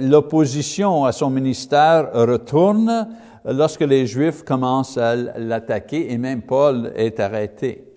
l'opposition 0.00 1.04
à 1.04 1.12
son 1.12 1.30
ministère 1.30 2.10
retourne 2.12 3.08
lorsque 3.44 3.82
les 3.82 4.04
Juifs 4.04 4.42
commencent 4.42 4.98
à 4.98 5.14
l'attaquer 5.14 6.12
et 6.12 6.18
même 6.18 6.42
Paul 6.42 6.92
est 6.96 7.20
arrêté. 7.20 7.89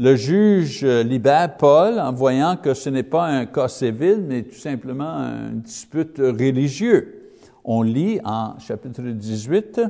Le 0.00 0.14
juge 0.14 0.84
libère 0.84 1.56
Paul 1.56 1.98
en 1.98 2.12
voyant 2.12 2.56
que 2.56 2.72
ce 2.72 2.88
n'est 2.88 3.02
pas 3.02 3.24
un 3.24 3.46
cas 3.46 3.66
civil, 3.66 4.24
mais 4.24 4.44
tout 4.44 4.54
simplement 4.54 5.16
une 5.50 5.60
dispute 5.60 6.18
religieuse. 6.18 7.06
On 7.64 7.82
lit 7.82 8.20
en 8.24 8.56
chapitre 8.60 9.02
18, 9.02 9.80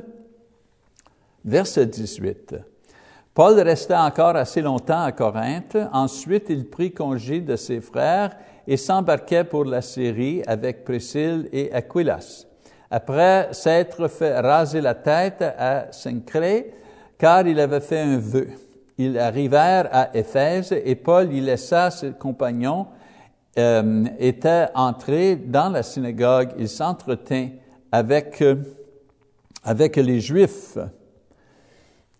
verset 1.45 1.85
18. 1.85 2.55
Paul 3.35 3.59
resta 3.59 4.03
encore 4.03 4.35
assez 4.35 4.63
longtemps 4.63 5.03
à 5.03 5.11
Corinthe. 5.11 5.77
Ensuite, 5.93 6.47
il 6.49 6.67
prit 6.67 6.91
congé 6.91 7.39
de 7.39 7.55
ses 7.55 7.79
frères 7.79 8.35
et 8.65 8.77
s'embarquait 8.77 9.43
pour 9.43 9.63
la 9.63 9.83
Syrie 9.83 10.41
avec 10.47 10.85
Priscille 10.85 11.47
et 11.53 11.71
Aquilas. 11.71 12.47
Après 12.89 13.49
s'être 13.51 14.07
fait 14.07 14.39
raser 14.39 14.81
la 14.81 14.95
tête 14.95 15.43
à 15.43 15.91
Saint-Cré, 15.91 16.73
car 17.15 17.45
il 17.45 17.59
avait 17.59 17.79
fait 17.79 17.99
un 17.99 18.17
vœu. 18.17 18.47
Ils 18.99 19.17
arrivèrent 19.17 19.87
à 19.93 20.13
Éphèse 20.13 20.73
et 20.73 20.95
Paul 20.95 21.31
y 21.31 21.39
laissa 21.39 21.89
ses 21.89 22.11
compagnons, 22.11 22.87
euh, 23.57 24.03
était 24.19 24.67
entré 24.75 25.37
dans 25.37 25.69
la 25.69 25.83
synagogue, 25.83 26.49
il 26.57 26.67
s'entretint 26.67 27.47
avec, 27.93 28.41
euh, 28.41 28.55
avec 29.63 29.95
les 29.95 30.19
Juifs 30.19 30.77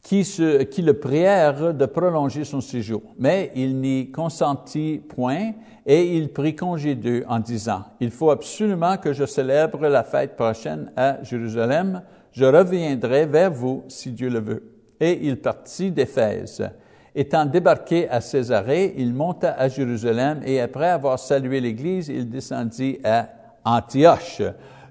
qui, 0.02 0.24
se, 0.24 0.64
qui 0.64 0.82
le 0.82 0.94
prièrent 0.94 1.74
de 1.74 1.86
prolonger 1.86 2.46
son 2.46 2.62
séjour. 2.62 3.02
Mais 3.18 3.52
il 3.56 3.76
n'y 3.82 4.10
consentit 4.10 5.02
point 5.10 5.52
et 5.86 6.16
il 6.16 6.32
prit 6.32 6.56
congé 6.56 6.96
d'eux 6.96 7.26
en 7.28 7.40
disant, 7.40 7.84
Il 8.00 8.10
faut 8.10 8.32
absolument 8.32 8.96
que 8.96 9.12
je 9.12 9.26
célèbre 9.26 9.86
la 9.86 10.04
fête 10.04 10.38
prochaine 10.38 10.94
à 10.96 11.22
Jérusalem. 11.24 12.04
Je 12.32 12.46
reviendrai 12.46 13.26
vers 13.26 13.52
vous 13.52 13.84
si 13.90 14.12
Dieu 14.12 14.30
le 14.30 14.40
veut. 14.40 14.79
Et 15.00 15.20
il 15.24 15.38
partit 15.38 15.92
d'Éphèse. 15.92 16.70
Étant 17.16 17.46
débarqué 17.46 18.08
à 18.10 18.22
Césarée, 18.22 18.94
il 18.98 19.14
monta 19.14 19.52
à 19.52 19.68
Jérusalem 19.68 20.42
et 20.46 20.62
après 20.62 20.90
avoir 20.90 21.18
salué 21.18 21.60
l'Église, 21.60 22.08
il 22.10 22.30
descendit 22.30 23.00
à 23.04 23.28
Antioche. 23.66 24.42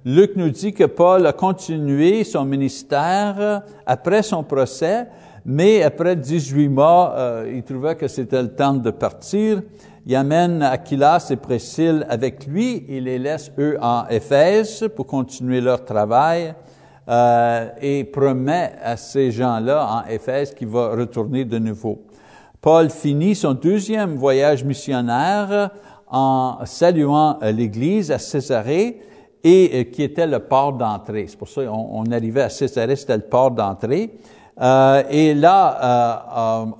Luc 0.04 0.36
nous 0.36 0.50
dit 0.50 0.72
que 0.72 0.84
Paul 0.84 1.26
a 1.26 1.32
continué 1.32 2.24
son 2.24 2.44
ministère 2.44 3.62
après 3.86 4.22
son 4.22 4.42
procès, 4.42 5.06
mais 5.44 5.82
après 5.82 6.16
18 6.16 6.68
mois, 6.68 7.14
euh, 7.16 7.52
il 7.54 7.62
trouvait 7.62 7.96
que 7.96 8.08
c'était 8.08 8.42
le 8.42 8.54
temps 8.54 8.74
de 8.74 8.90
partir. 8.90 9.62
Il 10.06 10.14
amène 10.14 10.62
Aquilas 10.62 11.28
et 11.30 11.36
Priscille 11.36 12.06
avec 12.08 12.46
lui, 12.46 12.84
il 12.88 13.04
les 13.04 13.18
laisse 13.18 13.52
eux 13.58 13.76
en 13.80 14.06
Éphèse 14.08 14.88
pour 14.94 15.06
continuer 15.06 15.60
leur 15.60 15.84
travail 15.84 16.54
euh, 17.08 17.68
et 17.80 18.04
promet 18.04 18.72
à 18.82 18.96
ces 18.96 19.30
gens-là 19.30 20.04
en 20.04 20.10
Éphèse 20.10 20.54
qu'il 20.54 20.68
va 20.68 20.90
retourner 20.90 21.44
de 21.44 21.58
nouveau. 21.58 22.02
Paul 22.60 22.90
finit 22.90 23.34
son 23.34 23.54
deuxième 23.54 24.16
voyage 24.16 24.64
missionnaire 24.64 25.70
en 26.08 26.58
saluant 26.64 27.38
l'Église 27.42 28.10
à 28.10 28.18
Césarée 28.18 29.00
et 29.44 29.70
euh, 29.72 29.84
qui 29.84 30.02
était 30.02 30.26
le 30.26 30.40
port 30.40 30.72
d'entrée. 30.72 31.26
C'est 31.28 31.38
pour 31.38 31.48
ça 31.48 31.64
qu'on 31.64 31.88
on 31.92 32.12
arrivait 32.12 32.42
à 32.42 32.50
Césarée, 32.50 32.96
c'était 32.96 33.16
le 33.16 33.22
port 33.22 33.50
d'entrée. 33.50 34.10
Euh, 34.60 35.02
et 35.08 35.34
là, 35.34 36.24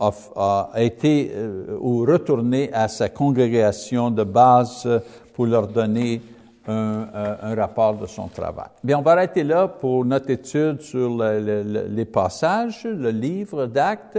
euh, 0.01 0.09
a, 0.37 0.71
été 0.77 1.31
euh, 1.33 1.79
ou 1.81 2.01
retourné 2.01 2.71
à 2.73 2.89
sa 2.89 3.09
congrégation 3.09 4.11
de 4.11 4.25
base 4.25 4.89
pour 5.33 5.47
leur 5.47 5.69
donner 5.69 6.21
un, 6.69 7.09
euh, 7.15 7.37
un, 7.43 7.55
rapport 7.55 7.95
de 7.95 8.07
son 8.07 8.29
travail. 8.29 8.69
Bien, 8.85 8.99
on 8.99 9.03
va 9.03 9.13
arrêter 9.13 9.43
là 9.43 9.67
pour 9.67 10.05
notre 10.05 10.31
étude 10.31 10.83
sur 10.83 11.09
le, 11.09 11.41
le, 11.41 11.87
les 11.89 12.05
passages, 12.05 12.85
le 12.85 13.11
livre 13.11 13.67
d'actes. 13.67 14.19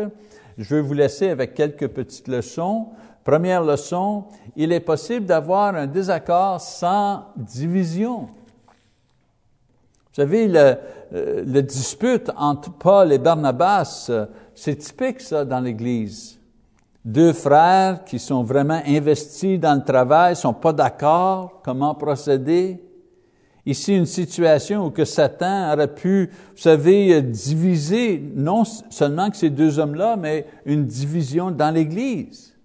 Je 0.58 0.76
vais 0.76 0.82
vous 0.82 0.96
laisser 0.96 1.30
avec 1.30 1.54
quelques 1.54 1.88
petites 1.88 2.28
leçons. 2.28 2.88
Première 3.24 3.64
leçon, 3.64 4.26
il 4.56 4.72
est 4.72 4.80
possible 4.80 5.26
d'avoir 5.28 5.76
un 5.76 5.86
désaccord 5.86 6.60
sans 6.60 7.26
division. 7.36 8.22
Vous 8.22 10.16
savez, 10.16 10.48
le, 10.48 10.76
euh, 11.14 11.44
le 11.46 11.62
dispute 11.62 12.32
entre 12.36 12.72
Paul 12.72 13.14
et 13.14 13.20
Barnabas, 13.20 14.08
euh, 14.10 14.26
c'est 14.56 14.76
typique 14.76 15.22
ça 15.22 15.46
dans 15.46 15.60
l'Église. 15.60 16.39
Deux 17.06 17.32
frères 17.32 18.04
qui 18.04 18.20
sont 18.20 18.44
vraiment 18.44 18.82
investis 18.86 19.60
dans 19.60 19.76
le 19.76 19.84
travail, 19.84 20.36
sont 20.36 20.54
pas 20.54 20.74
d'accord 20.74 21.62
comment 21.64 21.96
procéder. 21.96 22.84
Ici, 23.66 23.96
une 23.96 24.06
situation 24.06 24.86
où 24.86 24.90
que 24.90 25.06
Satan 25.06 25.72
aurait 25.74 25.94
pu, 25.94 26.30
vous 26.56 26.62
savez, 26.62 27.22
diviser 27.22 28.22
non 28.36 28.64
seulement 28.66 29.30
que 29.30 29.38
ces 29.38 29.50
deux 29.50 29.80
hommes-là, 29.80 30.18
mais 30.18 30.46
une 30.66 30.86
division 30.86 31.52
dans 31.52 31.74
l'Église. 31.74 32.56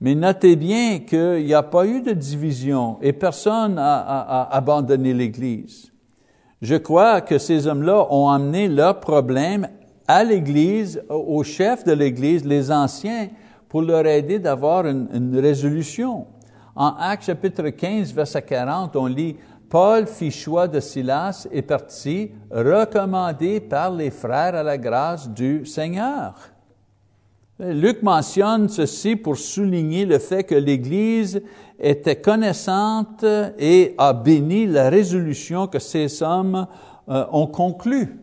Mais 0.00 0.16
notez 0.16 0.56
bien 0.56 0.98
qu'il 1.00 1.44
n'y 1.44 1.54
a 1.54 1.62
pas 1.62 1.86
eu 1.86 2.02
de 2.02 2.12
division 2.12 2.98
et 3.02 3.12
personne 3.12 3.74
n'a 3.74 4.48
abandonné 4.50 5.14
l'Église. 5.14 5.92
Je 6.60 6.74
crois 6.74 7.20
que 7.20 7.38
ces 7.38 7.68
hommes-là 7.68 8.06
ont 8.10 8.28
amené 8.28 8.68
leurs 8.68 8.98
problèmes 8.98 9.68
à 10.08 10.24
l'Église, 10.24 11.02
au 11.08 11.44
chef 11.44 11.84
de 11.84 11.92
l'Église, 11.92 12.44
les 12.44 12.72
anciens, 12.72 13.28
pour 13.72 13.80
leur 13.80 14.06
aider 14.06 14.38
d'avoir 14.38 14.86
une, 14.86 15.38
résolution. 15.38 16.26
En 16.76 16.88
Actes 16.98 17.24
chapitre 17.24 17.70
15, 17.70 18.12
verset 18.12 18.42
40, 18.42 18.94
on 18.96 19.06
lit, 19.06 19.38
Paul 19.70 20.06
fit 20.06 20.30
choix 20.30 20.68
de 20.68 20.78
Silas 20.78 21.48
et 21.50 21.62
partit, 21.62 22.32
recommandé 22.50 23.60
par 23.60 23.90
les 23.90 24.10
frères 24.10 24.54
à 24.56 24.62
la 24.62 24.76
grâce 24.76 25.26
du 25.26 25.64
Seigneur. 25.64 26.34
Luc 27.58 28.02
mentionne 28.02 28.68
ceci 28.68 29.16
pour 29.16 29.38
souligner 29.38 30.04
le 30.04 30.18
fait 30.18 30.44
que 30.44 30.54
l'Église 30.54 31.40
était 31.80 32.20
connaissante 32.20 33.24
et 33.58 33.94
a 33.96 34.12
béni 34.12 34.66
la 34.66 34.90
résolution 34.90 35.66
que 35.66 35.78
ces 35.78 36.22
hommes 36.22 36.66
euh, 37.08 37.24
ont 37.32 37.46
conclue. 37.46 38.21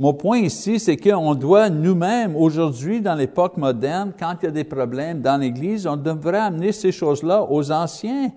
Mon 0.00 0.14
point 0.14 0.38
ici, 0.38 0.78
c'est 0.78 0.96
qu'on 0.96 1.34
doit 1.34 1.70
nous-mêmes, 1.70 2.36
aujourd'hui, 2.36 3.00
dans 3.00 3.16
l'époque 3.16 3.56
moderne, 3.56 4.12
quand 4.16 4.36
il 4.40 4.44
y 4.44 4.48
a 4.48 4.52
des 4.52 4.62
problèmes 4.62 5.20
dans 5.20 5.36
l'Église, 5.36 5.88
on 5.88 5.96
devrait 5.96 6.38
amener 6.38 6.70
ces 6.70 6.92
choses-là 6.92 7.44
aux 7.50 7.72
anciens, 7.72 8.30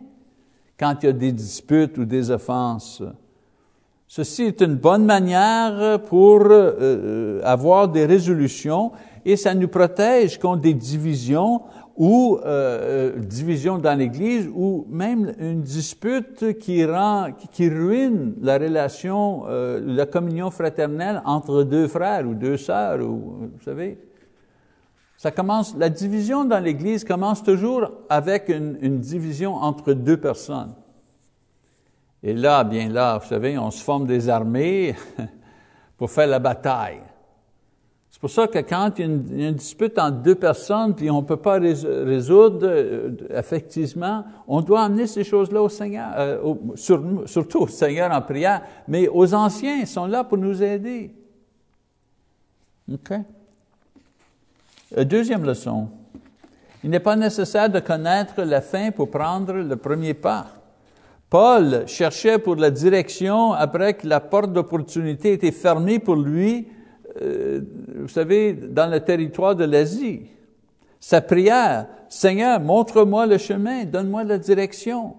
quand 0.80 0.96
il 1.04 1.06
y 1.06 1.10
a 1.10 1.14
des 1.14 1.32
disputes 1.32 2.00
ou 2.00 2.06
des 2.06 2.32
offenses. 2.32 3.04
Ceci 4.08 4.46
est 4.46 4.62
une 4.62 4.76
bonne 4.76 5.06
manière 5.06 6.02
pour 6.02 6.42
euh, 6.42 6.74
euh 6.82 7.42
avoir 7.44 7.88
des 7.88 8.08
résolutions 8.08 8.92
et 9.26 9.36
ça 9.36 9.54
nous 9.54 9.68
protège 9.68 10.40
contre 10.40 10.62
des 10.62 10.74
divisions 10.74 11.62
ou 11.96 12.40
euh, 12.44 13.14
euh, 13.16 13.20
divisions 13.20 13.78
dans 13.78 13.98
l'Église 13.98 14.50
ou 14.54 14.86
même 14.90 15.34
une 15.40 15.62
dispute 15.62 16.58
qui 16.58 16.86
rend, 16.86 17.32
qui 17.52 17.70
ruine 17.70 18.36
la 18.42 18.58
relation, 18.58 19.44
euh, 19.48 19.80
la 19.84 20.06
communion 20.06 20.50
fraternelle 20.50 21.22
entre 21.26 21.64
deux 21.64 21.88
frères 21.88 22.28
ou 22.28 22.34
deux 22.34 22.58
sœurs, 22.58 23.02
ou, 23.02 23.50
vous 23.54 23.64
savez. 23.64 24.00
Ça 25.18 25.30
commence, 25.30 25.76
la 25.78 25.90
division 25.90 26.46
dans 26.46 26.60
l'Église 26.60 27.04
commence 27.04 27.44
toujours 27.44 27.92
avec 28.10 28.50
une, 28.50 28.78
une 28.82 29.00
division 29.00 29.54
entre 29.56 29.94
deux 29.94 30.18
personnes. 30.18 30.74
Et 32.24 32.34
là, 32.34 32.64
bien 32.64 32.90
là, 32.90 33.20
vous 33.20 33.28
savez, 33.28 33.58
on 33.58 33.70
se 33.70 33.84
forme 33.84 34.08
des 34.08 34.30
armées 34.30 34.96
pour 35.98 36.10
faire 36.10 36.28
la 36.28 36.40
bataille. 36.40 37.02
C'est 38.22 38.28
pour 38.28 38.36
ça 38.36 38.48
que 38.48 38.60
quand 38.60 39.00
il 39.00 39.02
y, 39.02 39.46
a 39.46 39.48
une, 39.48 39.56
dispute 39.56 39.98
entre 39.98 40.18
deux 40.18 40.36
personnes, 40.36 40.94
puis 40.94 41.10
on 41.10 41.24
ne 41.24 41.26
peut 41.26 41.38
pas 41.38 41.58
résoudre 41.58 42.60
euh, 42.62 43.10
effectivement, 43.32 44.24
on 44.48 44.62
doit 44.62 44.84
amener 44.84 45.08
ces 45.08 45.24
choses-là 45.24 45.60
au 45.60 45.70
Seigneur, 45.70 46.12
euh, 46.20 46.54
surtout 47.26 47.62
au 47.62 47.68
Seigneur 47.68 48.12
en 48.12 48.22
prière, 48.22 48.62
mais 48.88 49.08
aux 49.08 49.34
anciens, 49.34 49.78
ils 49.80 49.88
sont 49.88 50.06
là 50.06 50.24
pour 50.24 50.38
nous 50.38 50.62
aider. 50.62 51.16
OK? 52.94 53.12
Euh, 55.00 55.04
deuxième 55.04 55.44
leçon. 55.44 55.88
Il 56.84 56.92
n'est 56.92 57.00
pas 57.00 57.16
nécessaire 57.16 57.72
de 57.72 57.80
connaître 57.80 58.44
la 58.44 58.62
fin 58.62 58.92
pour 58.92 59.10
prendre 59.10 59.54
le 59.54 59.76
premier 59.78 60.14
pas. 60.14 60.46
Paul 61.28 61.88
cherchait 61.88 62.38
pour 62.38 62.56
la 62.56 62.70
direction 62.70 63.54
après 63.54 63.96
que 63.96 64.06
la 64.06 64.20
porte 64.20 64.54
d'opportunité 64.54 65.34
était 65.34 65.52
fermée 65.52 65.98
pour 65.98 66.18
lui 66.18 66.68
euh, 67.22 67.62
vous 67.96 68.08
savez, 68.08 68.54
dans 68.54 68.90
le 68.90 69.00
territoire 69.00 69.56
de 69.56 69.66
l'Asie. 69.66 70.22
Sa 71.00 71.22
prière, 71.22 71.88
Seigneur, 72.10 72.60
montre-moi 72.60 73.26
le 73.26 73.38
chemin, 73.38 73.86
donne-moi 73.86 74.24
la 74.24 74.38
direction. 74.38 75.16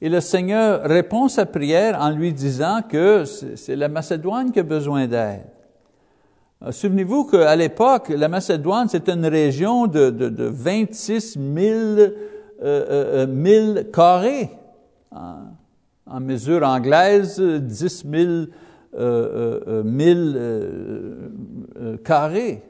Et 0.00 0.08
le 0.08 0.20
Seigneur 0.20 0.82
répond 0.82 1.28
sa 1.28 1.46
prière 1.46 1.98
en 2.00 2.10
lui 2.10 2.32
disant 2.32 2.80
que 2.88 3.24
c'est 3.24 3.76
la 3.76 3.88
Macédoine 3.88 4.50
qui 4.50 4.58
a 4.58 4.64
besoin 4.64 5.06
d'aide. 5.06 5.44
Euh, 6.64 6.72
souvenez-vous 6.72 7.24
qu'à 7.24 7.54
l'époque, 7.56 8.08
la 8.08 8.28
Macédoine, 8.28 8.88
c'était 8.88 9.12
une 9.12 9.26
région 9.26 9.86
de, 9.86 10.10
de, 10.10 10.28
de 10.28 10.44
26 10.44 11.34
000, 11.34 11.40
euh, 11.54 12.08
euh, 12.62 13.74
000 13.74 13.84
carrés. 13.92 14.50
En, 15.10 15.34
en 16.06 16.20
mesure 16.20 16.66
anglaise, 16.66 17.40
10 17.40 18.04
000 18.10 18.32
euh, 18.94 19.82
euh, 19.84 21.30
euh, 21.76 21.96
carrés. 21.98 22.62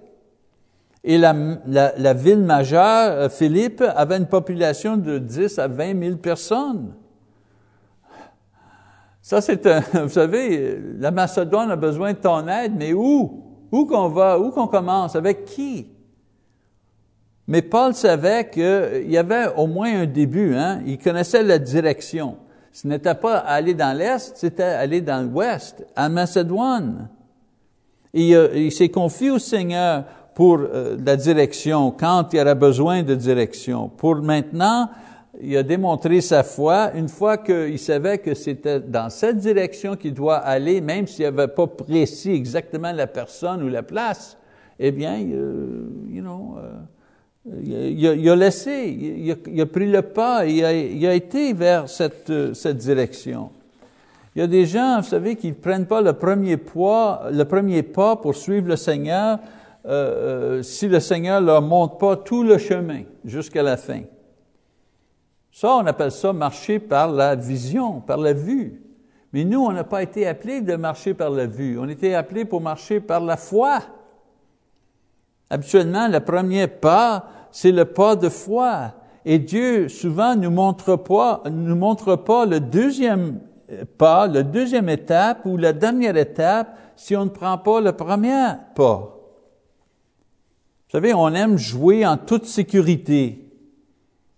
Et 1.04 1.18
la, 1.18 1.34
la, 1.66 1.92
la 1.96 2.14
ville 2.14 2.42
majeure, 2.42 3.10
euh, 3.10 3.28
Philippe, 3.28 3.82
avait 3.96 4.18
une 4.18 4.26
population 4.26 4.96
de 4.96 5.18
10 5.18 5.58
à 5.58 5.66
20 5.66 6.00
000 6.00 6.16
personnes. 6.18 6.94
Ça, 9.20 9.40
c'est 9.40 9.66
vous 9.94 10.08
savez, 10.08 10.80
la 10.98 11.10
Macédoine 11.10 11.70
a 11.70 11.76
besoin 11.76 12.12
de 12.12 12.18
ton 12.18 12.46
aide, 12.46 12.74
mais 12.76 12.92
où? 12.92 13.42
Où 13.72 13.86
qu'on 13.86 14.08
va? 14.08 14.38
Où 14.38 14.50
qu'on 14.50 14.66
commence? 14.68 15.16
Avec 15.16 15.44
qui? 15.44 15.88
Mais 17.48 17.62
Paul 17.62 17.94
savait 17.94 18.48
qu'il 18.48 19.10
y 19.10 19.16
avait 19.16 19.48
au 19.56 19.66
moins 19.66 20.02
un 20.02 20.06
début, 20.06 20.54
hein? 20.54 20.82
Il 20.86 20.98
connaissait 20.98 21.42
la 21.42 21.58
direction. 21.58 22.36
Ce 22.72 22.88
n'était 22.88 23.14
pas 23.14 23.36
aller 23.38 23.74
dans 23.74 23.96
l'Est, 23.96 24.36
c'était 24.36 24.62
aller 24.62 25.00
dans 25.00 25.30
l'Ouest, 25.30 25.86
à 25.94 26.08
Macédoine. 26.08 27.08
Euh, 28.16 28.48
il 28.54 28.72
s'est 28.72 28.88
confié 28.88 29.30
au 29.30 29.38
Seigneur 29.38 30.04
pour 30.34 30.58
euh, 30.60 30.96
la 31.04 31.16
direction, 31.16 31.90
quand 31.90 32.32
il 32.32 32.40
aurait 32.40 32.54
besoin 32.54 33.02
de 33.02 33.14
direction. 33.14 33.88
Pour 33.88 34.16
maintenant, 34.16 34.88
il 35.40 35.56
a 35.56 35.62
démontré 35.62 36.20
sa 36.20 36.42
foi 36.42 36.92
une 36.94 37.08
fois 37.08 37.38
qu'il 37.38 37.78
savait 37.78 38.18
que 38.18 38.34
c'était 38.34 38.80
dans 38.80 39.10
cette 39.10 39.38
direction 39.38 39.96
qu'il 39.96 40.14
doit 40.14 40.36
aller, 40.36 40.80
même 40.80 41.06
s'il 41.06 41.24
n'avait 41.24 41.48
pas 41.48 41.66
précis 41.66 42.32
exactement 42.32 42.92
la 42.92 43.06
personne 43.06 43.62
ou 43.62 43.68
la 43.68 43.82
place. 43.82 44.38
Eh 44.78 44.90
bien, 44.90 45.20
euh, 45.20 45.88
you 46.08 46.22
know, 46.22 46.56
euh, 46.58 46.72
il, 47.44 48.28
a, 48.28 48.36
laissé, 48.36 48.88
il 48.88 49.60
a, 49.60 49.66
pris 49.66 49.90
le 49.90 50.02
pas, 50.02 50.46
il 50.46 50.64
a, 50.64 51.14
été 51.14 51.52
vers 51.52 51.88
cette, 51.88 52.54
cette 52.54 52.76
direction. 52.76 53.50
Il 54.34 54.38
y 54.38 54.42
a 54.42 54.46
des 54.46 54.64
gens, 54.64 55.00
vous 55.00 55.08
savez, 55.08 55.36
qui 55.36 55.48
ne 55.48 55.54
prennent 55.54 55.86
pas 55.86 56.00
le 56.00 56.14
premier, 56.14 56.56
poids, 56.56 57.24
le 57.30 57.44
premier 57.44 57.82
pas 57.82 58.16
pour 58.16 58.34
suivre 58.34 58.68
le 58.68 58.76
Seigneur 58.76 59.38
euh, 59.84 60.58
euh, 60.58 60.62
si 60.62 60.86
le 60.86 61.00
Seigneur 61.00 61.40
ne 61.40 61.46
leur 61.46 61.60
montre 61.60 61.98
pas 61.98 62.16
tout 62.16 62.44
le 62.44 62.56
chemin 62.56 63.02
jusqu'à 63.24 63.62
la 63.62 63.76
fin. 63.76 64.02
Ça, 65.50 65.74
on 65.74 65.86
appelle 65.86 66.12
ça 66.12 66.32
marcher 66.32 66.78
par 66.78 67.10
la 67.10 67.34
vision, 67.34 68.00
par 68.00 68.16
la 68.16 68.32
vue. 68.32 68.80
Mais 69.32 69.44
nous, 69.44 69.60
on 69.60 69.72
n'a 69.72 69.84
pas 69.84 70.02
été 70.02 70.26
appelés 70.26 70.60
de 70.60 70.76
marcher 70.76 71.14
par 71.14 71.30
la 71.30 71.46
vue. 71.46 71.78
On 71.78 71.88
était 71.88 72.14
appelés 72.14 72.44
pour 72.44 72.60
marcher 72.60 73.00
par 73.00 73.20
la 73.20 73.36
foi. 73.36 73.80
Habituellement, 75.52 76.08
le 76.08 76.20
premier 76.20 76.66
pas, 76.66 77.26
c'est 77.50 77.72
le 77.72 77.84
pas 77.84 78.16
de 78.16 78.30
foi. 78.30 78.94
Et 79.26 79.38
Dieu, 79.38 79.90
souvent, 79.90 80.34
nous 80.34 80.50
montre 80.50 80.96
pas, 80.96 81.42
nous 81.44 81.76
montre 81.76 82.16
pas 82.16 82.46
le 82.46 82.58
deuxième 82.58 83.38
pas, 83.98 84.26
la 84.28 84.44
deuxième 84.44 84.88
étape 84.88 85.44
ou 85.44 85.58
la 85.58 85.74
dernière 85.74 86.16
étape 86.16 86.74
si 86.96 87.14
on 87.14 87.26
ne 87.26 87.30
prend 87.30 87.58
pas 87.58 87.82
le 87.82 87.92
premier 87.92 88.46
pas. 88.74 89.18
Vous 90.86 90.90
savez, 90.90 91.12
on 91.12 91.28
aime 91.28 91.58
jouer 91.58 92.06
en 92.06 92.16
toute 92.16 92.46
sécurité. 92.46 93.46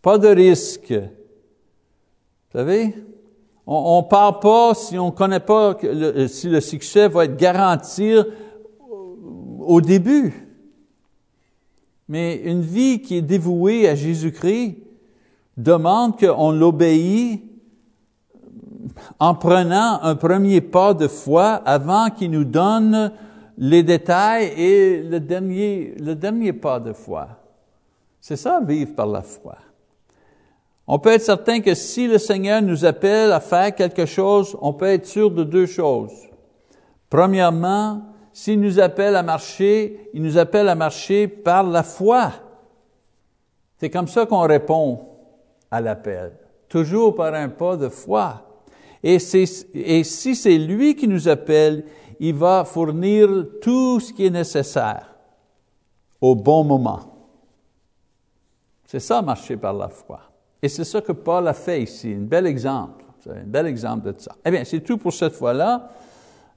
Pas 0.02 0.18
de 0.18 0.26
risque. 0.26 0.94
Vous 0.94 2.58
savez, 2.58 2.92
on 3.68 4.02
ne 4.02 4.08
part 4.08 4.40
pas 4.40 4.74
si 4.74 4.98
on 4.98 5.06
ne 5.06 5.12
connaît 5.12 5.38
pas 5.38 5.78
si 6.26 6.48
le 6.48 6.60
succès 6.60 7.06
va 7.06 7.26
être 7.26 7.36
garanti 7.36 8.16
au 9.60 9.80
début. 9.80 10.43
Mais 12.14 12.36
une 12.44 12.60
vie 12.60 13.00
qui 13.00 13.16
est 13.16 13.22
dévouée 13.22 13.88
à 13.88 13.96
Jésus-Christ 13.96 14.76
demande 15.56 16.16
qu'on 16.16 16.52
l'obéisse 16.52 17.40
en 19.18 19.34
prenant 19.34 20.00
un 20.00 20.14
premier 20.14 20.60
pas 20.60 20.94
de 20.94 21.08
foi 21.08 21.54
avant 21.66 22.10
qu'il 22.10 22.30
nous 22.30 22.44
donne 22.44 23.10
les 23.58 23.82
détails 23.82 24.52
et 24.56 25.02
le 25.02 25.18
dernier, 25.18 25.96
le 25.98 26.14
dernier 26.14 26.52
pas 26.52 26.78
de 26.78 26.92
foi. 26.92 27.30
C'est 28.20 28.36
ça, 28.36 28.60
vivre 28.64 28.94
par 28.94 29.08
la 29.08 29.22
foi. 29.22 29.56
On 30.86 31.00
peut 31.00 31.10
être 31.10 31.22
certain 31.22 31.58
que 31.58 31.74
si 31.74 32.06
le 32.06 32.18
Seigneur 32.18 32.62
nous 32.62 32.84
appelle 32.84 33.32
à 33.32 33.40
faire 33.40 33.74
quelque 33.74 34.06
chose, 34.06 34.56
on 34.60 34.72
peut 34.72 34.86
être 34.86 35.06
sûr 35.06 35.32
de 35.32 35.42
deux 35.42 35.66
choses. 35.66 36.12
Premièrement, 37.10 38.02
s'il 38.34 38.60
nous 38.60 38.80
appelle 38.80 39.14
à 39.14 39.22
marcher, 39.22 40.10
il 40.12 40.20
nous 40.20 40.36
appelle 40.38 40.68
à 40.68 40.74
marcher 40.74 41.28
par 41.28 41.62
la 41.62 41.84
foi. 41.84 42.32
C'est 43.78 43.90
comme 43.90 44.08
ça 44.08 44.26
qu'on 44.26 44.40
répond 44.40 45.06
à 45.70 45.80
l'appel, 45.80 46.32
toujours 46.68 47.14
par 47.14 47.32
un 47.32 47.48
pas 47.48 47.76
de 47.76 47.88
foi. 47.88 48.42
Et, 49.04 49.20
si 49.20 50.34
c'est 50.34 50.58
lui 50.58 50.96
qui 50.96 51.06
nous 51.06 51.28
appelle, 51.28 51.84
il 52.18 52.34
va 52.34 52.64
fournir 52.64 53.28
tout 53.62 54.00
ce 54.00 54.12
qui 54.12 54.26
est 54.26 54.30
nécessaire 54.30 55.14
au 56.20 56.34
bon 56.34 56.64
moment. 56.64 57.02
C'est 58.84 59.00
ça, 59.00 59.22
marcher 59.22 59.56
par 59.56 59.74
la 59.74 59.88
foi. 59.88 60.20
Et 60.60 60.68
c'est 60.68 60.84
ça 60.84 61.00
que 61.00 61.12
Paul 61.12 61.46
a 61.46 61.54
fait 61.54 61.82
ici, 61.82 62.12
un 62.12 62.22
bel 62.22 62.48
exemple. 62.48 63.04
Un 63.30 63.44
bel 63.44 63.66
exemple 63.68 64.12
de 64.12 64.18
ça. 64.18 64.34
Eh 64.44 64.50
bien, 64.50 64.64
c'est 64.64 64.80
tout 64.80 64.98
pour 64.98 65.12
cette 65.12 65.34
fois-là. 65.34 65.90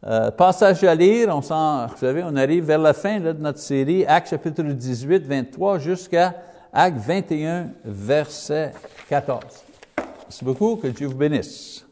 Euh, 0.06 0.30
passage 0.30 0.84
à 0.84 0.94
lire, 0.94 1.30
on 1.30 1.40
vous 1.40 1.98
savez, 1.98 2.22
on 2.24 2.36
arrive 2.36 2.66
vers 2.66 2.78
la 2.78 2.94
fin 2.94 3.20
de 3.20 3.34
notre 3.34 3.58
série, 3.58 4.06
Actes 4.06 4.30
chapitre 4.30 4.62
18, 4.62 5.26
23, 5.26 5.80
jusqu'à 5.80 6.36
Actes 6.72 7.00
21, 7.00 7.70
verset 7.84 8.74
14. 9.10 9.42
Merci 10.24 10.46
beaucoup, 10.46 10.76
que 10.76 10.88
Dieu 10.88 11.08
vous 11.08 11.16
bénisse. 11.16 11.87